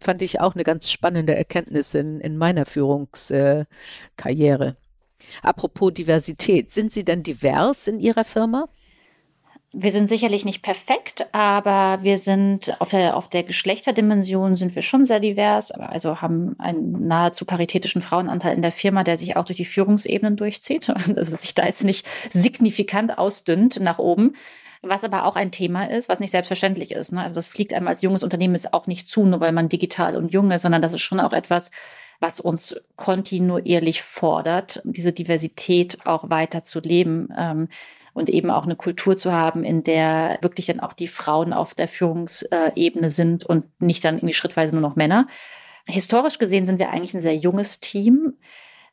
fand 0.00 0.22
ich 0.22 0.40
auch 0.40 0.54
eine 0.54 0.64
ganz 0.64 0.90
spannende 0.90 1.34
Erkenntnis 1.34 1.94
in, 1.94 2.20
in 2.20 2.36
meiner 2.36 2.66
Führungskarriere. 2.66 3.66
Apropos 5.42 5.94
Diversität, 5.94 6.72
sind 6.72 6.92
Sie 6.92 7.04
denn 7.04 7.22
divers 7.22 7.88
in 7.88 8.00
Ihrer 8.00 8.24
Firma? 8.24 8.68
Wir 9.72 9.90
sind 9.90 10.06
sicherlich 10.06 10.44
nicht 10.44 10.62
perfekt, 10.62 11.26
aber 11.32 12.02
wir 12.02 12.18
sind 12.18 12.80
auf 12.80 12.90
der, 12.90 13.16
auf 13.16 13.28
der 13.28 13.42
Geschlechterdimension 13.42 14.54
sind 14.56 14.74
wir 14.74 14.82
schon 14.82 15.04
sehr 15.04 15.20
divers, 15.20 15.72
also 15.72 16.22
haben 16.22 16.54
einen 16.58 17.08
nahezu 17.08 17.44
paritätischen 17.44 18.00
Frauenanteil 18.00 18.54
in 18.54 18.62
der 18.62 18.72
Firma, 18.72 19.02
der 19.02 19.16
sich 19.16 19.36
auch 19.36 19.44
durch 19.44 19.56
die 19.56 19.64
Führungsebenen 19.64 20.36
durchzieht, 20.36 20.88
also 21.16 21.36
sich 21.36 21.54
da 21.54 21.66
jetzt 21.66 21.84
nicht 21.84 22.06
signifikant 22.30 23.18
ausdünnt 23.18 23.80
nach 23.80 23.98
oben. 23.98 24.34
Was 24.82 25.04
aber 25.04 25.24
auch 25.24 25.36
ein 25.36 25.50
Thema 25.50 25.90
ist, 25.90 26.08
was 26.08 26.20
nicht 26.20 26.30
selbstverständlich 26.30 26.92
ist. 26.92 27.12
Ne? 27.12 27.20
Also 27.20 27.34
das 27.34 27.46
fliegt 27.48 27.72
einem 27.72 27.88
als 27.88 28.02
junges 28.02 28.22
Unternehmen 28.22 28.54
ist 28.54 28.72
auch 28.72 28.86
nicht 28.86 29.08
zu, 29.08 29.24
nur 29.24 29.40
weil 29.40 29.52
man 29.52 29.68
digital 29.68 30.16
und 30.16 30.32
jung 30.32 30.50
ist, 30.52 30.62
sondern 30.62 30.82
das 30.82 30.92
ist 30.92 31.00
schon 31.00 31.18
auch 31.18 31.32
etwas, 31.32 31.70
was 32.20 32.40
uns 32.40 32.80
kontinuierlich 32.94 34.02
fordert, 34.02 34.80
diese 34.84 35.12
Diversität 35.12 36.06
auch 36.06 36.30
weiter 36.30 36.62
zu 36.62 36.80
leben. 36.80 37.28
Ähm, 37.36 37.68
und 38.16 38.30
eben 38.30 38.50
auch 38.50 38.64
eine 38.64 38.76
Kultur 38.76 39.14
zu 39.16 39.30
haben, 39.30 39.62
in 39.62 39.84
der 39.84 40.38
wirklich 40.40 40.66
dann 40.66 40.80
auch 40.80 40.94
die 40.94 41.06
Frauen 41.06 41.52
auf 41.52 41.74
der 41.74 41.86
Führungsebene 41.86 43.10
sind 43.10 43.44
und 43.44 43.66
nicht 43.78 44.04
dann 44.06 44.16
irgendwie 44.16 44.32
schrittweise 44.32 44.74
nur 44.74 44.80
noch 44.80 44.96
Männer. 44.96 45.26
Historisch 45.86 46.38
gesehen 46.38 46.64
sind 46.64 46.78
wir 46.78 46.90
eigentlich 46.90 47.12
ein 47.12 47.20
sehr 47.20 47.36
junges 47.36 47.78
Team. 47.78 48.38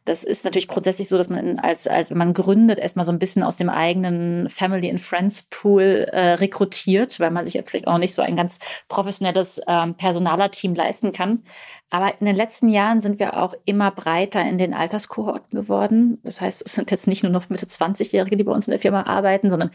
Das 0.05 0.23
ist 0.23 0.43
natürlich 0.43 0.67
grundsätzlich 0.67 1.07
so, 1.07 1.17
dass 1.17 1.29
man 1.29 1.59
als, 1.59 1.87
als 1.87 2.09
wenn 2.09 2.17
man 2.17 2.33
gründet, 2.33 2.77
erstmal 2.77 3.05
so 3.05 3.11
ein 3.11 3.19
bisschen 3.19 3.41
aus 3.41 3.55
dem 3.55 3.69
eigenen 3.69 4.49
Family 4.49 4.89
and 4.89 4.99
Friends 4.99 5.43
Pool 5.43 6.07
äh, 6.11 6.33
rekrutiert, 6.33 7.19
weil 7.21 7.31
man 7.31 7.45
sich 7.45 7.53
jetzt 7.53 7.69
vielleicht 7.69 7.87
auch 7.87 7.97
nicht 7.97 8.13
so 8.13 8.21
ein 8.21 8.35
ganz 8.35 8.59
professionelles 8.89 9.61
ähm, 9.67 9.95
Personalerteam 9.95 10.75
leisten 10.75 11.13
kann. 11.13 11.43
Aber 11.89 12.19
in 12.19 12.25
den 12.25 12.35
letzten 12.35 12.69
Jahren 12.69 13.01
sind 13.01 13.19
wir 13.19 13.37
auch 13.37 13.53
immer 13.65 13.91
breiter 13.91 14.41
in 14.41 14.57
den 14.57 14.73
Alterskohorten 14.73 15.57
geworden. 15.57 16.19
Das 16.23 16.41
heißt, 16.41 16.63
es 16.65 16.73
sind 16.73 16.91
jetzt 16.91 17.07
nicht 17.07 17.23
nur 17.23 17.31
noch 17.31 17.49
Mitte 17.49 17.67
20-Jährige, 17.67 18.35
die 18.35 18.43
bei 18.43 18.51
uns 18.51 18.67
in 18.67 18.71
der 18.71 18.79
Firma 18.79 19.03
arbeiten, 19.03 19.49
sondern 19.49 19.71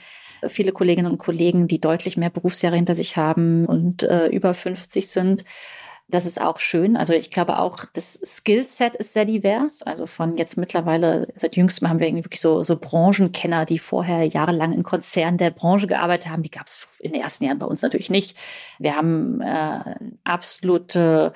viele 0.46 0.72
Kolleginnen 0.72 1.10
und 1.10 1.18
Kollegen, 1.18 1.68
die 1.68 1.80
deutlich 1.80 2.16
mehr 2.16 2.30
Berufsjahre 2.30 2.76
hinter 2.76 2.94
sich 2.94 3.16
haben 3.16 3.66
und 3.66 4.02
äh, 4.02 4.26
über 4.26 4.52
50 4.52 5.08
sind. 5.08 5.44
Das 6.10 6.24
ist 6.24 6.40
auch 6.40 6.58
schön. 6.58 6.96
Also 6.96 7.12
ich 7.12 7.30
glaube 7.30 7.58
auch, 7.58 7.84
das 7.92 8.18
Skillset 8.24 8.96
ist 8.96 9.12
sehr 9.12 9.26
divers. 9.26 9.82
Also 9.82 10.06
von 10.06 10.38
jetzt 10.38 10.56
mittlerweile, 10.56 11.28
seit 11.36 11.54
jüngstem 11.54 11.88
haben 11.88 12.00
wir 12.00 12.06
irgendwie 12.06 12.24
wirklich 12.24 12.40
so, 12.40 12.62
so 12.62 12.76
Branchenkenner, 12.76 13.66
die 13.66 13.78
vorher 13.78 14.24
jahrelang 14.24 14.72
in 14.72 14.82
Konzernen 14.82 15.36
der 15.36 15.50
Branche 15.50 15.86
gearbeitet 15.86 16.30
haben. 16.30 16.42
Die 16.42 16.50
gab 16.50 16.66
es 16.66 16.88
in 16.98 17.12
den 17.12 17.20
ersten 17.20 17.44
Jahren 17.44 17.58
bei 17.58 17.66
uns 17.66 17.82
natürlich 17.82 18.08
nicht. 18.08 18.38
Wir 18.78 18.96
haben 18.96 19.42
äh, 19.42 19.96
absolute 20.24 21.34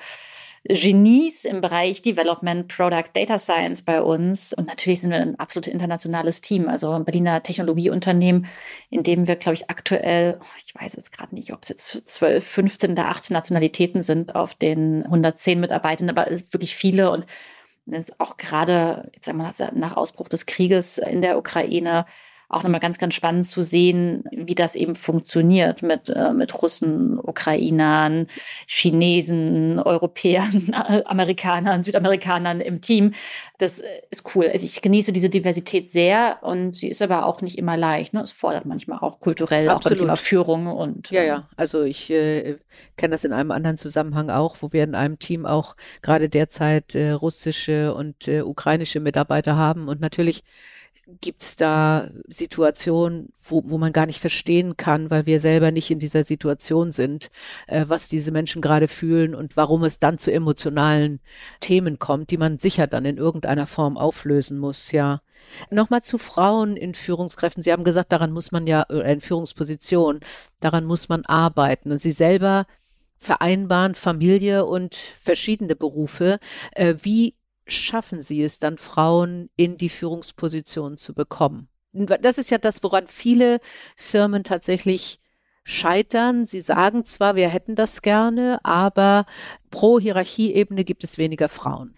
Genies 0.65 1.43
im 1.43 1.59
Bereich 1.59 2.01
Development, 2.01 2.69
Product, 2.69 3.09
Data 3.13 3.37
Science 3.37 3.81
bei 3.81 4.01
uns. 4.01 4.53
Und 4.53 4.67
natürlich 4.67 5.01
sind 5.01 5.11
wir 5.11 5.19
ein 5.19 5.37
absolut 5.37 5.67
internationales 5.67 6.39
Team, 6.39 6.69
also 6.69 6.91
ein 6.91 7.03
Berliner 7.03 7.43
Technologieunternehmen, 7.43 8.45
in 8.89 9.03
dem 9.03 9.27
wir, 9.27 9.35
glaube 9.35 9.55
ich, 9.55 9.69
aktuell, 9.69 10.39
ich 10.65 10.73
weiß 10.73 10.95
jetzt 10.95 11.11
gerade 11.11 11.35
nicht, 11.35 11.51
ob 11.51 11.63
es 11.63 11.69
jetzt 11.69 12.07
12, 12.07 12.45
15 12.45 12.91
oder 12.93 13.09
18 13.09 13.33
Nationalitäten 13.33 14.01
sind 14.01 14.35
auf 14.35 14.53
den 14.53 15.03
110 15.03 15.59
Mitarbeitern, 15.59 16.09
aber 16.09 16.27
wirklich 16.29 16.75
viele 16.75 17.11
und 17.11 17.25
ist 17.85 18.17
auch 18.21 18.37
gerade, 18.37 19.09
jetzt 19.13 19.25
sagen 19.25 19.39
wir 19.39 19.51
nach 19.73 19.97
Ausbruch 19.97 20.29
des 20.29 20.45
Krieges 20.45 20.97
in 20.97 21.21
der 21.21 21.37
Ukraine 21.37 22.05
auch 22.53 22.63
nochmal 22.63 22.79
ganz, 22.79 22.97
ganz 22.97 23.13
spannend 23.13 23.47
zu 23.47 23.63
sehen, 23.63 24.23
wie 24.31 24.55
das 24.55 24.75
eben 24.75 24.95
funktioniert 24.95 25.81
mit, 25.81 26.09
äh, 26.09 26.33
mit 26.33 26.61
Russen, 26.61 27.19
Ukrainern, 27.19 28.27
Chinesen, 28.67 29.79
Europäern, 29.79 30.73
Amerikanern, 31.05 31.83
Südamerikanern 31.83 32.61
im 32.61 32.81
Team. 32.81 33.13
Das 33.57 33.81
ist 34.11 34.35
cool. 34.35 34.47
Also 34.51 34.65
ich 34.65 34.81
genieße 34.81 35.13
diese 35.13 35.29
Diversität 35.29 35.89
sehr 35.89 36.39
und 36.41 36.75
sie 36.75 36.89
ist 36.89 37.01
aber 37.01 37.25
auch 37.25 37.41
nicht 37.41 37.57
immer 37.57 37.77
leicht. 37.77 38.13
Ne? 38.13 38.21
Es 38.21 38.31
fordert 38.31 38.65
manchmal 38.65 38.99
auch 38.99 39.19
kulturell, 39.19 39.69
Absolut. 39.69 39.85
auch 39.85 39.89
beim 39.89 39.97
Thema 39.97 40.15
Führung 40.15 40.67
und. 40.67 41.09
Ja, 41.11 41.23
ja. 41.23 41.35
Ähm, 41.37 41.43
also 41.55 41.83
ich 41.83 42.09
äh, 42.09 42.57
kenne 42.97 43.11
das 43.13 43.23
in 43.23 43.33
einem 43.33 43.51
anderen 43.51 43.77
Zusammenhang 43.77 44.29
auch, 44.29 44.57
wo 44.61 44.71
wir 44.71 44.83
in 44.83 44.95
einem 44.95 45.19
Team 45.19 45.45
auch 45.45 45.75
gerade 46.01 46.29
derzeit 46.29 46.95
äh, 46.95 47.11
russische 47.11 47.93
und 47.93 48.27
äh, 48.27 48.41
ukrainische 48.41 48.99
Mitarbeiter 48.99 49.55
haben 49.55 49.87
und 49.87 50.01
natürlich 50.01 50.43
Gibt 51.19 51.41
es 51.41 51.57
da 51.57 52.09
Situationen, 52.29 53.33
wo, 53.41 53.61
wo 53.65 53.77
man 53.77 53.91
gar 53.91 54.05
nicht 54.05 54.21
verstehen 54.21 54.77
kann, 54.77 55.09
weil 55.09 55.25
wir 55.25 55.41
selber 55.41 55.71
nicht 55.71 55.91
in 55.91 55.99
dieser 55.99 56.23
Situation 56.23 56.91
sind, 56.91 57.29
äh, 57.67 57.83
was 57.89 58.07
diese 58.07 58.31
Menschen 58.31 58.61
gerade 58.61 58.87
fühlen 58.87 59.35
und 59.35 59.57
warum 59.57 59.83
es 59.83 59.99
dann 59.99 60.17
zu 60.17 60.31
emotionalen 60.31 61.19
Themen 61.59 61.99
kommt, 61.99 62.31
die 62.31 62.37
man 62.37 62.57
sicher 62.57 62.87
dann 62.87 63.03
in 63.03 63.17
irgendeiner 63.17 63.67
Form 63.67 63.97
auflösen 63.97 64.57
muss, 64.59 64.93
ja. 64.93 65.21
Nochmal 65.69 66.03
zu 66.03 66.17
Frauen 66.17 66.77
in 66.77 66.93
Führungskräften. 66.93 67.61
Sie 67.61 67.73
haben 67.73 67.83
gesagt, 67.83 68.13
daran 68.13 68.31
muss 68.31 68.53
man 68.53 68.65
ja, 68.65 68.83
äh, 68.83 69.11
in 69.11 69.19
Führungsposition, 69.19 70.21
daran 70.61 70.85
muss 70.85 71.09
man 71.09 71.25
arbeiten. 71.25 71.91
Und 71.91 71.97
Sie 71.97 72.13
selber 72.13 72.65
vereinbaren 73.17 73.95
Familie 73.95 74.65
und 74.65 74.95
verschiedene 74.95 75.75
Berufe. 75.75 76.39
Äh, 76.75 76.95
wie 77.01 77.35
schaffen 77.67 78.19
sie 78.19 78.43
es 78.43 78.59
dann, 78.59 78.77
Frauen 78.77 79.49
in 79.55 79.77
die 79.77 79.89
Führungsposition 79.89 80.97
zu 80.97 81.13
bekommen? 81.13 81.69
Das 81.93 82.37
ist 82.37 82.49
ja 82.49 82.57
das, 82.57 82.83
woran 82.83 83.07
viele 83.07 83.59
Firmen 83.95 84.43
tatsächlich 84.43 85.19
scheitern. 85.63 86.43
Sie 86.43 86.61
sagen 86.61 87.05
zwar, 87.05 87.35
wir 87.35 87.49
hätten 87.49 87.75
das 87.75 88.01
gerne, 88.01 88.59
aber 88.63 89.25
pro 89.71 89.99
Hierarchieebene 89.99 90.83
gibt 90.83 91.03
es 91.03 91.17
weniger 91.17 91.49
Frauen. 91.49 91.95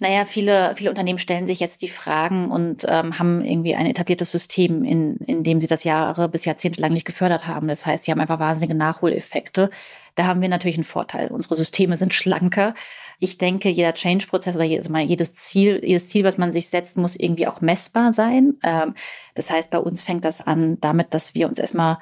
Naja, 0.00 0.24
viele, 0.24 0.74
viele 0.76 0.90
Unternehmen 0.90 1.18
stellen 1.18 1.48
sich 1.48 1.58
jetzt 1.58 1.82
die 1.82 1.88
Fragen 1.88 2.52
und 2.52 2.86
ähm, 2.88 3.18
haben 3.18 3.44
irgendwie 3.44 3.74
ein 3.74 3.86
etabliertes 3.86 4.30
System, 4.30 4.84
in, 4.84 5.16
in 5.16 5.42
dem 5.42 5.60
sie 5.60 5.66
das 5.66 5.82
Jahre 5.82 6.28
bis 6.28 6.44
Jahrzehnte 6.44 6.80
lang 6.80 6.92
nicht 6.92 7.04
gefördert 7.06 7.48
haben. 7.48 7.66
Das 7.66 7.84
heißt, 7.84 8.04
sie 8.04 8.12
haben 8.12 8.20
einfach 8.20 8.38
wahnsinnige 8.38 8.76
Nachholeffekte. 8.76 9.70
Da 10.14 10.26
haben 10.26 10.40
wir 10.40 10.48
natürlich 10.48 10.76
einen 10.76 10.84
Vorteil. 10.84 11.32
Unsere 11.32 11.56
Systeme 11.56 11.96
sind 11.96 12.14
schlanker. 12.14 12.74
Ich 13.18 13.38
denke, 13.38 13.68
jeder 13.68 13.94
Change-Prozess 13.94 14.56
oder 14.56 14.64
jedes, 14.64 14.88
mal 14.88 15.02
jedes 15.02 15.34
Ziel, 15.34 15.80
jedes 15.84 16.08
Ziel, 16.08 16.24
was 16.24 16.38
man 16.38 16.52
sich 16.52 16.68
setzt, 16.68 16.96
muss 16.96 17.16
irgendwie 17.16 17.46
auch 17.48 17.60
messbar 17.60 18.12
sein. 18.12 18.54
Ähm, 18.62 18.94
das 19.34 19.50
heißt, 19.50 19.70
bei 19.70 19.78
uns 19.78 20.02
fängt 20.02 20.24
das 20.24 20.46
an 20.46 20.78
damit, 20.80 21.14
dass 21.14 21.34
wir 21.34 21.48
uns 21.48 21.58
erstmal 21.58 21.98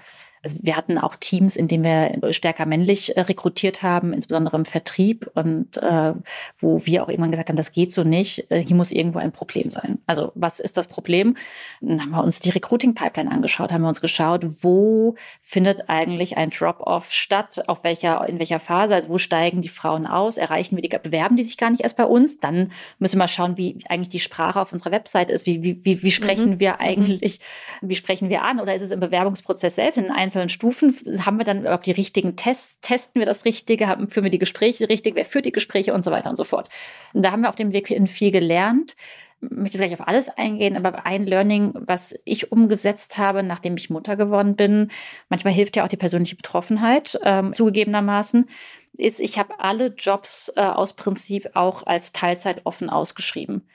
also 0.47 0.61
wir 0.63 0.77
hatten 0.77 0.97
auch 0.97 1.17
Teams, 1.17 1.57
in 1.57 1.67
denen 1.67 1.83
wir 1.83 2.33
stärker 2.33 2.67
männlich 2.67 3.17
äh, 3.17 3.23
rekrutiert 3.23 3.83
haben, 3.83 4.13
insbesondere 4.13 4.57
im 4.57 4.65
Vertrieb 4.65 5.29
und 5.35 5.77
äh, 5.79 6.13
wo 6.59 6.87
wir 6.87 7.03
auch 7.03 7.09
irgendwann 7.09 7.33
gesagt 7.33 7.49
haben, 7.49 7.57
das 7.57 7.73
geht 7.73 7.93
so 7.93 8.05
nicht, 8.05 8.49
äh, 8.51 8.63
hier 8.63 8.77
muss 8.77 8.93
irgendwo 8.93 9.19
ein 9.19 9.33
Problem 9.33 9.73
sein. 9.73 9.99
Also 10.07 10.31
was 10.37 10.61
ist 10.61 10.77
das 10.77 10.87
Problem? 10.87 11.37
Dann 11.81 12.01
haben 12.01 12.11
wir 12.11 12.23
uns 12.23 12.39
die 12.39 12.51
Recruiting-Pipeline 12.51 13.31
angeschaut, 13.31 13.73
haben 13.73 13.83
wir 13.83 13.89
uns 13.89 14.01
geschaut, 14.01 14.45
wo 14.63 15.17
findet 15.43 15.89
eigentlich 15.89 16.37
ein 16.37 16.51
Drop-off 16.51 17.13
statt, 17.13 17.65
auf 17.67 17.83
welcher, 17.83 18.29
in 18.29 18.39
welcher 18.39 18.61
Phase, 18.61 18.95
also 18.95 19.09
wo 19.09 19.19
steigen 19.19 19.63
die 19.63 19.69
Frauen 19.69 20.07
aus, 20.07 20.37
erreichen 20.37 20.77
wir 20.77 20.83
die, 20.83 20.97
bewerben 20.97 21.37
die 21.37 21.45
sich 21.45 21.57
gar 21.57 21.71
nicht 21.71 21.83
erst 21.83 21.97
bei 21.97 22.05
uns, 22.05 22.39
dann 22.39 22.71
müssen 23.01 23.19
wir 23.19 23.27
schauen, 23.27 23.57
wie 23.57 23.79
eigentlich 23.89 24.11
die 24.11 24.21
Sprache 24.21 24.61
auf 24.61 24.73
unserer 24.73 24.93
Website 24.93 25.31
ist, 25.31 25.45
wie, 25.45 25.65
wie, 25.65 25.85
wie, 25.85 26.05
wie 26.05 26.13
sprechen 26.13 26.51
mhm. 26.51 26.61
wir 26.61 26.81
eigentlich, 26.81 27.41
wie 27.81 27.97
sprechen 27.97 28.31
wir 28.31 28.43
an 28.43 28.61
oder 28.61 28.77
ist 28.77 28.83
es 28.83 28.93
im 28.93 29.01
Bewerbungsprozess 29.01 29.75
selbst 29.75 29.99
in 29.99 30.13
einzelnen 30.13 30.36
einzelnen 30.37 30.49
Stufen. 30.49 30.95
Haben 31.25 31.39
wir 31.39 31.45
dann 31.45 31.61
überhaupt 31.61 31.87
die 31.87 31.93
richtigen 31.93 32.37
Tests, 32.37 32.79
testen 32.81 33.21
wir 33.21 33.27
das 33.27 33.45
Richtige, 33.45 33.87
haben, 33.87 34.09
führen 34.09 34.25
wir 34.25 34.31
die 34.31 34.39
Gespräche 34.39 34.89
richtig, 34.89 35.15
wer 35.15 35.25
führt 35.25 35.47
die 35.47 35.53
Gespräche? 35.53 35.95
Und 35.95 36.05
so 36.05 36.11
weiter 36.11 36.31
und 36.31 36.37
so 36.37 36.45
fort. 36.45 36.69
Und 37.13 37.23
da 37.23 37.33
haben 37.33 37.43
wir 37.43 37.49
auf 37.49 37.57
dem 37.57 37.73
Weg 37.73 37.91
in 37.91 38.07
viel 38.07 38.31
gelernt. 38.31 38.97
Ich 39.43 39.51
möchte 39.51 39.79
gleich 39.79 39.93
auf 39.93 40.07
alles 40.07 40.29
eingehen, 40.31 40.77
aber 40.77 41.05
ein 41.05 41.27
Learning, 41.27 41.73
was 41.75 42.19
ich 42.25 42.53
umgesetzt 42.53 43.19
habe, 43.19 43.43
nachdem 43.43 43.77
ich 43.77 43.91
Mutter 43.91 44.17
geworden 44.17 44.57
bin, 44.57 44.89
manchmal 45.29 45.53
hilft 45.53 45.77
ja 45.77 45.85
auch 45.85 45.89
die 45.89 45.99
persönliche 45.99 46.37
Betroffenheit, 46.37 47.19
ähm, 47.23 47.53
zugegebenermaßen, 47.53 48.49
ist, 48.97 49.21
ich 49.21 49.39
habe 49.39 49.61
alle 49.61 49.89
Jobs 49.89 50.51
äh, 50.57 50.61
aus 50.61 50.95
Prinzip 50.95 51.51
auch 51.53 51.87
als 51.87 52.13
Teilzeit 52.13 52.63
offen 52.65 52.89
ausgeschrieben 52.89 53.69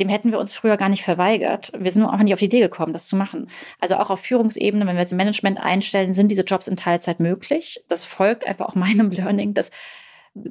dem 0.00 0.08
hätten 0.08 0.32
wir 0.32 0.40
uns 0.40 0.52
früher 0.52 0.76
gar 0.76 0.88
nicht 0.88 1.04
verweigert. 1.04 1.72
Wir 1.78 1.90
sind 1.90 2.02
nur 2.02 2.12
einfach 2.12 2.24
nicht 2.24 2.34
auf 2.34 2.40
die 2.40 2.46
Idee 2.46 2.60
gekommen, 2.60 2.92
das 2.92 3.06
zu 3.06 3.16
machen. 3.16 3.48
Also 3.80 3.96
auch 3.96 4.10
auf 4.10 4.20
Führungsebene, 4.20 4.86
wenn 4.86 4.96
wir 4.96 5.02
jetzt 5.02 5.14
Management 5.14 5.60
einstellen, 5.60 6.14
sind 6.14 6.28
diese 6.28 6.42
Jobs 6.42 6.68
in 6.68 6.76
Teilzeit 6.76 7.20
möglich. 7.20 7.82
Das 7.88 8.04
folgt 8.04 8.46
einfach 8.46 8.66
auch 8.66 8.74
meinem 8.74 9.10
Learning, 9.10 9.54
dass 9.54 9.70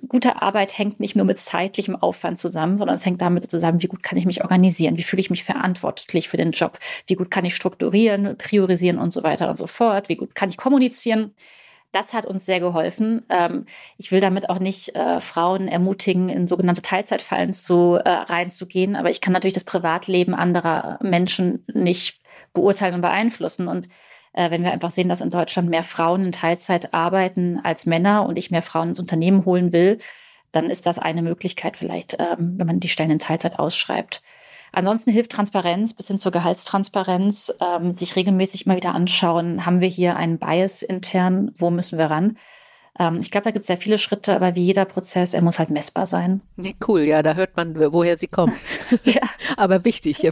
gute 0.08 0.41
Arbeit 0.41 0.77
hängt 0.77 1.01
nicht 1.01 1.17
nur 1.17 1.25
mit 1.25 1.39
zeitlichem 1.39 1.97
Aufwand 1.97 2.39
zusammen, 2.39 2.77
sondern 2.77 2.95
es 2.95 3.06
hängt 3.06 3.21
damit 3.21 3.51
zusammen, 3.51 3.84
wie 3.84 3.88
gut 3.88 4.01
kann 4.01 4.17
ich 4.17 4.25
mich 4.25 4.41
organisieren, 4.41 4.97
wie 4.97 5.03
fühle 5.03 5.19
ich 5.19 5.29
mich 5.29 5.43
verantwortlich 5.43 6.29
für 6.29 6.38
den 6.38 6.51
Job, 6.51 6.79
wie 7.08 7.15
gut 7.15 7.29
kann 7.29 7.43
ich 7.43 7.53
strukturieren, 7.53 8.38
priorisieren 8.38 8.97
und 8.97 9.12
so 9.12 9.23
weiter 9.23 9.49
und 9.49 9.58
so 9.58 9.67
fort, 9.67 10.08
wie 10.08 10.15
gut 10.15 10.36
kann 10.36 10.49
ich 10.49 10.56
kommunizieren 10.56 11.36
das 11.93 12.13
hat 12.13 12.25
uns 12.25 12.45
sehr 12.45 12.60
geholfen. 12.60 13.23
Ähm, 13.29 13.65
ich 13.97 14.12
will 14.12 14.19
damit 14.19 14.49
auch 14.49 14.60
nicht 14.60 14.95
äh, 14.95 15.21
Frauen 15.21 15.67
ermutigen, 15.67 16.27
in 16.27 16.47
sogenannte 16.47 16.82
Teilzeitfallen 16.82 17.53
zu, 17.53 17.99
äh, 18.03 18.10
reinzugehen, 18.10 18.95
aber 18.95 19.10
ich 19.10 19.21
kann 19.21 19.32
natürlich 19.32 19.53
das 19.53 19.63
Privatleben 19.63 20.34
anderer 20.34 20.99
Menschen 21.01 21.63
nicht 21.73 22.19
beurteilen 22.51 22.95
und 22.95 23.01
beeinflussen. 23.01 23.67
Und 23.67 23.88
äh, 24.34 24.49
wenn 24.49 24.63
wir 24.63 24.71
einfach 24.71 24.91
sehen, 24.91 25.08
dass 25.08 25.21
in 25.21 25.29
Deutschland 25.29 25.69
mehr 25.69 25.84
Frauen 25.84 26.25
in 26.25 26.32
Teilzeit 26.32 26.93
arbeiten 26.93 27.60
als 27.63 27.86
Männer 27.86 28.25
und 28.25 28.38
ich 28.38 28.51
mehr 28.51 28.63
Frauen 28.63 28.89
ins 28.89 28.99
Unternehmen 28.99 29.45
holen 29.45 29.71
will, 29.71 29.99
dann 30.51 30.69
ist 30.69 30.86
das 30.88 30.99
eine 30.99 31.21
Möglichkeit 31.21 31.77
vielleicht, 31.77 32.17
ähm, 32.19 32.56
wenn 32.58 32.67
man 32.67 32.79
die 32.79 32.89
Stellen 32.89 33.12
in 33.12 33.19
Teilzeit 33.19 33.60
ausschreibt. 33.60 34.21
Ansonsten 34.75 35.12
hilft 35.12 35.31
Transparenz 35.31 35.93
bis 35.93 36.07
hin 36.07 36.17
zur 36.17 36.31
Gehaltstransparenz, 36.31 37.55
ähm, 37.62 37.95
sich 37.95 38.15
regelmäßig 38.15 38.65
immer 38.65 38.75
wieder 38.75 38.95
anschauen, 38.95 39.67
haben 39.67 39.81
wir 39.81 39.88
hier 39.88 40.15
einen 40.17 40.39
Bias 40.39 40.81
intern, 40.81 41.51
wo 41.57 41.69
müssen 41.69 41.99
wir 41.99 42.07
ran? 42.07 42.38
Ähm, 42.99 43.19
ich 43.21 43.32
glaube, 43.32 43.45
da 43.45 43.51
gibt 43.51 43.63
es 43.63 43.67
sehr 43.67 43.77
viele 43.77 43.97
Schritte, 43.97 44.36
aber 44.36 44.56
wie 44.56 44.62
jeder 44.62 44.86
Prozess, 44.86 45.34
er 45.34 45.41
muss 45.41 45.58
halt 45.58 45.71
messbar 45.71 46.06
sein. 46.06 46.41
Cool, 46.88 47.01
ja, 47.01 47.23
da 47.23 47.34
hört 47.34 47.58
man, 47.58 47.75
woher 47.91 48.17
sie 48.17 48.27
kommen. 48.27 48.53
ja. 49.03 49.21
aber 49.58 49.84
wichtig, 49.84 50.21
ja, 50.21 50.32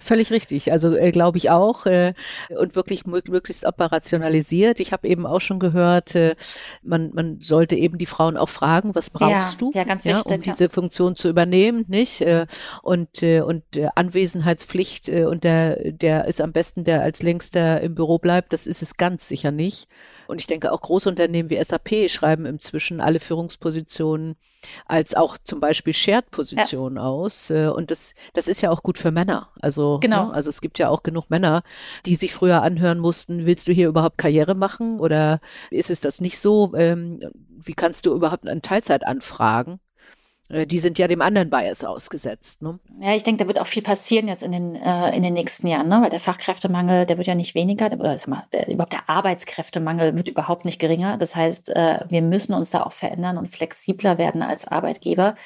völlig 0.00 0.32
richtig. 0.32 0.72
Also 0.72 0.96
äh, 0.96 1.12
glaube 1.12 1.38
ich 1.38 1.50
auch 1.50 1.86
äh, 1.86 2.14
und 2.58 2.74
wirklich 2.74 3.06
möglichst 3.06 3.64
operationalisiert. 3.64 4.80
Ich 4.80 4.92
habe 4.92 5.06
eben 5.06 5.26
auch 5.26 5.40
schon 5.40 5.60
gehört, 5.60 6.16
äh, 6.16 6.34
man, 6.82 7.12
man 7.14 7.38
sollte 7.40 7.76
eben 7.76 7.98
die 7.98 8.06
Frauen 8.06 8.36
auch 8.36 8.48
fragen, 8.48 8.96
was 8.96 9.10
brauchst 9.10 9.52
ja, 9.52 9.58
du, 9.58 9.70
ja, 9.72 9.84
ganz 9.84 10.04
wichtig, 10.04 10.26
um 10.26 10.42
diese 10.42 10.68
Funktion 10.68 11.14
zu 11.14 11.28
übernehmen, 11.28 11.84
nicht? 11.86 12.20
Äh, 12.22 12.46
und 12.82 13.22
äh, 13.22 13.42
und 13.42 13.62
Anwesenheitspflicht 13.94 15.08
äh, 15.08 15.24
und 15.24 15.44
der 15.44 15.92
der 15.92 16.24
ist 16.24 16.40
am 16.40 16.52
besten, 16.52 16.82
der 16.82 17.02
als 17.02 17.22
längster 17.22 17.80
im 17.80 17.94
Büro 17.94 18.18
bleibt. 18.18 18.52
Das 18.52 18.66
ist 18.66 18.82
es 18.82 18.96
ganz 18.96 19.28
sicher 19.28 19.52
nicht. 19.52 19.88
Und 20.30 20.40
ich 20.40 20.46
denke, 20.46 20.72
auch 20.72 20.80
Großunternehmen 20.80 21.50
wie 21.50 21.62
SAP 21.62 22.08
schreiben 22.08 22.46
inzwischen 22.46 23.00
alle 23.00 23.20
Führungspositionen 23.20 24.36
als 24.86 25.14
auch 25.14 25.36
zum 25.42 25.60
Beispiel 25.60 25.92
Shared-Positionen 25.92 26.96
ja. 26.96 27.02
aus. 27.02 27.50
Äh, 27.50 27.68
und 27.68 27.90
das, 27.90 28.14
das 28.32 28.48
ist 28.48 28.60
ja 28.60 28.70
auch 28.70 28.82
gut 28.82 28.98
für 28.98 29.10
Männer. 29.10 29.50
Also, 29.60 29.98
genau. 30.00 30.28
Ne, 30.28 30.34
also 30.34 30.48
es 30.48 30.60
gibt 30.60 30.78
ja 30.78 30.88
auch 30.88 31.02
genug 31.02 31.30
Männer, 31.30 31.62
die 32.06 32.14
sich 32.14 32.32
früher 32.32 32.62
anhören 32.62 32.98
mussten, 32.98 33.46
willst 33.46 33.68
du 33.68 33.72
hier 33.72 33.88
überhaupt 33.88 34.18
Karriere 34.18 34.54
machen 34.54 35.00
oder 35.00 35.40
ist 35.70 35.90
es 35.90 36.00
das 36.00 36.20
nicht 36.20 36.38
so? 36.38 36.72
Ähm, 36.74 37.20
wie 37.48 37.74
kannst 37.74 38.06
du 38.06 38.14
überhaupt 38.14 38.48
eine 38.48 38.62
Teilzeit 38.62 39.06
anfragen? 39.06 39.80
Äh, 40.50 40.66
die 40.66 40.78
sind 40.78 40.98
ja 40.98 41.08
dem 41.08 41.22
anderen 41.22 41.48
Bias 41.48 41.84
ausgesetzt. 41.84 42.62
Ne? 42.62 42.78
Ja, 43.00 43.14
ich 43.14 43.22
denke, 43.22 43.44
da 43.44 43.48
wird 43.48 43.60
auch 43.60 43.66
viel 43.66 43.82
passieren 43.82 44.28
jetzt 44.28 44.42
in 44.42 44.52
den, 44.52 44.74
äh, 44.74 45.16
in 45.16 45.22
den 45.22 45.34
nächsten 45.34 45.66
Jahren, 45.66 45.88
ne? 45.88 46.00
weil 46.02 46.10
der 46.10 46.20
Fachkräftemangel, 46.20 47.06
der 47.06 47.16
wird 47.16 47.26
ja 47.26 47.34
nicht 47.34 47.54
weniger, 47.54 47.86
oder 47.92 48.18
sag 48.18 48.28
mal, 48.28 48.44
der, 48.52 48.68
überhaupt 48.68 48.92
der 48.92 49.08
Arbeitskräftemangel 49.08 50.16
wird 50.16 50.28
überhaupt 50.28 50.64
nicht 50.64 50.78
geringer. 50.78 51.16
Das 51.16 51.36
heißt, 51.36 51.70
äh, 51.70 52.00
wir 52.08 52.22
müssen 52.22 52.54
uns 52.54 52.70
da 52.70 52.82
auch 52.82 52.92
verändern 52.92 53.38
und 53.38 53.48
flexibler 53.48 54.18
werden 54.18 54.42
als 54.42 54.66
Arbeitgeber. 54.66 55.36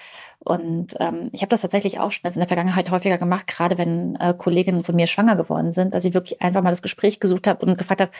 Und 0.40 0.94
ähm, 1.00 1.30
ich 1.32 1.40
habe 1.40 1.48
das 1.48 1.62
tatsächlich 1.62 2.00
auch 2.00 2.10
schon 2.10 2.30
in 2.30 2.38
der 2.38 2.48
Vergangenheit 2.48 2.90
häufiger 2.90 3.16
gemacht, 3.16 3.46
gerade 3.46 3.78
wenn 3.78 4.16
äh, 4.16 4.34
Kolleginnen 4.36 4.84
von 4.84 4.94
mir 4.94 5.06
schwanger 5.06 5.36
geworden 5.36 5.72
sind, 5.72 5.94
dass 5.94 6.04
ich 6.04 6.12
wirklich 6.12 6.42
einfach 6.42 6.62
mal 6.62 6.70
das 6.70 6.82
Gespräch 6.82 7.18
gesucht 7.18 7.46
habe 7.46 7.64
und 7.64 7.78
gefragt 7.78 8.02
habe, 8.02 8.10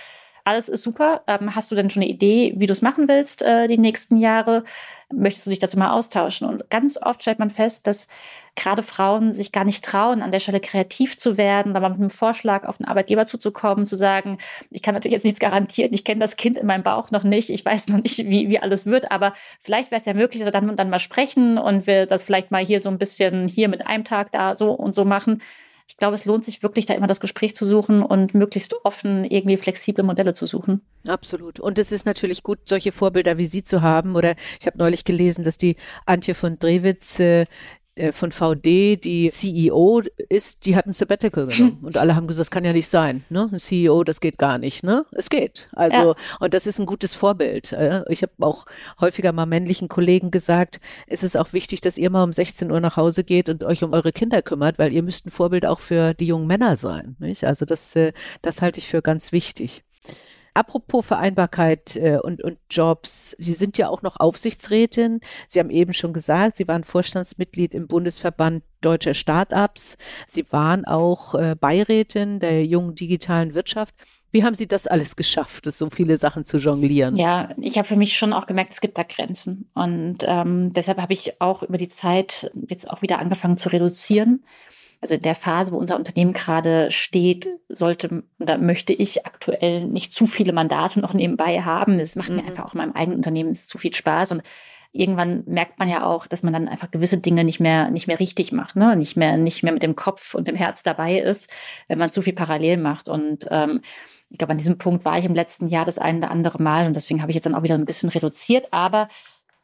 alles 0.45 0.68
ist 0.68 0.82
super. 0.82 1.22
Ähm, 1.26 1.55
hast 1.55 1.70
du 1.70 1.74
denn 1.74 1.88
schon 1.88 2.03
eine 2.03 2.11
Idee, 2.11 2.53
wie 2.57 2.66
du 2.66 2.72
es 2.72 2.82
machen 2.82 3.09
willst 3.09 3.42
äh, 3.42 3.66
die 3.66 3.78
nächsten 3.78 4.18
Jahre? 4.18 4.64
Möchtest 5.12 5.47
du 5.47 5.51
dich 5.51 5.59
dazu 5.59 5.78
mal 5.78 5.90
austauschen? 5.90 6.47
Und 6.47 6.68
ganz 6.70 7.01
oft 7.01 7.22
stellt 7.22 7.38
man 7.38 7.51
fest, 7.51 7.86
dass 7.86 8.09
gerade 8.55 8.82
Frauen 8.82 9.32
sich 9.32 9.53
gar 9.53 9.64
nicht 9.64 9.84
trauen, 9.84 10.22
an 10.22 10.30
der 10.30 10.40
Stelle 10.40 10.61
kreativ 10.61 11.16
zu 11.16 11.38
werden, 11.38 11.74
aber 11.76 11.88
mit 11.88 11.99
einem 11.99 12.11
Vorschlag 12.11 12.64
auf 12.64 12.76
den 12.76 12.86
Arbeitgeber 12.86 13.24
zuzukommen, 13.26 13.86
zu 13.86 13.97
sagen, 13.97 14.38
ich 14.70 14.82
kann 14.82 14.95
natürlich 14.95 15.14
jetzt 15.14 15.24
nichts 15.24 15.40
garantieren, 15.40 15.92
ich 15.92 16.05
kenne 16.05 16.20
das 16.20 16.36
Kind 16.36 16.59
in 16.59 16.66
meinem 16.66 16.82
Bauch 16.82 17.11
noch 17.11 17.24
nicht, 17.24 17.51
ich 17.51 17.64
weiß 17.64 17.88
noch 17.88 18.03
nicht, 18.03 18.18
wie, 18.18 18.49
wie 18.51 18.59
alles 18.61 18.86
wird, 18.86 19.11
aber 19.11 19.32
vielleicht 19.61 19.90
wäre 19.90 19.99
es 19.99 20.05
ja 20.05 20.14
möglich, 20.14 20.40
dass 20.40 20.47
wir 20.47 20.53
dann 20.53 20.70
und 20.70 20.78
dann 20.78 20.90
mal 20.90 21.01
sprechen 21.01 21.59
und 21.59 21.86
wir 21.86 22.07
das 22.07 22.22
vielleicht 22.22 22.51
mal 22.51 22.64
hier 22.64 22.80
so 22.80 22.90
ein 22.90 22.99
bisschen 22.99 23.49
hier 23.49 23.68
mit 23.68 23.86
einem 23.86 24.05
Tag 24.05 24.30
da 24.30 24.55
so 24.55 24.70
und 24.70 24.95
so 24.95 25.05
machen 25.05 25.42
ich 25.87 25.99
glaube, 25.99 26.14
es 26.14 26.24
lohnt 26.24 26.45
sich 26.45 26.62
wirklich, 26.62 26.87
da 26.87 26.95
immer 26.95 27.07
das 27.07 27.20
Gespräch 27.20 27.55
zu 27.55 27.64
suchen 27.64 28.03
und 28.03 28.35
möglichst 28.35 28.74
offen 28.85 29.24
irgendwie 29.24 29.57
flexible 29.57 30.03
Modelle 30.03 30.32
zu 30.32 30.47
suchen. 30.47 30.80
Absolut. 31.07 31.61
Und 31.61 31.78
es 31.78 31.93
ist 31.93 32.07
natürlich 32.07 32.43
gut, 32.43 32.61
solche 32.64 32.91
Vorbilder 32.91 33.37
wie 33.39 33.47
Sie 33.47 33.62
zu 33.62 33.82
haben. 33.82 34.16
Oder 34.16 34.35
ich 34.61 34.66
habe 34.66 34.78
neulich 34.78 35.05
gelesen, 35.05 35.45
dass 35.45 35.59
die 35.59 35.76
Antje 36.07 36.35
von 36.35 36.59
Drewitz 36.59 37.20
äh, 37.20 37.47
von 38.11 38.32
VD, 38.32 38.97
die 38.97 39.28
CEO 39.30 40.03
ist, 40.28 40.66
die 40.66 40.74
hat 40.74 40.86
ein 40.86 40.92
Sabbatical 40.92 41.47
genommen. 41.49 41.78
Und 41.82 41.97
alle 41.97 42.16
haben 42.16 42.26
gesagt, 42.26 42.40
das 42.40 42.51
kann 42.51 42.64
ja 42.64 42.72
nicht 42.72 42.88
sein. 42.88 43.24
Ne? 43.30 43.49
Ein 43.53 43.59
CEO, 43.59 44.03
das 44.03 44.20
geht 44.20 44.38
gar 44.38 44.59
nicht. 44.59 44.82
Ne? 44.82 45.07
Es 45.12 45.30
geht. 45.30 45.68
Also, 45.72 45.97
ja. 45.97 46.14
und 46.40 46.55
das 46.55 46.66
ist 46.66 46.78
ein 46.78 46.86
gutes 46.86 47.14
Vorbild. 47.14 47.72
Äh. 47.72 48.03
Ich 48.09 48.22
habe 48.22 48.32
auch 48.40 48.66
häufiger 49.01 49.32
mal 49.32 49.47
männlichen 49.47 49.88
Kollegen 49.88 50.30
gesagt, 50.30 50.80
es 51.07 51.22
ist 51.22 51.36
auch 51.36 51.53
wichtig, 51.53 51.80
dass 51.80 51.97
ihr 51.97 52.11
mal 52.11 52.24
um 52.24 52.32
16 52.32 52.70
Uhr 52.70 52.80
nach 52.80 52.97
Hause 52.97 53.22
geht 53.22 53.49
und 53.49 53.62
euch 53.62 53.84
um 53.84 53.92
eure 53.92 54.12
Kinder 54.12 54.42
kümmert, 54.42 54.78
weil 54.78 54.92
ihr 54.92 55.03
müsst 55.03 55.26
ein 55.26 55.30
Vorbild 55.30 55.64
auch 55.64 55.80
für 55.80 56.14
die 56.14 56.26
jungen 56.26 56.47
Männer 56.47 56.76
sein. 56.76 57.16
Nicht? 57.20 57.45
Also 57.45 57.64
das, 57.64 57.95
äh, 57.95 58.12
das 58.42 58.61
halte 58.61 58.78
ich 58.80 58.88
für 58.88 59.03
ganz 59.03 59.30
wichtig. 59.30 59.84
Apropos 60.55 61.05
Vereinbarkeit 61.05 61.97
äh, 61.97 62.19
und, 62.23 62.43
und 62.43 62.59
Jobs, 62.71 63.35
Sie 63.39 63.55
sind 63.55 63.77
ja 63.77 63.89
auch 63.89 64.03
noch 64.03 64.21
Aufsichtsrätin. 64.21 65.21
Sie 65.49 65.59
haben 65.59 65.71
eben 65.71 65.93
schon 65.93 66.13
gesagt, 66.13 66.57
Sie 66.57 66.69
waren 66.69 66.85
Vorstandsmitglied 66.85 67.75
im 67.75 67.89
Bundesverband 67.89 68.63
Deutscher 68.81 69.15
Startups. 69.15 69.97
Sie 70.29 70.45
waren 70.53 70.85
auch 70.85 71.35
äh, 71.35 71.57
Beirätin 71.59 72.39
der 72.39 72.65
jungen 72.65 72.95
digitalen 72.95 73.55
Wirtschaft. 73.55 73.97
Wie 74.31 74.45
haben 74.45 74.55
Sie 74.55 74.69
das 74.69 74.87
alles 74.87 75.17
geschafft, 75.17 75.65
so 75.71 75.91
viele 75.91 76.17
Sachen 76.17 76.45
zu 76.45 76.59
jonglieren? 76.59 77.17
Ja, 77.17 77.49
ich 77.61 77.77
habe 77.77 77.87
für 77.87 77.97
mich 77.97 78.17
schon 78.17 78.33
auch 78.33 78.47
gemerkt, 78.47 78.73
es 78.73 78.81
gibt 78.81 78.97
da 78.97 79.03
Grenzen. 79.03 79.71
Und 79.75 80.19
ähm, 80.23 80.73
deshalb 80.73 81.01
habe 81.01 81.13
ich 81.13 81.41
auch 81.41 81.65
über 81.65 81.79
die 81.79 81.89
Zeit 81.89 82.51
jetzt 82.69 82.89
auch 82.89 83.03
wieder 83.03 83.19
angefangen 83.19 83.57
zu 83.57 83.69
reduzieren 83.71 84.45
also 85.05 85.17
in 85.17 85.21
der 85.21 85.35
Phase, 85.35 85.71
wo 85.71 85.77
unser 85.77 85.97
Unternehmen 85.97 86.33
gerade 86.33 86.91
steht, 86.91 87.51
sollte, 87.69 88.23
da 88.39 88.57
möchte 88.57 88.95
ich 88.95 89.27
aktuell 89.27 89.85
nicht 89.85 90.15
zu 90.15 90.25
viele 90.25 90.55
Mandate 90.55 90.99
noch 90.99 91.13
nebenbei 91.13 91.61
haben. 91.61 91.99
Das 91.99 92.17
macht 92.17 92.31
mhm. 92.31 92.37
mir 92.37 92.47
einfach 92.47 92.65
auch 92.65 92.73
in 92.73 92.79
meinem 92.79 92.93
eigenen 92.93 93.19
Unternehmen 93.19 93.53
zu 93.53 93.77
viel 93.77 93.93
Spaß 93.93 94.33
und 94.33 94.43
irgendwann 94.93 95.43
merkt 95.45 95.79
man 95.79 95.91
ja 95.91 96.07
auch, 96.07 96.27
dass 96.27 96.43
man 96.43 96.55
dann 96.55 96.69
einfach 96.69 96.91
gewisse 96.91 97.19
Dinge 97.19 97.45
nicht 97.45 97.61
mehr, 97.61 97.91
nicht 97.91 98.07
mehr 98.07 98.19
richtig 98.19 98.51
macht, 98.53 98.77
ne? 98.77 98.97
nicht 98.97 99.15
mehr, 99.15 99.37
nicht 99.37 99.63
mehr 99.63 99.75
mit 99.75 99.83
dem 99.83 99.95
Kopf 99.95 100.35
und 100.35 100.49
dem 100.49 100.57
Herz 100.57 100.83
dabei 100.83 101.19
ist, 101.19 101.53
wenn 101.87 101.99
man 101.99 102.11
zu 102.11 102.23
viel 102.23 102.33
parallel 102.33 102.79
macht. 102.79 103.11
Und 103.11 103.47
ähm, 103.51 103.83
ich 104.31 104.39
glaube, 104.39 104.53
an 104.53 104.59
diesem 104.59 104.79
Punkt 104.79 105.05
war 105.05 105.19
ich 105.19 105.27
im 105.27 105.35
letzten 105.35 105.69
Jahr 105.69 105.85
das 105.85 105.99
eine 105.99 106.17
oder 106.19 106.31
andere 106.31 106.63
Mal 106.63 106.87
und 106.87 106.97
deswegen 106.97 107.21
habe 107.21 107.31
ich 107.31 107.35
jetzt 107.35 107.45
dann 107.45 107.55
auch 107.55 107.63
wieder 107.63 107.75
ein 107.75 107.85
bisschen 107.85 108.09
reduziert. 108.09 108.73
Aber 108.73 109.09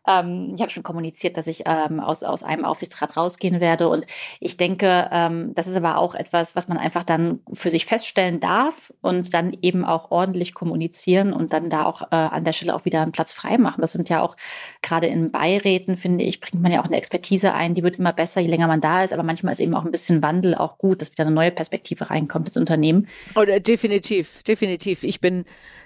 ähm, 0.07 0.53
ich 0.55 0.62
habe 0.62 0.70
schon 0.70 0.82
kommuniziert, 0.82 1.36
dass 1.36 1.46
ich 1.46 1.64
ähm, 1.66 2.01
aus, 2.01 2.22
aus 2.22 2.42
einem 2.42 2.64
Aufsichtsrat 2.64 3.16
rausgehen 3.16 3.61
werde. 3.61 3.88
Und 3.88 4.07
ich 4.40 4.57
denke, 4.57 5.09
ähm, 5.12 5.53
das 5.55 5.66
ist 5.66 5.76
aber 5.76 5.98
auch 5.98 6.14
etwas, 6.14 6.57
was 6.57 6.68
man 6.68 6.78
einfach 6.78 7.05
dann 7.05 7.40
für 7.53 7.70
sich 7.70 7.86
feststellen 7.86 8.40
darf 8.40 8.92
und 9.03 9.34
dann 9.34 9.57
eben 9.62 9.84
auch 9.84 10.11
ordentlich 10.11 10.55
kommunizieren 10.55 11.32
und 11.32 11.53
dann 11.53 11.70
da 11.70 11.84
auch 11.84 12.03
äh, 12.03 12.16
an 12.16 12.44
der 12.44 12.53
Stelle 12.53 12.74
auch 12.74 12.84
wieder 12.84 13.03
einen 13.03 13.12
Platz 13.12 13.32
frei 13.32 13.59
machen. 13.59 13.80
Das 13.80 13.92
sind 13.92 14.09
ja 14.09 14.22
auch 14.22 14.36
gerade 14.82 15.07
in 15.07 15.30
Beiräten, 15.30 15.96
finde 15.96 16.24
ich, 16.24 16.40
bringt 16.40 16.62
man 16.62 16.72
ja 16.72 16.80
auch 16.80 16.86
eine 16.86 16.96
Expertise 16.96 17.53
ein, 17.53 17.74
die 17.74 17.82
wird 17.82 17.98
immer 17.98 18.12
besser, 18.12 18.40
je 18.40 18.48
länger 18.48 18.68
man 18.68 18.80
da 18.80 19.05
ist. 19.05 19.12
Aber 19.12 19.22
manchmal 19.22 19.53
ist 19.53 19.61
eben 19.61 19.74
auch 19.74 19.84
ein 19.84 19.90
bisschen 19.90 20.22
Wandel 20.22 20.55
auch 20.55 20.78
gut, 20.78 21.01
dass 21.01 21.12
wieder 21.12 21.24
eine 21.24 21.34
neue 21.34 21.51
Perspektive 21.51 22.11
reinkommt 22.11 22.48
ins 22.48 22.57
Unternehm. 22.57 23.07
Oh, 23.34 23.44
definitiv, 23.44 24.42
definitiv. 24.44 25.05
Ich 25.05 25.20
bin 25.20 25.44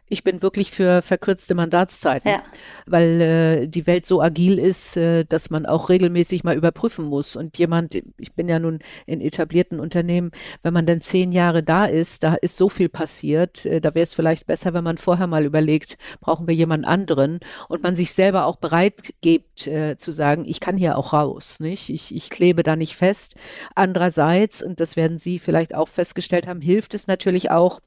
ich 0.09 0.23
bin 0.23 0.43
wirklich 0.43 0.71
für 0.71 1.01
verkürzte 1.01 1.55
Mandatszeiten, 1.55 2.31
ja. 2.31 2.43
weil 2.87 3.21
äh, 3.21 3.69
die 3.69 3.87
Welt 3.87 4.05
so 4.05 4.21
agil 4.21 4.59
ist, 4.59 4.97
äh, 4.97 5.25
dass 5.25 5.49
man 5.49 5.65
auch 5.65 5.89
regelmäßig 5.89 6.45
mal 6.45 6.57
überprüfen 6.57 7.07
muss. 7.07 7.37
Und 7.37 7.59
jemand, 7.59 7.95
ich 7.95 8.33
bin 8.35 8.49
ja 8.49 8.59
nun 8.59 8.81
in 9.07 9.23
etablierten 9.23 9.81
Unternehmen, 9.81 10.31
wenn 10.63 10.75
man 10.75 10.85
dann 10.85 11.01
zehn 11.01 11.33
Jahre 11.33 11.63
da 11.63 11.87
ist, 11.87 12.23
da 12.23 12.35
ist 12.35 12.57
so 12.57 12.69
viel 12.69 12.91
passiert, 12.91 13.65
äh, 13.65 13.81
da 13.81 13.95
wäre 13.95 14.03
es 14.03 14.15
vielleicht 14.15 14.47
besser, 14.47 14.75
wenn 14.75 14.85
man 14.85 14.99
vorher 14.99 15.27
mal 15.27 15.47
überlegt, 15.47 15.97
brauchen 16.21 16.47
wir 16.47 16.55
jemand 16.55 16.87
anderen 16.87 17.41
und 17.69 17.83
man 17.83 17.97
sich 17.97 18.13
selber 18.13 18.45
auch 18.45 18.57
bereit 18.57 19.15
gibt 19.23 19.67
äh, 19.67 19.97
zu 19.97 20.13
sagen, 20.13 20.45
ich 20.47 20.61
kann 20.61 20.77
hier 20.77 20.99
auch 20.99 21.15
raus, 21.15 21.61
nicht? 21.61 21.89
Ich, 21.89 22.15
ich 22.15 22.29
klebe 22.29 22.63
da 22.63 22.77
nicht 22.77 22.95
fest. 22.95 23.37
Andererseits, 23.75 24.63
und 24.63 24.81
das 24.81 24.97
werden 24.97 25.17
Sie 25.17 25.39
vielleicht 25.39 25.75
auch 25.75 25.89
festgestellt 25.89 26.47
haben, 26.47 26.61
hilft 26.61 26.93
es 26.93 27.07
natürlich 27.07 27.51
auch, 27.51 27.81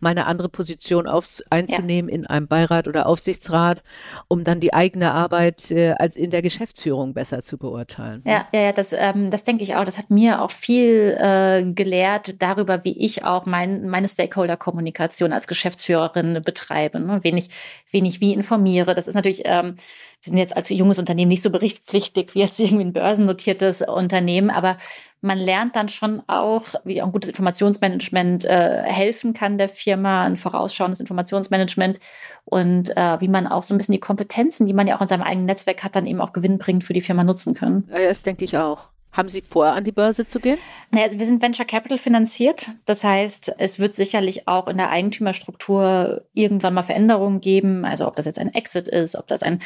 mal 0.00 0.10
eine 0.10 0.26
andere 0.26 0.48
Position 0.48 1.06
auf, 1.06 1.42
einzunehmen 1.50 2.08
ja. 2.08 2.16
in 2.16 2.26
einem 2.26 2.46
Beirat 2.46 2.88
oder 2.88 3.06
Aufsichtsrat, 3.06 3.82
um 4.28 4.44
dann 4.44 4.60
die 4.60 4.72
eigene 4.72 5.12
Arbeit 5.12 5.70
äh, 5.70 5.92
als 5.92 6.16
in 6.16 6.30
der 6.30 6.42
Geschäftsführung 6.42 7.14
besser 7.14 7.42
zu 7.42 7.58
beurteilen. 7.58 8.22
Ja, 8.26 8.46
ja, 8.52 8.60
ja 8.60 8.72
das, 8.72 8.92
ähm, 8.92 9.30
das 9.30 9.44
denke 9.44 9.64
ich 9.64 9.76
auch. 9.76 9.84
Das 9.84 9.98
hat 9.98 10.10
mir 10.10 10.42
auch 10.42 10.50
viel 10.50 11.16
äh, 11.18 11.64
gelehrt 11.72 12.36
darüber, 12.40 12.84
wie 12.84 12.98
ich 12.98 13.24
auch 13.24 13.46
mein, 13.46 13.88
meine 13.88 14.08
Stakeholder-Kommunikation 14.08 15.32
als 15.32 15.46
Geschäftsführerin 15.46 16.42
betreibe, 16.44 17.00
ne? 17.00 17.20
wen, 17.22 17.36
ich, 17.36 17.48
wen 17.90 18.04
ich 18.04 18.20
wie 18.20 18.32
informiere. 18.32 18.94
Das 18.94 19.08
ist 19.08 19.14
natürlich 19.14 19.42
ähm, 19.44 19.76
wir 20.24 20.30
sind 20.30 20.38
jetzt 20.38 20.56
als 20.56 20.70
junges 20.70 20.98
Unternehmen 20.98 21.28
nicht 21.28 21.42
so 21.42 21.50
berichtspflichtig 21.50 22.34
wie 22.34 22.40
jetzt 22.40 22.58
irgendwie 22.58 22.84
ein 22.84 22.94
börsennotiertes 22.94 23.82
Unternehmen, 23.82 24.48
aber 24.48 24.78
man 25.24 25.38
lernt 25.38 25.74
dann 25.74 25.88
schon 25.88 26.22
auch, 26.26 26.66
wie 26.84 27.00
ein 27.00 27.10
gutes 27.10 27.30
Informationsmanagement 27.30 28.44
äh, 28.44 28.82
helfen 28.82 29.32
kann 29.32 29.56
der 29.56 29.68
Firma, 29.70 30.24
ein 30.24 30.36
vorausschauendes 30.36 31.00
Informationsmanagement 31.00 31.98
und 32.44 32.94
äh, 32.94 33.20
wie 33.20 33.28
man 33.28 33.46
auch 33.46 33.62
so 33.62 33.74
ein 33.74 33.78
bisschen 33.78 33.94
die 33.94 34.00
Kompetenzen, 34.00 34.66
die 34.66 34.74
man 34.74 34.86
ja 34.86 34.96
auch 34.96 35.00
in 35.00 35.08
seinem 35.08 35.22
eigenen 35.22 35.46
Netzwerk 35.46 35.82
hat, 35.82 35.96
dann 35.96 36.06
eben 36.06 36.20
auch 36.20 36.34
gewinnbringend 36.34 36.84
für 36.84 36.92
die 36.92 37.00
Firma 37.00 37.24
nutzen 37.24 37.54
kann. 37.54 37.88
Ja, 37.90 38.06
das 38.06 38.22
denke 38.22 38.44
ich 38.44 38.58
auch. 38.58 38.90
Haben 39.14 39.28
Sie 39.28 39.42
vor, 39.42 39.66
an 39.66 39.84
die 39.84 39.92
Börse 39.92 40.26
zu 40.26 40.40
gehen? 40.40 40.58
Naja, 40.90 41.04
also 41.04 41.20
wir 41.20 41.26
sind 41.26 41.40
Venture 41.40 41.64
Capital 41.64 41.98
finanziert. 41.98 42.72
Das 42.84 43.04
heißt, 43.04 43.54
es 43.58 43.78
wird 43.78 43.94
sicherlich 43.94 44.48
auch 44.48 44.66
in 44.66 44.76
der 44.76 44.90
Eigentümerstruktur 44.90 46.24
irgendwann 46.32 46.74
mal 46.74 46.82
Veränderungen 46.82 47.40
geben. 47.40 47.84
Also 47.84 48.08
ob 48.08 48.16
das 48.16 48.26
jetzt 48.26 48.40
ein 48.40 48.52
Exit 48.52 48.88
ist, 48.88 49.14
ob 49.14 49.28
das 49.28 49.44
ein 49.44 49.60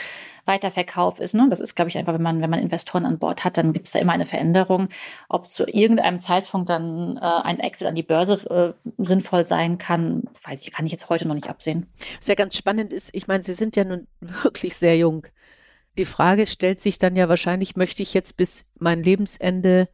Weiterverkauf 0.45 1.19
ist. 1.19 1.35
Ne? 1.35 1.47
Das 1.49 1.61
ist, 1.61 1.75
glaube 1.75 1.89
ich, 1.89 1.97
einfach, 1.97 2.13
wenn 2.13 2.23
man, 2.23 2.43
wenn 2.43 2.51
man 2.51 2.61
Investoren 2.61 3.07
an 3.07 3.19
Bord 3.19 3.43
hat, 3.43 3.57
dann 3.57 3.73
gibt 3.73 3.87
es 3.87 3.93
da 3.93 3.99
immer 3.99 4.13
eine 4.13 4.27
Veränderung. 4.27 4.91
Ob 5.31 5.51
zu 5.51 5.67
irgendeinem 5.67 6.21
Zeitpunkt 6.21 6.69
dann 6.69 7.17
äh, 7.17 7.21
ein 7.21 7.59
Exit 7.59 7.87
an 7.87 7.95
die 7.95 8.03
Börse 8.03 8.75
äh, 8.85 8.91
sinnvoll 9.03 9.47
sein 9.47 9.79
kann, 9.79 10.25
weiß 10.45 10.67
ich, 10.67 10.73
kann 10.73 10.85
ich 10.85 10.93
jetzt 10.93 11.09
heute 11.09 11.27
noch 11.27 11.35
nicht 11.35 11.49
absehen. 11.49 11.87
Was 12.19 12.27
ja 12.27 12.35
ganz 12.35 12.55
spannend 12.55 12.93
ist, 12.93 13.15
ich 13.15 13.29
meine, 13.29 13.43
Sie 13.43 13.55
sind 13.55 13.77
ja 13.77 13.85
nun 13.85 14.09
wirklich 14.21 14.77
sehr 14.77 14.99
jung. 14.99 15.27
Die 15.99 16.05
Frage 16.05 16.47
stellt 16.47 16.81
sich 16.81 16.99
dann 16.99 17.17
ja 17.17 17.29
wahrscheinlich, 17.29 17.77
möchte 17.77 18.03
ich 18.03 18.15
jetzt 18.15 18.37
bis 18.37 18.65
mein 18.79 19.03
Lebensende 19.03 19.89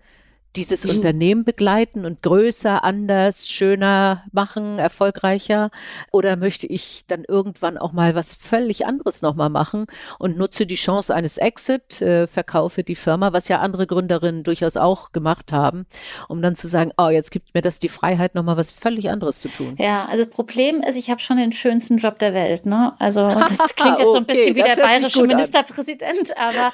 dieses 0.57 0.85
mhm. 0.85 0.91
Unternehmen 0.91 1.45
begleiten 1.45 2.05
und 2.05 2.23
größer, 2.23 2.85
anders, 2.85 3.49
schöner 3.49 4.25
machen, 4.33 4.79
erfolgreicher? 4.79 5.71
Oder 6.13 6.37
möchte 6.37 6.67
ich 6.67 7.05
dann 7.07 7.25
irgendwann 7.27 7.79
auch 7.79 7.93
mal 7.93 8.15
was 8.15 8.35
völlig 8.35 8.87
anderes 8.87 9.23
nochmal 9.23 9.51
machen 9.51 9.87
und 10.19 10.37
nutze 10.37 10.67
die 10.67 10.75
Chance 10.77 11.15
eines 11.15 11.39
Exit, 11.39 12.01
äh, 12.01 12.27
verkaufe 12.27 12.85
die 12.85 12.95
Firma, 12.95 13.33
was 13.33 13.49
ja 13.49 13.61
andere 13.61 13.87
Gründerinnen 13.87 14.45
durchaus 14.45 14.77
auch 14.77 15.13
gemacht 15.13 15.53
haben, 15.53 15.87
um 16.29 16.43
dann 16.43 16.55
zu 16.55 16.69
sagen, 16.69 16.93
oh, 16.97 17.09
jetzt 17.09 17.31
gibt 17.31 17.55
mir 17.55 17.63
das 17.63 17.79
die 17.79 17.89
Freiheit, 17.89 18.35
nochmal 18.35 18.57
was 18.57 18.71
völlig 18.71 19.11
anderes 19.11 19.41
zu 19.41 19.49
tun. 19.49 19.77
Ja, 19.79 20.07
also 20.07 20.25
das 20.25 20.33
Problem 20.33 20.83
ist, 20.83 20.97
ich 20.97 21.11
habe 21.11 21.21
schon 21.21 21.37
den 21.37 21.53
schönsten 21.53 21.99
Job 21.99 22.19
der 22.19 22.35
Welt. 22.35 22.67
Ne? 22.67 22.95
Also 22.99 23.23
das 23.25 23.75
klingt 23.77 23.99
jetzt 23.99 24.13
so 24.13 24.17
ein 24.17 24.27
bisschen 24.27 24.53
okay, 24.53 24.57
wie 24.57 24.75
der 24.75 24.83
bayerische 24.83 25.23
Ministerpräsident, 25.23 26.37
aber 26.37 26.73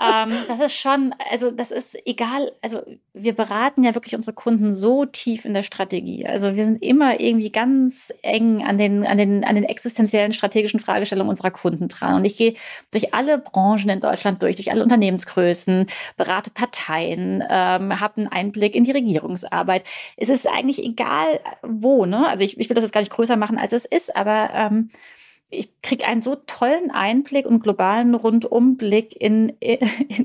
ähm, 0.00 0.32
das 0.48 0.60
ist 0.60 0.74
schon, 0.74 1.14
also 1.30 1.50
das 1.50 1.70
ist 1.70 1.96
egal, 2.06 2.52
also 2.62 2.82
wir 3.14 3.34
beraten 3.34 3.84
ja 3.84 3.94
wirklich 3.94 4.14
unsere 4.14 4.34
Kunden 4.34 4.72
so 4.72 5.04
tief 5.04 5.44
in 5.44 5.52
der 5.52 5.62
Strategie. 5.62 6.26
Also 6.26 6.56
wir 6.56 6.64
sind 6.64 6.82
immer 6.82 7.20
irgendwie 7.20 7.52
ganz 7.52 8.10
eng 8.22 8.64
an 8.64 8.78
den, 8.78 9.06
an 9.06 9.18
den, 9.18 9.44
an 9.44 9.54
den 9.54 9.64
existenziellen 9.64 10.32
strategischen 10.32 10.80
Fragestellungen 10.80 11.28
unserer 11.28 11.50
Kunden 11.50 11.88
dran. 11.88 12.14
Und 12.14 12.24
ich 12.24 12.38
gehe 12.38 12.54
durch 12.90 13.12
alle 13.12 13.36
Branchen 13.36 13.90
in 13.90 14.00
Deutschland 14.00 14.40
durch, 14.42 14.56
durch 14.56 14.70
alle 14.70 14.82
Unternehmensgrößen, 14.82 15.86
berate 16.16 16.50
Parteien, 16.50 17.44
ähm, 17.50 18.00
habe 18.00 18.16
einen 18.16 18.28
Einblick 18.28 18.74
in 18.74 18.84
die 18.84 18.92
Regierungsarbeit. 18.92 19.84
Es 20.16 20.30
ist 20.30 20.48
eigentlich 20.48 20.82
egal, 20.82 21.40
wo, 21.62 22.06
ne? 22.06 22.26
Also 22.26 22.44
ich, 22.44 22.58
ich 22.58 22.70
will 22.70 22.74
das 22.74 22.84
jetzt 22.84 22.92
gar 22.92 23.02
nicht 23.02 23.12
größer 23.12 23.36
machen, 23.36 23.58
als 23.58 23.74
es 23.74 23.84
ist, 23.84 24.16
aber 24.16 24.48
ähm, 24.54 24.90
ich 25.52 25.70
kriege 25.82 26.06
einen 26.06 26.22
so 26.22 26.34
tollen 26.34 26.90
Einblick 26.90 27.46
und 27.46 27.62
globalen 27.62 28.14
Rundumblick 28.14 29.14
in, 29.20 29.50
in, 29.60 29.78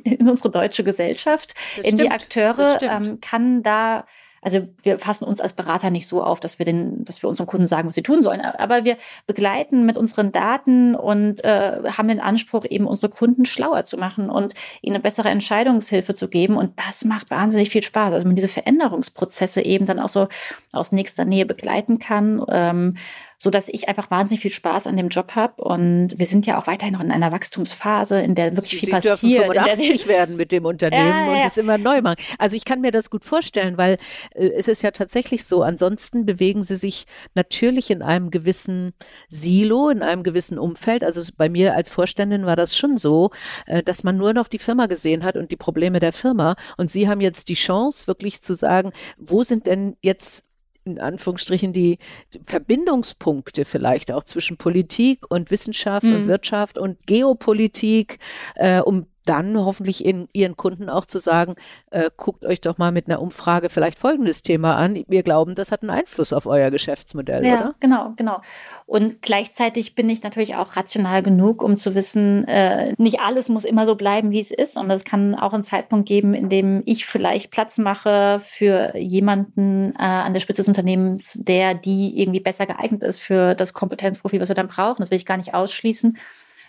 in 0.04 0.30
unsere 0.30 0.50
deutsche 0.50 0.84
Gesellschaft, 0.84 1.54
das 1.76 1.86
in 1.86 1.98
stimmt, 1.98 2.00
die 2.02 2.10
Akteure, 2.10 2.82
ähm, 2.82 3.20
kann 3.22 3.62
da 3.62 4.06
also 4.42 4.68
wir 4.84 5.00
fassen 5.00 5.26
uns 5.26 5.42
als 5.42 5.54
Berater 5.54 5.90
nicht 5.90 6.08
so 6.08 6.24
auf, 6.24 6.40
dass 6.40 6.58
wir 6.58 6.66
den, 6.66 7.04
dass 7.04 7.22
wir 7.22 7.30
unseren 7.30 7.48
Kunden 7.48 7.68
sagen, 7.68 7.88
was 7.88 7.96
sie 7.96 8.04
tun 8.04 8.22
sollen. 8.22 8.40
Aber 8.42 8.84
wir 8.86 8.98
begleiten 9.26 9.86
mit 9.86 9.98
unseren 9.98 10.32
Daten 10.32 10.96
und 10.96 11.44
äh, 11.44 11.82
haben 11.98 12.08
den 12.08 12.22
Anspruch, 12.22 12.64
eben 12.70 12.86
unsere 12.86 13.12
Kunden 13.12 13.46
schlauer 13.46 13.84
zu 13.84 13.98
machen 13.98 14.30
und 14.30 14.54
ihnen 14.82 14.96
eine 14.96 15.04
bessere 15.04 15.30
Entscheidungshilfe 15.30 16.14
zu 16.14 16.30
geben. 16.30 16.56
Und 16.56 16.80
das 16.80 17.04
macht 17.04 17.30
wahnsinnig 17.30 17.70
viel 17.70 17.84
Spaß. 17.84 18.14
Also 18.14 18.26
man 18.26 18.36
diese 18.36 18.48
Veränderungsprozesse 18.48 19.66
eben 19.66 19.86
dann 19.86 20.00
auch 20.00 20.08
so 20.08 20.28
aus 20.72 20.92
nächster 20.92 21.26
Nähe 21.26 21.46
begleiten 21.46 22.00
kann. 22.00 22.42
Ähm, 22.50 22.98
so 23.38 23.52
dass 23.52 23.70
ich 23.70 23.88
einfach 23.88 24.10
wahnsinnig 24.10 24.42
viel 24.42 24.52
Spaß 24.52 24.88
an 24.88 24.98
dem 24.98 25.10
Job 25.10 25.36
habe. 25.36 25.64
Und 25.64 26.18
wir 26.18 26.26
sind 26.26 26.48
ja 26.48 26.60
auch 26.60 26.66
weiterhin 26.66 26.94
noch 26.94 27.02
in 27.02 27.12
einer 27.12 27.32
Wachstumsphase, 27.32 28.20
in 28.20 28.34
der 28.34 28.56
wirklich 28.56 28.80
viel 28.80 28.88
Sie 28.88 28.92
passiert. 28.92 29.18
Sie 29.18 29.34
dürfen 29.34 29.54
85 29.54 30.08
werden 30.08 30.38
mit 30.38 30.52
dem 30.52 30.66
Unternehmen 30.66 31.08
ja, 31.08 31.26
ja. 31.26 31.32
und 31.42 31.46
es 31.46 31.58
immer 31.58 31.78
neu 31.78 32.02
machen. 32.02 32.18
Also 32.40 32.56
ich 32.56 32.66
kann 32.66 32.82
mir 32.82 32.92
das 32.92 33.12
gut 33.12 33.24
vorstellen, 33.24 33.78
weil 33.78 33.98
äh, 34.34 34.48
es 34.50 34.68
ist 34.68 34.82
ja 34.82 34.92
tatsächlich 34.92 35.46
so. 35.46 35.62
Ansonsten 35.62 36.26
bewegen 36.26 36.64
Sie 36.64 36.76
sich 36.76 37.06
natürlich 37.36 37.92
in 37.92 38.02
einem 38.02 38.32
gewissen 38.32 38.94
Silo, 39.30 39.90
in 39.90 40.02
einem 40.02 40.24
gewissen 40.24 40.58
Umfeld. 40.58 41.04
Also 41.04 41.22
bei 41.38 41.48
mir 41.48 41.76
als 41.76 41.92
Vorständin 41.92 42.48
war 42.48 42.56
das 42.56 42.76
schon 42.76 42.98
so, 42.98 43.30
äh, 43.68 43.84
dass 43.84 44.04
man 44.04 44.18
nur 44.18 44.34
noch 44.34 44.48
die 44.48 44.60
Firma 44.60 44.88
gesehen 44.88 45.24
hat 45.24 45.38
und 45.38 45.52
die 45.52 45.58
Probleme 45.58 46.00
der 46.00 46.14
Firma. 46.14 46.56
Und 46.78 46.90
Sie 46.90 47.08
haben 47.08 47.22
jetzt 47.22 47.50
die 47.50 47.54
Chance, 47.54 48.08
wirklich 48.08 48.42
zu 48.42 48.56
sagen, 48.56 48.92
wo 49.18 49.44
sind 49.44 49.68
denn 49.68 49.96
jetzt 50.02 50.47
in 50.88 51.00
Anführungsstrichen 51.00 51.74
die 51.74 52.00
Verbindungspunkte 52.46 53.66
vielleicht 53.66 54.12
auch 54.12 54.24
zwischen 54.24 54.58
Politik 54.58 55.30
und 55.30 55.52
Wissenschaft 55.52 56.06
mhm. 56.06 56.16
und 56.16 56.28
Wirtschaft 56.28 56.78
und 56.78 57.06
Geopolitik, 57.06 58.20
äh, 58.56 58.80
um 58.80 59.08
dann 59.28 59.58
hoffentlich 59.58 60.06
in 60.06 60.28
ihren 60.34 60.58
Kunden 60.58 60.90
auch 60.90 61.06
zu 61.06 61.20
sagen, 61.20 61.56
äh, 61.92 62.10
guckt 62.16 62.46
euch 62.46 62.62
doch 62.62 62.78
mal 62.78 62.92
mit 62.92 63.08
einer 63.08 63.22
Umfrage 63.22 63.70
vielleicht 63.70 64.00
folgendes 64.00 64.44
Thema 64.44 64.76
an. 64.76 65.04
Wir 65.08 65.24
glauben, 65.24 65.56
das 65.56 65.72
hat 65.72 65.82
einen 65.82 65.90
Einfluss 65.90 66.34
auf 66.34 66.46
euer 66.46 66.72
Geschäftsmodell, 66.72 67.46
ja, 67.46 67.56
oder? 67.56 67.76
Genau, 67.80 68.14
genau. 68.16 68.42
Und 68.86 69.22
gleichzeitig 69.22 69.96
bin 69.96 70.10
ich 70.10 70.24
natürlich 70.24 70.56
auch 70.56 70.76
rational 70.76 71.22
genug, 71.24 71.62
um 71.62 71.76
zu 71.76 71.96
wissen, 71.96 72.48
äh, 72.48 72.94
nicht 72.98 73.20
alles 73.20 73.50
muss 73.50 73.66
immer 73.66 73.86
so 73.86 73.96
bleiben, 73.96 74.32
wie 74.32 74.40
es 74.40 74.52
ist. 74.52 74.78
Und 74.78 74.90
es 74.90 75.04
kann 75.04 75.36
auch 75.36 75.54
einen 75.54 75.64
Zeitpunkt 75.64 76.08
geben, 76.08 76.34
in 76.34 76.50
dem 76.50 76.84
ich 76.86 77.06
vielleicht 77.06 77.52
Platz 77.52 77.78
mache 77.78 78.40
für 78.44 78.96
jemanden 78.98 79.94
äh, 79.96 80.04
an 80.04 80.34
der 80.34 80.40
Spitze 80.40 80.62
des 80.62 80.68
Unternehmens, 80.68 81.40
der 81.42 81.74
die 81.74 82.20
irgendwie 82.22 82.40
besser 82.40 82.66
geeignet 82.66 83.04
ist 83.04 83.20
für 83.20 83.56
das 83.56 83.74
Kompetenzprofil, 83.74 84.40
was 84.40 84.50
wir 84.50 84.56
dann 84.56 84.68
brauchen. 84.68 85.02
Das 85.02 85.12
will 85.12 85.18
ich 85.18 85.26
gar 85.26 85.38
nicht 85.38 85.54
ausschließen. 85.54 86.18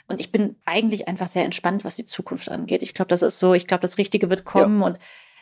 Und 0.09 0.21
ich 0.21 0.33
bin 0.33 0.57
eigentlich 0.65 1.07
einfach 1.07 1.29
sehr 1.29 1.45
entspannt, 1.45 1.85
was 1.85 1.97
die 1.97 2.05
Zukunft 2.05 2.51
angeht. 2.51 2.83
Ich 2.83 2.95
glaube, 2.95 3.09
das 3.09 3.23
ist 3.23 3.39
so, 3.39 3.55
ich 3.55 3.67
glaube, 3.67 3.83
das 3.83 3.99
Richtige 3.99 4.31
wird 4.31 4.45
kommen 4.45 4.81
ja. 4.81 4.87
und 4.87 4.99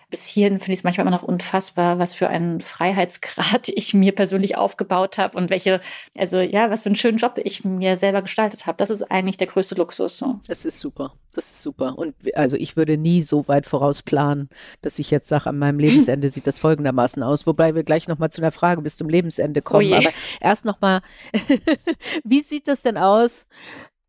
bis 0.09 0.25
hierhin 0.25 0.61
finde 0.61 0.73
ich 0.73 0.81
es 0.81 0.85
manchmal 0.85 1.07
immer 1.07 1.17
noch 1.17 1.25
unfassbar, 1.25 1.99
was 1.99 2.15
für 2.15 2.29
einen 2.29 2.61
Freiheitsgrad 2.61 3.69
ich 3.75 3.93
mir 3.93 4.13
persönlich 4.13 4.57
aufgebaut 4.57 5.19
habe 5.19 5.37
und 5.37 5.51
welche, 5.51 5.81
also 6.17 6.39
ja, 6.39 6.71
was 6.71 6.83
für 6.83 6.87
einen 6.87 6.97
schönen 6.97 7.19
Job 7.19 7.41
ich 7.43 7.65
mir 7.65 7.97
selber 7.97 8.23
gestaltet 8.23 8.67
habe. 8.67 8.77
Das 8.77 8.91
ist 8.91 9.03
eigentlich 9.11 9.37
der 9.37 9.49
größte 9.49 9.75
Luxus. 9.75 10.17
So. 10.17 10.39
Das 10.47 10.65
ist 10.65 10.79
super. 10.79 11.15
Das 11.35 11.47
ist 11.47 11.63
super. 11.63 11.99
Und 11.99 12.15
also 12.35 12.57
ich 12.57 12.77
würde 12.77 12.97
nie 12.97 13.21
so 13.21 13.49
weit 13.49 13.67
voraus 13.67 14.03
planen, 14.03 14.49
dass 14.81 14.99
ich 14.99 15.11
jetzt 15.11 15.27
sage, 15.27 15.49
an 15.49 15.59
meinem 15.59 15.81
Lebensende 15.81 16.31
sieht 16.31 16.47
das 16.47 16.61
folgendermaßen 16.61 17.23
aus. 17.23 17.47
Wobei 17.47 17.75
wir 17.75 17.83
gleich 17.83 18.07
nochmal 18.07 18.31
zu 18.31 18.41
einer 18.41 18.53
Frage 18.53 18.83
bis 18.83 18.97
zum 18.97 19.09
Lebensende 19.09 19.61
kommen. 19.61 19.93
Oh 19.93 19.97
Aber 19.97 20.11
erst 20.41 20.65
nochmal, 20.65 21.01
wie 22.25 22.41
sieht 22.41 22.69
das 22.69 22.83
denn 22.83 22.97
aus? 22.97 23.47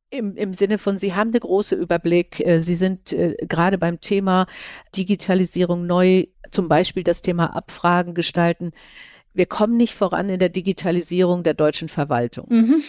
Im, 0.10 0.38
Im 0.38 0.54
Sinne 0.54 0.78
von, 0.78 0.98
Sie 0.98 1.14
haben 1.14 1.32
den 1.32 1.42
großen 1.42 1.80
Überblick. 1.80 2.40
Äh, 2.40 2.62
Sie 2.62 2.76
sind 2.76 3.12
äh, 3.12 3.36
gerade 3.42 3.78
beim 3.78 4.00
Thema 4.00 4.48
Digitalisierung 4.96 5.86
neu, 5.86 6.26
zum 6.50 6.70
Beispiel 6.70 7.04
das 7.04 7.22
Thema 7.22 7.56
Abfragen 7.56 8.14
gestalten. 8.14 8.72
Wir 9.34 9.46
kommen 9.46 9.76
nicht 9.76 9.94
voran 9.94 10.30
in 10.30 10.40
der 10.40 10.50
Digitalisierung 10.50 11.44
der 11.44 11.54
deutschen 11.54 11.90
Verwaltung. 11.90 12.48
Mhm. 12.50 12.84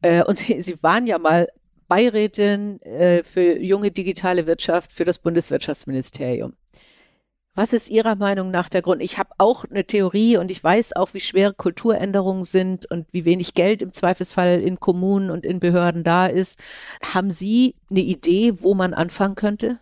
Äh, 0.00 0.24
und 0.24 0.38
Sie, 0.38 0.60
Sie 0.62 0.82
waren 0.82 1.06
ja 1.06 1.18
mal 1.18 1.48
Beirätin 1.86 2.80
äh, 2.82 3.22
für 3.24 3.58
junge 3.58 3.90
digitale 3.90 4.46
Wirtschaft 4.46 4.92
für 4.92 5.04
das 5.04 5.18
Bundeswirtschaftsministerium. 5.18 6.54
Was 7.56 7.72
ist 7.72 7.88
Ihrer 7.88 8.16
Meinung 8.16 8.50
nach 8.50 8.68
der 8.68 8.82
Grund? 8.82 9.00
Ich 9.00 9.16
habe 9.16 9.30
auch 9.38 9.64
eine 9.64 9.84
Theorie 9.84 10.36
und 10.38 10.50
ich 10.50 10.62
weiß 10.62 10.96
auch, 10.96 11.14
wie 11.14 11.20
schwer 11.20 11.52
Kulturänderungen 11.52 12.44
sind 12.44 12.90
und 12.90 13.06
wie 13.12 13.24
wenig 13.24 13.54
Geld 13.54 13.80
im 13.80 13.92
Zweifelsfall 13.92 14.60
in 14.60 14.80
Kommunen 14.80 15.30
und 15.30 15.46
in 15.46 15.60
Behörden 15.60 16.02
da 16.02 16.26
ist. 16.26 16.58
Haben 17.14 17.30
Sie 17.30 17.76
eine 17.90 18.00
Idee, 18.00 18.60
wo 18.60 18.74
man 18.74 18.92
anfangen 18.92 19.36
könnte? 19.36 19.78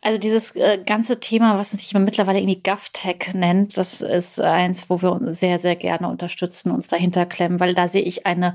Also 0.00 0.18
dieses 0.18 0.56
äh, 0.56 0.78
ganze 0.86 1.20
Thema, 1.20 1.58
was 1.58 1.72
sich 1.72 1.92
mittlerweile 1.92 2.38
irgendwie 2.38 2.62
GovTech 2.62 3.34
nennt, 3.34 3.76
das 3.76 4.00
ist 4.00 4.40
eins, 4.40 4.88
wo 4.88 5.02
wir 5.02 5.12
uns 5.12 5.40
sehr, 5.40 5.58
sehr 5.58 5.76
gerne 5.76 6.08
unterstützen, 6.08 6.70
uns 6.70 6.88
dahinter 6.88 7.26
klemmen, 7.26 7.60
weil 7.60 7.74
da 7.74 7.88
sehe 7.88 8.02
ich 8.02 8.24
eine, 8.24 8.54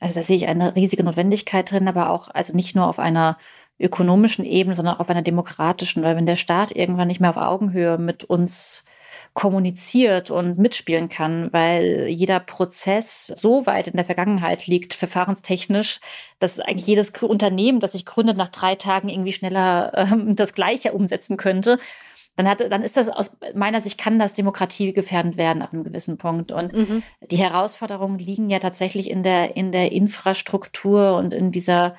also 0.00 0.16
da 0.16 0.22
sehe 0.22 0.36
ich 0.36 0.48
eine 0.48 0.74
riesige 0.74 1.04
Notwendigkeit 1.04 1.70
drin, 1.70 1.86
aber 1.86 2.10
auch, 2.10 2.28
also 2.28 2.56
nicht 2.56 2.74
nur 2.74 2.88
auf 2.88 2.98
einer 2.98 3.38
ökonomischen 3.80 4.44
Ebene, 4.44 4.74
sondern 4.74 4.96
auch 4.96 5.00
auf 5.00 5.10
einer 5.10 5.22
demokratischen, 5.22 6.02
weil 6.02 6.16
wenn 6.16 6.26
der 6.26 6.36
Staat 6.36 6.72
irgendwann 6.72 7.08
nicht 7.08 7.20
mehr 7.20 7.30
auf 7.30 7.36
Augenhöhe 7.36 7.98
mit 7.98 8.24
uns 8.24 8.84
kommuniziert 9.34 10.32
und 10.32 10.58
mitspielen 10.58 11.08
kann, 11.08 11.52
weil 11.52 12.08
jeder 12.08 12.40
Prozess 12.40 13.26
so 13.26 13.66
weit 13.66 13.86
in 13.86 13.94
der 13.94 14.04
Vergangenheit 14.04 14.66
liegt, 14.66 14.94
verfahrenstechnisch, 14.94 16.00
dass 16.40 16.58
eigentlich 16.58 16.86
jedes 16.86 17.10
Unternehmen, 17.22 17.78
das 17.78 17.92
sich 17.92 18.04
gründet, 18.04 18.36
nach 18.36 18.50
drei 18.50 18.74
Tagen 18.74 19.08
irgendwie 19.08 19.32
schneller 19.32 19.92
ähm, 19.94 20.34
das 20.36 20.54
Gleiche 20.54 20.92
umsetzen 20.92 21.36
könnte. 21.36 21.78
Dann, 22.34 22.48
hat, 22.48 22.60
dann 22.60 22.82
ist 22.82 22.96
das 22.96 23.08
aus 23.08 23.36
meiner 23.54 23.80
Sicht 23.80 23.98
kann 23.98 24.18
das 24.18 24.34
Demokratie 24.34 24.92
gefährdend 24.92 25.36
werden 25.36 25.62
ab 25.62 25.72
einem 25.72 25.84
gewissen 25.84 26.18
Punkt. 26.18 26.52
Und 26.52 26.72
mhm. 26.72 27.02
die 27.30 27.36
Herausforderungen 27.36 28.18
liegen 28.18 28.48
ja 28.50 28.60
tatsächlich 28.60 29.10
in 29.10 29.22
der, 29.22 29.56
in 29.56 29.72
der 29.72 29.92
Infrastruktur 29.92 31.16
und 31.16 31.34
in 31.34 31.52
dieser 31.52 31.96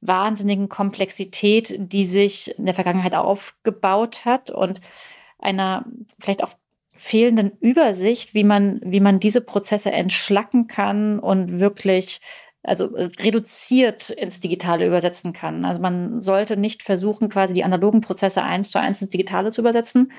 wahnsinnigen 0.00 0.68
Komplexität, 0.68 1.74
die 1.78 2.04
sich 2.04 2.56
in 2.58 2.66
der 2.66 2.74
Vergangenheit 2.74 3.14
aufgebaut 3.14 4.24
hat 4.24 4.50
und 4.50 4.80
einer 5.38 5.84
vielleicht 6.18 6.42
auch 6.42 6.54
fehlenden 6.92 7.52
Übersicht, 7.60 8.34
wie 8.34 8.44
man, 8.44 8.80
wie 8.84 9.00
man 9.00 9.20
diese 9.20 9.40
Prozesse 9.40 9.90
entschlacken 9.90 10.66
kann 10.66 11.18
und 11.18 11.58
wirklich 11.58 12.20
also 12.62 12.94
äh, 12.94 13.10
reduziert 13.20 14.10
ins 14.10 14.40
Digitale 14.40 14.86
übersetzen 14.86 15.32
kann. 15.32 15.64
Also 15.64 15.80
man 15.80 16.20
sollte 16.20 16.56
nicht 16.56 16.82
versuchen, 16.82 17.28
quasi 17.28 17.54
die 17.54 17.64
analogen 17.64 18.02
Prozesse 18.02 18.42
eins 18.42 18.70
zu 18.70 18.78
eins 18.78 19.00
ins 19.00 19.10
Digitale 19.10 19.50
zu 19.50 19.62
übersetzen, 19.62 20.12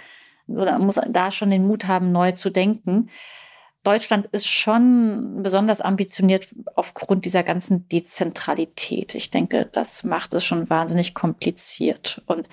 sondern 0.47 0.79
man 0.79 0.85
muss 0.85 0.99
da 1.09 1.31
schon 1.31 1.51
den 1.51 1.67
Mut 1.67 1.87
haben, 1.87 2.11
neu 2.11 2.31
zu 2.31 2.49
denken. 2.49 3.09
Deutschland 3.83 4.27
ist 4.31 4.47
schon 4.47 5.41
besonders 5.41 5.81
ambitioniert 5.81 6.47
aufgrund 6.75 7.25
dieser 7.25 7.43
ganzen 7.43 7.89
Dezentralität. 7.89 9.15
Ich 9.15 9.31
denke, 9.31 9.69
das 9.71 10.03
macht 10.03 10.33
es 10.35 10.43
schon 10.43 10.69
wahnsinnig 10.69 11.15
kompliziert. 11.15 12.21
Und 12.27 12.47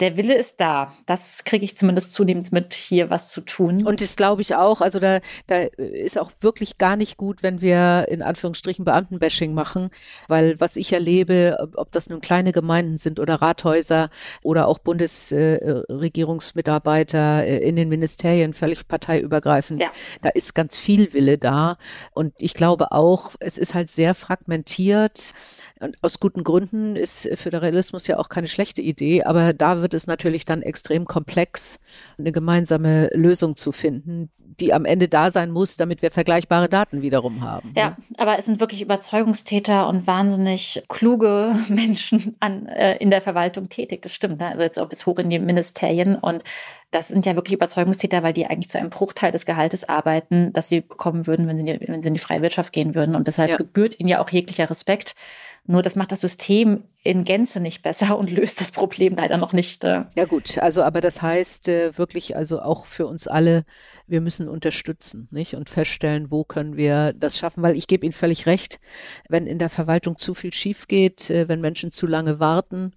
der 0.00 0.16
Wille 0.16 0.34
ist 0.34 0.60
da. 0.60 0.92
Das 1.06 1.44
kriege 1.44 1.64
ich 1.64 1.76
zumindest 1.76 2.12
zunehmend 2.14 2.52
mit, 2.52 2.74
hier 2.74 3.10
was 3.10 3.30
zu 3.30 3.40
tun. 3.40 3.84
Und 3.84 4.00
das 4.00 4.14
glaube 4.16 4.42
ich 4.42 4.54
auch. 4.54 4.80
Also 4.80 5.00
da, 5.00 5.18
da 5.48 5.62
ist 5.76 6.16
auch 6.18 6.30
wirklich 6.40 6.78
gar 6.78 6.94
nicht 6.96 7.16
gut, 7.16 7.42
wenn 7.42 7.60
wir 7.60 8.06
in 8.08 8.22
Anführungsstrichen 8.22 8.84
Beamtenbashing 8.84 9.54
machen, 9.54 9.90
weil 10.28 10.60
was 10.60 10.76
ich 10.76 10.92
erlebe, 10.92 11.56
ob 11.74 11.90
das 11.90 12.08
nun 12.08 12.20
kleine 12.20 12.52
Gemeinden 12.52 12.96
sind 12.96 13.18
oder 13.18 13.42
Rathäuser 13.42 14.10
oder 14.42 14.68
auch 14.68 14.78
Bundesregierungsmitarbeiter 14.78 17.44
äh, 17.44 17.58
in 17.58 17.74
den 17.74 17.88
Ministerien, 17.88 18.54
völlig 18.54 18.86
parteiübergreifend, 18.86 19.80
ja. 19.80 19.90
da 20.22 20.28
ist 20.28 20.54
ganz 20.54 20.78
viel 20.78 21.12
Wille 21.12 21.38
da. 21.38 21.76
Und 22.12 22.34
ich 22.38 22.54
glaube 22.54 22.92
auch, 22.92 23.32
es 23.40 23.58
ist 23.58 23.74
halt 23.74 23.90
sehr 23.90 24.14
fragmentiert. 24.14 25.32
Und 25.80 25.96
aus 26.02 26.20
guten 26.20 26.44
Gründen 26.44 26.94
ist 26.96 27.28
Föderalismus 27.34 28.06
ja 28.06 28.18
auch 28.18 28.28
keine 28.28 28.46
schlechte 28.48 28.82
Idee, 28.82 29.24
aber 29.24 29.52
da 29.52 29.82
wird 29.88 29.94
es 29.94 30.06
natürlich 30.06 30.44
dann 30.44 30.60
extrem 30.60 31.06
komplex, 31.06 31.80
eine 32.18 32.30
gemeinsame 32.30 33.08
Lösung 33.14 33.56
zu 33.56 33.72
finden, 33.72 34.28
die 34.60 34.74
am 34.74 34.84
Ende 34.84 35.08
da 35.08 35.30
sein 35.30 35.50
muss, 35.50 35.78
damit 35.78 36.02
wir 36.02 36.10
vergleichbare 36.10 36.68
Daten 36.68 37.00
wiederum 37.00 37.40
haben. 37.40 37.72
Ja, 37.74 37.90
ne? 37.90 37.96
aber 38.18 38.38
es 38.38 38.44
sind 38.44 38.60
wirklich 38.60 38.82
Überzeugungstäter 38.82 39.88
und 39.88 40.06
wahnsinnig 40.06 40.82
kluge 40.88 41.56
Menschen 41.70 42.36
an, 42.40 42.66
äh, 42.66 42.98
in 42.98 43.08
der 43.08 43.22
Verwaltung 43.22 43.70
tätig. 43.70 44.02
Das 44.02 44.12
stimmt. 44.12 44.40
Ne? 44.40 44.48
Also 44.48 44.62
jetzt 44.62 44.78
auch 44.78 44.90
bis 44.90 45.06
hoch 45.06 45.18
in 45.18 45.30
die 45.30 45.38
Ministerien. 45.38 46.16
Und 46.16 46.44
das 46.90 47.08
sind 47.08 47.24
ja 47.24 47.34
wirklich 47.34 47.54
Überzeugungstäter, 47.54 48.22
weil 48.22 48.34
die 48.34 48.44
eigentlich 48.44 48.68
zu 48.68 48.78
einem 48.78 48.90
Bruchteil 48.90 49.32
des 49.32 49.46
Gehaltes 49.46 49.88
arbeiten, 49.88 50.52
das 50.52 50.68
sie 50.68 50.82
bekommen 50.82 51.26
würden, 51.26 51.46
wenn 51.46 51.56
sie 51.56 51.66
in 51.66 51.78
die, 51.78 51.88
wenn 51.88 52.02
sie 52.02 52.08
in 52.08 52.14
die 52.14 52.20
freie 52.20 52.42
Wirtschaft 52.42 52.74
gehen 52.74 52.94
würden. 52.94 53.14
Und 53.14 53.26
deshalb 53.26 53.50
ja. 53.50 53.56
gebührt 53.56 53.98
ihnen 53.98 54.10
ja 54.10 54.20
auch 54.20 54.28
jeglicher 54.28 54.68
Respekt. 54.68 55.14
Nur 55.70 55.82
das 55.82 55.96
macht 55.96 56.12
das 56.12 56.22
System 56.22 56.84
in 57.02 57.24
Gänze 57.24 57.60
nicht 57.60 57.82
besser 57.82 58.16
und 58.16 58.30
löst 58.30 58.58
das 58.58 58.70
Problem 58.70 59.14
leider 59.14 59.36
noch 59.36 59.52
nicht. 59.52 59.84
Äh. 59.84 60.04
Ja 60.16 60.24
gut, 60.24 60.56
also 60.56 60.82
aber 60.82 61.02
das 61.02 61.20
heißt 61.20 61.68
äh, 61.68 61.98
wirklich 61.98 62.34
also 62.34 62.62
auch 62.62 62.86
für 62.86 63.06
uns 63.06 63.28
alle, 63.28 63.66
wir 64.06 64.22
müssen 64.22 64.48
unterstützen, 64.48 65.28
nicht? 65.30 65.56
Und 65.56 65.68
feststellen, 65.68 66.30
wo 66.30 66.42
können 66.42 66.78
wir 66.78 67.12
das 67.12 67.36
schaffen, 67.36 67.62
weil 67.62 67.76
ich 67.76 67.86
gebe 67.86 68.06
Ihnen 68.06 68.14
völlig 68.14 68.46
recht, 68.46 68.80
wenn 69.28 69.46
in 69.46 69.58
der 69.58 69.68
Verwaltung 69.68 70.16
zu 70.16 70.32
viel 70.32 70.54
schief 70.54 70.88
geht, 70.88 71.28
äh, 71.28 71.48
wenn 71.48 71.60
Menschen 71.60 71.92
zu 71.92 72.06
lange 72.06 72.40
warten 72.40 72.92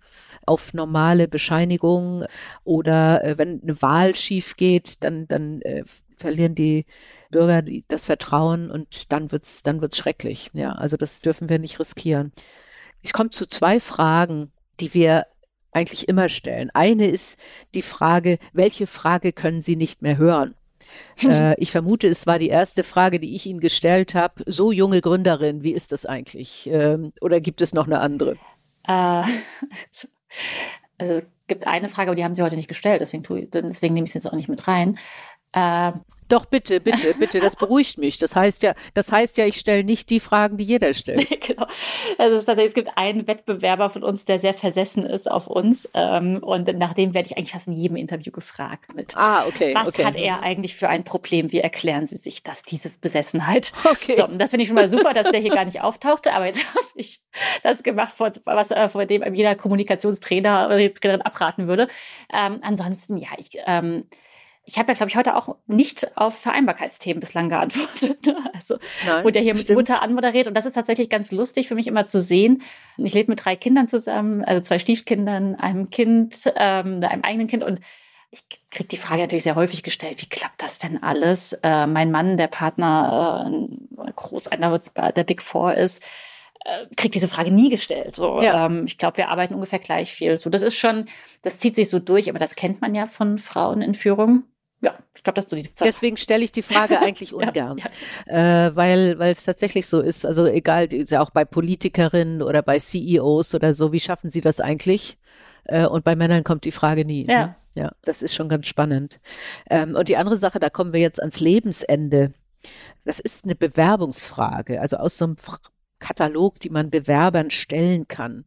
auf 0.45 0.73
normale 0.73 1.27
Bescheinigungen 1.27 2.25
oder 2.63 3.35
wenn 3.37 3.61
eine 3.61 3.81
Wahl 3.81 4.15
schief 4.15 4.55
geht, 4.55 5.03
dann, 5.03 5.27
dann 5.27 5.61
verlieren 6.17 6.55
die 6.55 6.85
Bürger 7.31 7.61
die, 7.61 7.85
das 7.87 8.05
Vertrauen 8.05 8.69
und 8.69 9.11
dann 9.11 9.31
wird's, 9.31 9.63
dann 9.63 9.81
wird's 9.81 9.97
schrecklich. 9.97 10.51
Ja, 10.53 10.73
also 10.73 10.97
das 10.97 11.21
dürfen 11.21 11.49
wir 11.49 11.59
nicht 11.59 11.79
riskieren. 11.79 12.31
Ich 13.01 13.13
komme 13.13 13.31
zu 13.31 13.47
zwei 13.47 13.79
Fragen, 13.79 14.51
die 14.79 14.93
wir 14.93 15.25
eigentlich 15.71 16.07
immer 16.07 16.29
stellen. 16.29 16.69
Eine 16.73 17.07
ist 17.07 17.39
die 17.73 17.81
Frage, 17.81 18.37
welche 18.53 18.87
Frage 18.87 19.33
können 19.33 19.61
Sie 19.61 19.75
nicht 19.75 20.01
mehr 20.01 20.17
hören? 20.17 20.55
äh, 21.23 21.59
ich 21.59 21.71
vermute, 21.71 22.07
es 22.07 22.27
war 22.27 22.39
die 22.39 22.49
erste 22.49 22.83
Frage, 22.83 23.19
die 23.19 23.35
ich 23.35 23.45
Ihnen 23.45 23.59
gestellt 23.59 24.15
habe. 24.15 24.43
So 24.45 24.71
junge 24.71 25.01
Gründerin, 25.01 25.63
wie 25.63 25.71
ist 25.71 25.91
das 25.91 26.05
eigentlich? 26.05 26.69
Ähm, 26.71 27.13
oder 27.21 27.39
gibt 27.39 27.61
es 27.61 27.73
noch 27.73 27.85
eine 27.85 27.99
andere? 27.99 28.37
Äh, 28.87 29.23
also 30.97 31.13
es 31.13 31.23
gibt 31.47 31.67
eine 31.67 31.89
Frage, 31.89 32.09
aber 32.09 32.15
die 32.15 32.23
haben 32.23 32.35
Sie 32.35 32.41
heute 32.41 32.55
nicht 32.55 32.67
gestellt, 32.67 33.01
deswegen, 33.01 33.23
tue, 33.23 33.45
deswegen 33.45 33.93
nehme 33.93 34.05
ich 34.05 34.11
es 34.11 34.15
jetzt 34.15 34.27
auch 34.27 34.35
nicht 34.35 34.49
mit 34.49 34.67
rein. 34.67 34.97
Äh, 35.53 35.91
Doch 36.29 36.45
bitte, 36.45 36.79
bitte, 36.79 37.13
bitte, 37.19 37.41
das 37.41 37.57
beruhigt 37.57 37.97
mich. 37.97 38.17
Das 38.17 38.35
heißt 38.37 38.63
ja, 38.63 38.73
das 38.93 39.11
heißt 39.11 39.37
ja, 39.37 39.45
ich 39.45 39.57
stelle 39.57 39.83
nicht 39.83 40.09
die 40.09 40.21
Fragen, 40.21 40.55
die 40.57 40.63
jeder 40.63 40.93
stellt. 40.93 41.29
genau. 41.41 41.65
Also 42.17 42.37
es, 42.37 42.45
tatsächlich, 42.45 42.69
es 42.69 42.73
gibt 42.73 42.89
einen 42.95 43.27
Wettbewerber 43.27 43.89
von 43.89 44.03
uns, 44.03 44.23
der 44.23 44.39
sehr 44.39 44.53
versessen 44.53 45.05
ist 45.05 45.29
auf 45.29 45.47
uns. 45.47 45.89
Ähm, 45.93 46.39
und 46.41 46.77
nach 46.77 46.93
dem 46.93 47.13
werde 47.13 47.27
ich 47.27 47.37
eigentlich 47.37 47.51
fast 47.51 47.67
in 47.67 47.73
jedem 47.73 47.97
Interview 47.97 48.31
gefragt 48.31 48.95
mit. 48.95 49.17
Ah, 49.17 49.45
okay. 49.45 49.75
Was 49.75 49.89
okay. 49.89 50.05
hat 50.05 50.15
er 50.15 50.41
eigentlich 50.41 50.75
für 50.75 50.87
ein 50.87 51.03
Problem? 51.03 51.51
Wie 51.51 51.59
erklären 51.59 52.07
Sie 52.07 52.15
sich 52.15 52.43
das, 52.43 52.63
diese 52.63 52.89
Besessenheit? 52.89 53.73
Okay. 53.91 54.15
So, 54.15 54.25
das 54.27 54.51
finde 54.51 54.63
ich 54.63 54.69
schon 54.69 54.75
mal 54.75 54.89
super, 54.89 55.13
dass 55.13 55.29
der 55.29 55.39
hier 55.41 55.49
gar 55.51 55.65
nicht 55.65 55.81
auftauchte, 55.81 56.33
aber 56.33 56.45
jetzt 56.45 56.65
habe 56.69 56.85
ich 56.95 57.21
das 57.61 57.83
gemacht, 57.83 58.13
vor, 58.15 58.31
was 58.45 58.71
äh, 58.71 58.87
vor 58.87 59.05
dem 59.05 59.33
jeder 59.33 59.55
Kommunikationstrainer 59.55 60.67
oder 60.67 61.25
abraten 61.25 61.67
würde. 61.67 61.87
Ähm, 62.31 62.59
ansonsten, 62.61 63.17
ja, 63.17 63.29
ich 63.37 63.49
ähm, 63.65 64.05
ich 64.65 64.77
habe 64.77 64.89
ja, 64.89 64.93
glaube 64.93 65.09
ich, 65.09 65.15
heute 65.15 65.35
auch 65.35 65.55
nicht 65.65 66.15
auf 66.15 66.37
Vereinbarkeitsthemen 66.37 67.19
bislang 67.19 67.49
geantwortet. 67.49 68.25
Ne? 68.25 68.37
Also, 68.53 68.77
Nein, 69.07 69.23
wo 69.25 69.29
der 69.29 69.41
hier 69.41 69.55
stimmt. 69.55 69.69
mit 69.69 69.77
Mutter 69.77 70.01
anmoderiert. 70.01 70.47
Und 70.47 70.53
das 70.53 70.65
ist 70.65 70.73
tatsächlich 70.73 71.09
ganz 71.09 71.31
lustig 71.31 71.67
für 71.67 71.75
mich 71.75 71.87
immer 71.87 72.05
zu 72.05 72.19
sehen. 72.19 72.61
Ich 72.97 73.13
lebe 73.13 73.31
mit 73.31 73.43
drei 73.43 73.55
Kindern 73.55 73.87
zusammen, 73.87 74.43
also 74.45 74.61
zwei 74.61 74.77
Stiefkindern, 74.77 75.55
einem 75.55 75.89
Kind, 75.89 76.51
ähm, 76.55 77.03
einem 77.03 77.23
eigenen 77.23 77.47
Kind. 77.47 77.63
Und 77.63 77.79
ich 78.29 78.43
kriege 78.69 78.87
die 78.87 78.97
Frage 78.97 79.21
natürlich 79.21 79.43
sehr 79.43 79.55
häufig 79.55 79.83
gestellt, 79.83 80.21
wie 80.21 80.29
klappt 80.29 80.61
das 80.61 80.77
denn 80.77 81.01
alles? 81.01 81.53
Äh, 81.63 81.87
mein 81.87 82.11
Mann, 82.11 82.37
der 82.37 82.47
Partner, 82.47 83.51
äh, 83.51 84.11
groß 84.15 84.47
einer 84.49 84.79
der 84.79 85.23
Big 85.23 85.41
Four 85.41 85.73
ist, 85.73 86.03
äh, 86.63 86.85
kriegt 86.95 87.15
diese 87.15 87.27
Frage 87.27 87.51
nie 87.51 87.69
gestellt. 87.69 88.15
So, 88.15 88.41
ja. 88.41 88.67
ähm, 88.67 88.85
ich 88.85 88.99
glaube, 88.99 89.17
wir 89.17 89.29
arbeiten 89.29 89.55
ungefähr 89.55 89.79
gleich 89.79 90.11
viel. 90.11 90.39
So, 90.39 90.51
das 90.51 90.61
ist 90.61 90.77
schon, 90.77 91.07
das 91.41 91.57
zieht 91.57 91.75
sich 91.75 91.89
so 91.89 91.97
durch, 91.99 92.29
aber 92.29 92.39
das 92.39 92.55
kennt 92.55 92.79
man 92.79 92.93
ja 92.93 93.07
von 93.07 93.39
Frauen 93.39 93.81
in 93.81 93.95
Führung 93.95 94.43
ja, 94.81 94.97
ich 95.15 95.23
glaube, 95.23 95.35
das 95.35 95.45
ist 95.45 95.51
so 95.51 95.55
die 95.55 95.63
Zeit. 95.63 95.87
Deswegen 95.87 96.17
stelle 96.17 96.43
ich 96.43 96.51
die 96.51 96.63
Frage 96.63 96.99
eigentlich 97.01 97.33
ungern, 97.33 97.77
ja, 97.77 97.87
ja. 98.27 98.65
Äh, 98.67 98.75
weil 98.75 99.19
weil 99.19 99.31
es 99.31 99.43
tatsächlich 99.43 99.85
so 99.87 100.01
ist. 100.01 100.25
Also 100.25 100.45
egal, 100.45 100.89
auch 101.17 101.29
bei 101.29 101.45
Politikerinnen 101.45 102.41
oder 102.41 102.61
bei 102.63 102.79
CEOs 102.79 103.55
oder 103.55 103.73
so, 103.73 103.91
wie 103.91 103.99
schaffen 103.99 104.29
sie 104.29 104.41
das 104.41 104.59
eigentlich? 104.59 105.17
Äh, 105.65 105.85
und 105.85 106.03
bei 106.03 106.15
Männern 106.15 106.43
kommt 106.43 106.65
die 106.65 106.71
Frage 106.71 107.05
nie. 107.05 107.25
Ja, 107.27 107.47
ne? 107.47 107.55
ja, 107.75 107.91
das 108.01 108.23
ist 108.23 108.33
schon 108.33 108.49
ganz 108.49 108.67
spannend. 108.67 109.19
Ähm, 109.69 109.95
und 109.95 110.07
die 110.07 110.17
andere 110.17 110.37
Sache, 110.37 110.59
da 110.59 110.69
kommen 110.69 110.93
wir 110.93 110.99
jetzt 110.99 111.19
ans 111.19 111.39
Lebensende. 111.39 112.33
Das 113.05 113.19
ist 113.19 113.45
eine 113.45 113.55
Bewerbungsfrage, 113.55 114.81
also 114.81 114.97
aus 114.97 115.17
so 115.17 115.25
einem 115.25 115.35
Katalog, 115.99 116.59
die 116.59 116.69
man 116.69 116.89
Bewerbern 116.89 117.51
stellen 117.51 118.07
kann 118.07 118.45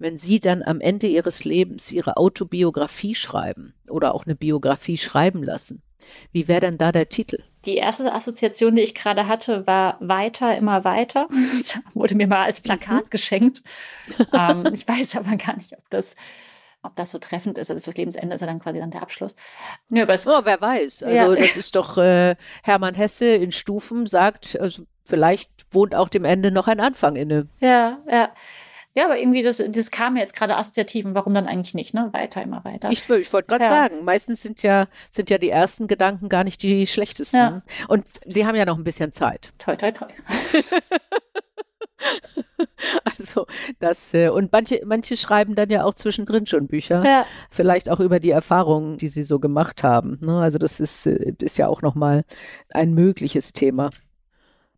wenn 0.00 0.16
Sie 0.16 0.40
dann 0.40 0.62
am 0.62 0.80
Ende 0.80 1.06
Ihres 1.06 1.44
Lebens 1.44 1.92
Ihre 1.92 2.16
Autobiografie 2.16 3.14
schreiben 3.14 3.74
oder 3.88 4.14
auch 4.14 4.26
eine 4.26 4.34
Biografie 4.34 4.96
schreiben 4.96 5.42
lassen, 5.42 5.82
wie 6.32 6.48
wäre 6.48 6.62
denn 6.62 6.78
da 6.78 6.92
der 6.92 7.08
Titel? 7.08 7.42
Die 7.66 7.76
erste 7.76 8.12
Assoziation, 8.12 8.74
die 8.74 8.82
ich 8.82 8.94
gerade 8.94 9.28
hatte, 9.28 9.66
war 9.66 9.98
weiter, 10.00 10.56
immer 10.56 10.84
weiter. 10.84 11.28
Das 11.50 11.78
wurde 11.92 12.14
mir 12.14 12.26
mal 12.26 12.44
als 12.44 12.60
Plakat 12.60 13.04
mhm. 13.04 13.10
geschenkt. 13.10 13.62
ähm, 14.32 14.64
ich 14.72 14.88
weiß 14.88 15.16
aber 15.16 15.36
gar 15.36 15.56
nicht, 15.56 15.74
ob 15.76 15.90
das, 15.90 16.16
ob 16.82 16.96
das 16.96 17.10
so 17.10 17.18
treffend 17.18 17.58
ist. 17.58 17.70
Also 17.70 17.82
fürs 17.82 17.98
Lebensende 17.98 18.34
ist 18.34 18.40
ja 18.40 18.46
dann 18.46 18.60
quasi 18.60 18.78
dann 18.78 18.90
der 18.90 19.02
Abschluss. 19.02 19.36
Nee, 19.90 20.00
aber 20.00 20.14
es, 20.14 20.26
oh, 20.26 20.40
wer 20.44 20.60
weiß. 20.60 21.02
Also 21.02 21.34
ja. 21.34 21.34
das 21.34 21.56
ist 21.58 21.76
doch 21.76 21.98
äh, 21.98 22.36
Hermann 22.62 22.94
Hesse 22.94 23.26
in 23.26 23.52
Stufen 23.52 24.06
sagt, 24.06 24.58
also 24.58 24.84
vielleicht 25.04 25.50
wohnt 25.70 25.94
auch 25.94 26.08
dem 26.08 26.24
Ende 26.24 26.50
noch 26.50 26.66
ein 26.66 26.80
Anfang 26.80 27.16
inne. 27.16 27.48
Ja, 27.58 27.98
ja. 28.10 28.30
Ja, 28.94 29.04
aber 29.04 29.18
irgendwie, 29.18 29.42
das, 29.42 29.62
das 29.68 29.90
kam 29.92 30.16
jetzt 30.16 30.34
gerade 30.34 30.56
assoziativ 30.56 31.04
und 31.04 31.14
warum 31.14 31.32
dann 31.32 31.46
eigentlich 31.46 31.74
nicht, 31.74 31.94
ne? 31.94 32.08
Weiter, 32.12 32.42
immer 32.42 32.64
weiter. 32.64 32.90
Ich, 32.90 33.08
ich 33.08 33.32
wollte 33.32 33.48
gerade 33.48 33.64
ja. 33.64 33.70
sagen, 33.70 34.04
meistens 34.04 34.42
sind 34.42 34.62
ja, 34.62 34.88
sind 35.10 35.30
ja 35.30 35.38
die 35.38 35.50
ersten 35.50 35.86
Gedanken 35.86 36.28
gar 36.28 36.42
nicht 36.42 36.60
die 36.62 36.86
schlechtesten. 36.88 37.36
Ja. 37.36 37.62
Und 37.86 38.04
Sie 38.26 38.46
haben 38.46 38.56
ja 38.56 38.64
noch 38.64 38.76
ein 38.76 38.84
bisschen 38.84 39.12
Zeit. 39.12 39.52
Toi, 39.58 39.76
toi, 39.76 39.92
toi. 39.92 40.08
also 43.04 43.46
das 43.78 44.12
äh, 44.14 44.28
und 44.28 44.52
manche 44.52 44.80
manche 44.84 45.16
schreiben 45.16 45.54
dann 45.54 45.70
ja 45.70 45.84
auch 45.84 45.94
zwischendrin 45.94 46.46
schon 46.46 46.66
Bücher, 46.66 47.04
ja. 47.04 47.26
vielleicht 47.50 47.90
auch 47.90 48.00
über 48.00 48.20
die 48.20 48.30
Erfahrungen, 48.30 48.96
die 48.96 49.08
sie 49.08 49.22
so 49.22 49.38
gemacht 49.38 49.84
haben. 49.84 50.18
Ne? 50.20 50.40
Also 50.40 50.58
das 50.58 50.80
ist 50.80 51.06
äh, 51.06 51.34
ist 51.38 51.58
ja 51.58 51.68
auch 51.68 51.82
noch 51.82 51.94
mal 51.94 52.24
ein 52.70 52.94
mögliches 52.94 53.52
Thema. 53.52 53.90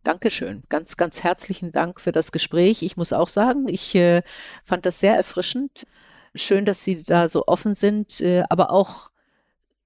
Dankeschön. 0.03 0.63
Ganz, 0.67 0.97
ganz 0.97 1.23
herzlichen 1.23 1.71
Dank 1.71 2.01
für 2.01 2.11
das 2.11 2.31
Gespräch. 2.31 2.83
Ich 2.83 2.97
muss 2.97 3.13
auch 3.13 3.29
sagen, 3.29 3.67
ich 3.69 3.95
äh, 3.95 4.21
fand 4.63 4.85
das 4.85 4.99
sehr 4.99 5.15
erfrischend. 5.15 5.87
Schön, 6.35 6.65
dass 6.65 6.83
Sie 6.83 7.03
da 7.03 7.29
so 7.29 7.45
offen 7.47 7.73
sind, 7.73 8.19
äh, 8.19 8.43
aber 8.49 8.71
auch 8.71 9.11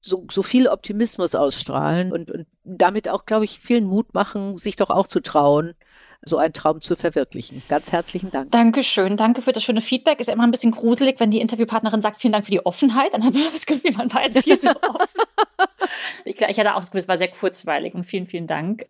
so, 0.01 0.25
so 0.31 0.41
viel 0.41 0.67
Optimismus 0.69 1.35
ausstrahlen 1.35 2.11
und, 2.11 2.31
und 2.31 2.47
damit 2.63 3.09
auch, 3.09 3.25
glaube 3.25 3.45
ich, 3.45 3.59
vielen 3.59 3.85
Mut 3.85 4.13
machen, 4.13 4.57
sich 4.57 4.75
doch 4.75 4.89
auch 4.89 5.07
zu 5.07 5.19
trauen, 5.21 5.73
so 6.27 6.37
einen 6.37 6.53
Traum 6.53 6.81
zu 6.81 6.95
verwirklichen. 6.95 7.63
Ganz 7.67 7.91
herzlichen 7.91 8.29
Dank. 8.29 8.51
Dankeschön. 8.51 9.17
Danke 9.17 9.41
für 9.41 9.51
das 9.51 9.63
schöne 9.63 9.81
Feedback. 9.81 10.19
Ist 10.19 10.27
ja 10.27 10.33
immer 10.33 10.43
ein 10.43 10.51
bisschen 10.51 10.71
gruselig, 10.71 11.19
wenn 11.19 11.31
die 11.31 11.41
Interviewpartnerin 11.41 12.01
sagt, 12.01 12.21
vielen 12.21 12.33
Dank 12.33 12.45
für 12.45 12.51
die 12.51 12.65
Offenheit. 12.65 13.13
Dann 13.13 13.23
hat 13.23 13.33
man 13.33 13.43
das 13.51 13.65
Gefühl, 13.65 13.91
man 13.93 14.13
war 14.13 14.23
jetzt 14.23 14.43
viel 14.43 14.59
zu 14.59 14.69
offen. 14.69 15.21
ich, 16.25 16.39
ich 16.39 16.59
hatte 16.59 16.75
auch 16.75 16.79
das 16.79 16.91
Gefühl, 16.91 17.01
es 17.01 17.07
war 17.07 17.17
sehr 17.17 17.29
kurzweilig 17.29 17.95
und 17.95 18.03
vielen, 18.03 18.27
vielen 18.27 18.47
Dank. 18.47 18.85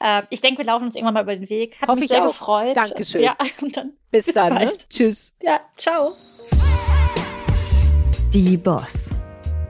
Äh, 0.00 0.22
ich 0.30 0.40
denke, 0.40 0.58
wir 0.58 0.66
laufen 0.66 0.84
uns 0.84 0.94
irgendwann 0.94 1.14
mal 1.14 1.22
über 1.22 1.36
den 1.36 1.48
Weg. 1.48 1.80
Hat 1.80 1.88
Hoffe 1.88 2.00
mich 2.00 2.08
sehr 2.08 2.22
auch. 2.22 2.28
gefreut. 2.28 2.76
Dankeschön. 2.76 3.22
Ja, 3.22 3.36
und 3.62 3.76
dann 3.76 3.92
bis, 4.10 4.26
bis 4.26 4.34
dann. 4.34 4.54
Ne? 4.54 4.72
Tschüss. 4.88 5.34
Ja, 5.42 5.60
ciao. 5.76 6.12
Die 8.32 8.56
Boss. 8.56 9.10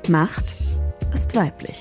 Macht 0.09 0.55
ist 1.15 1.35
weiblich. 1.37 1.81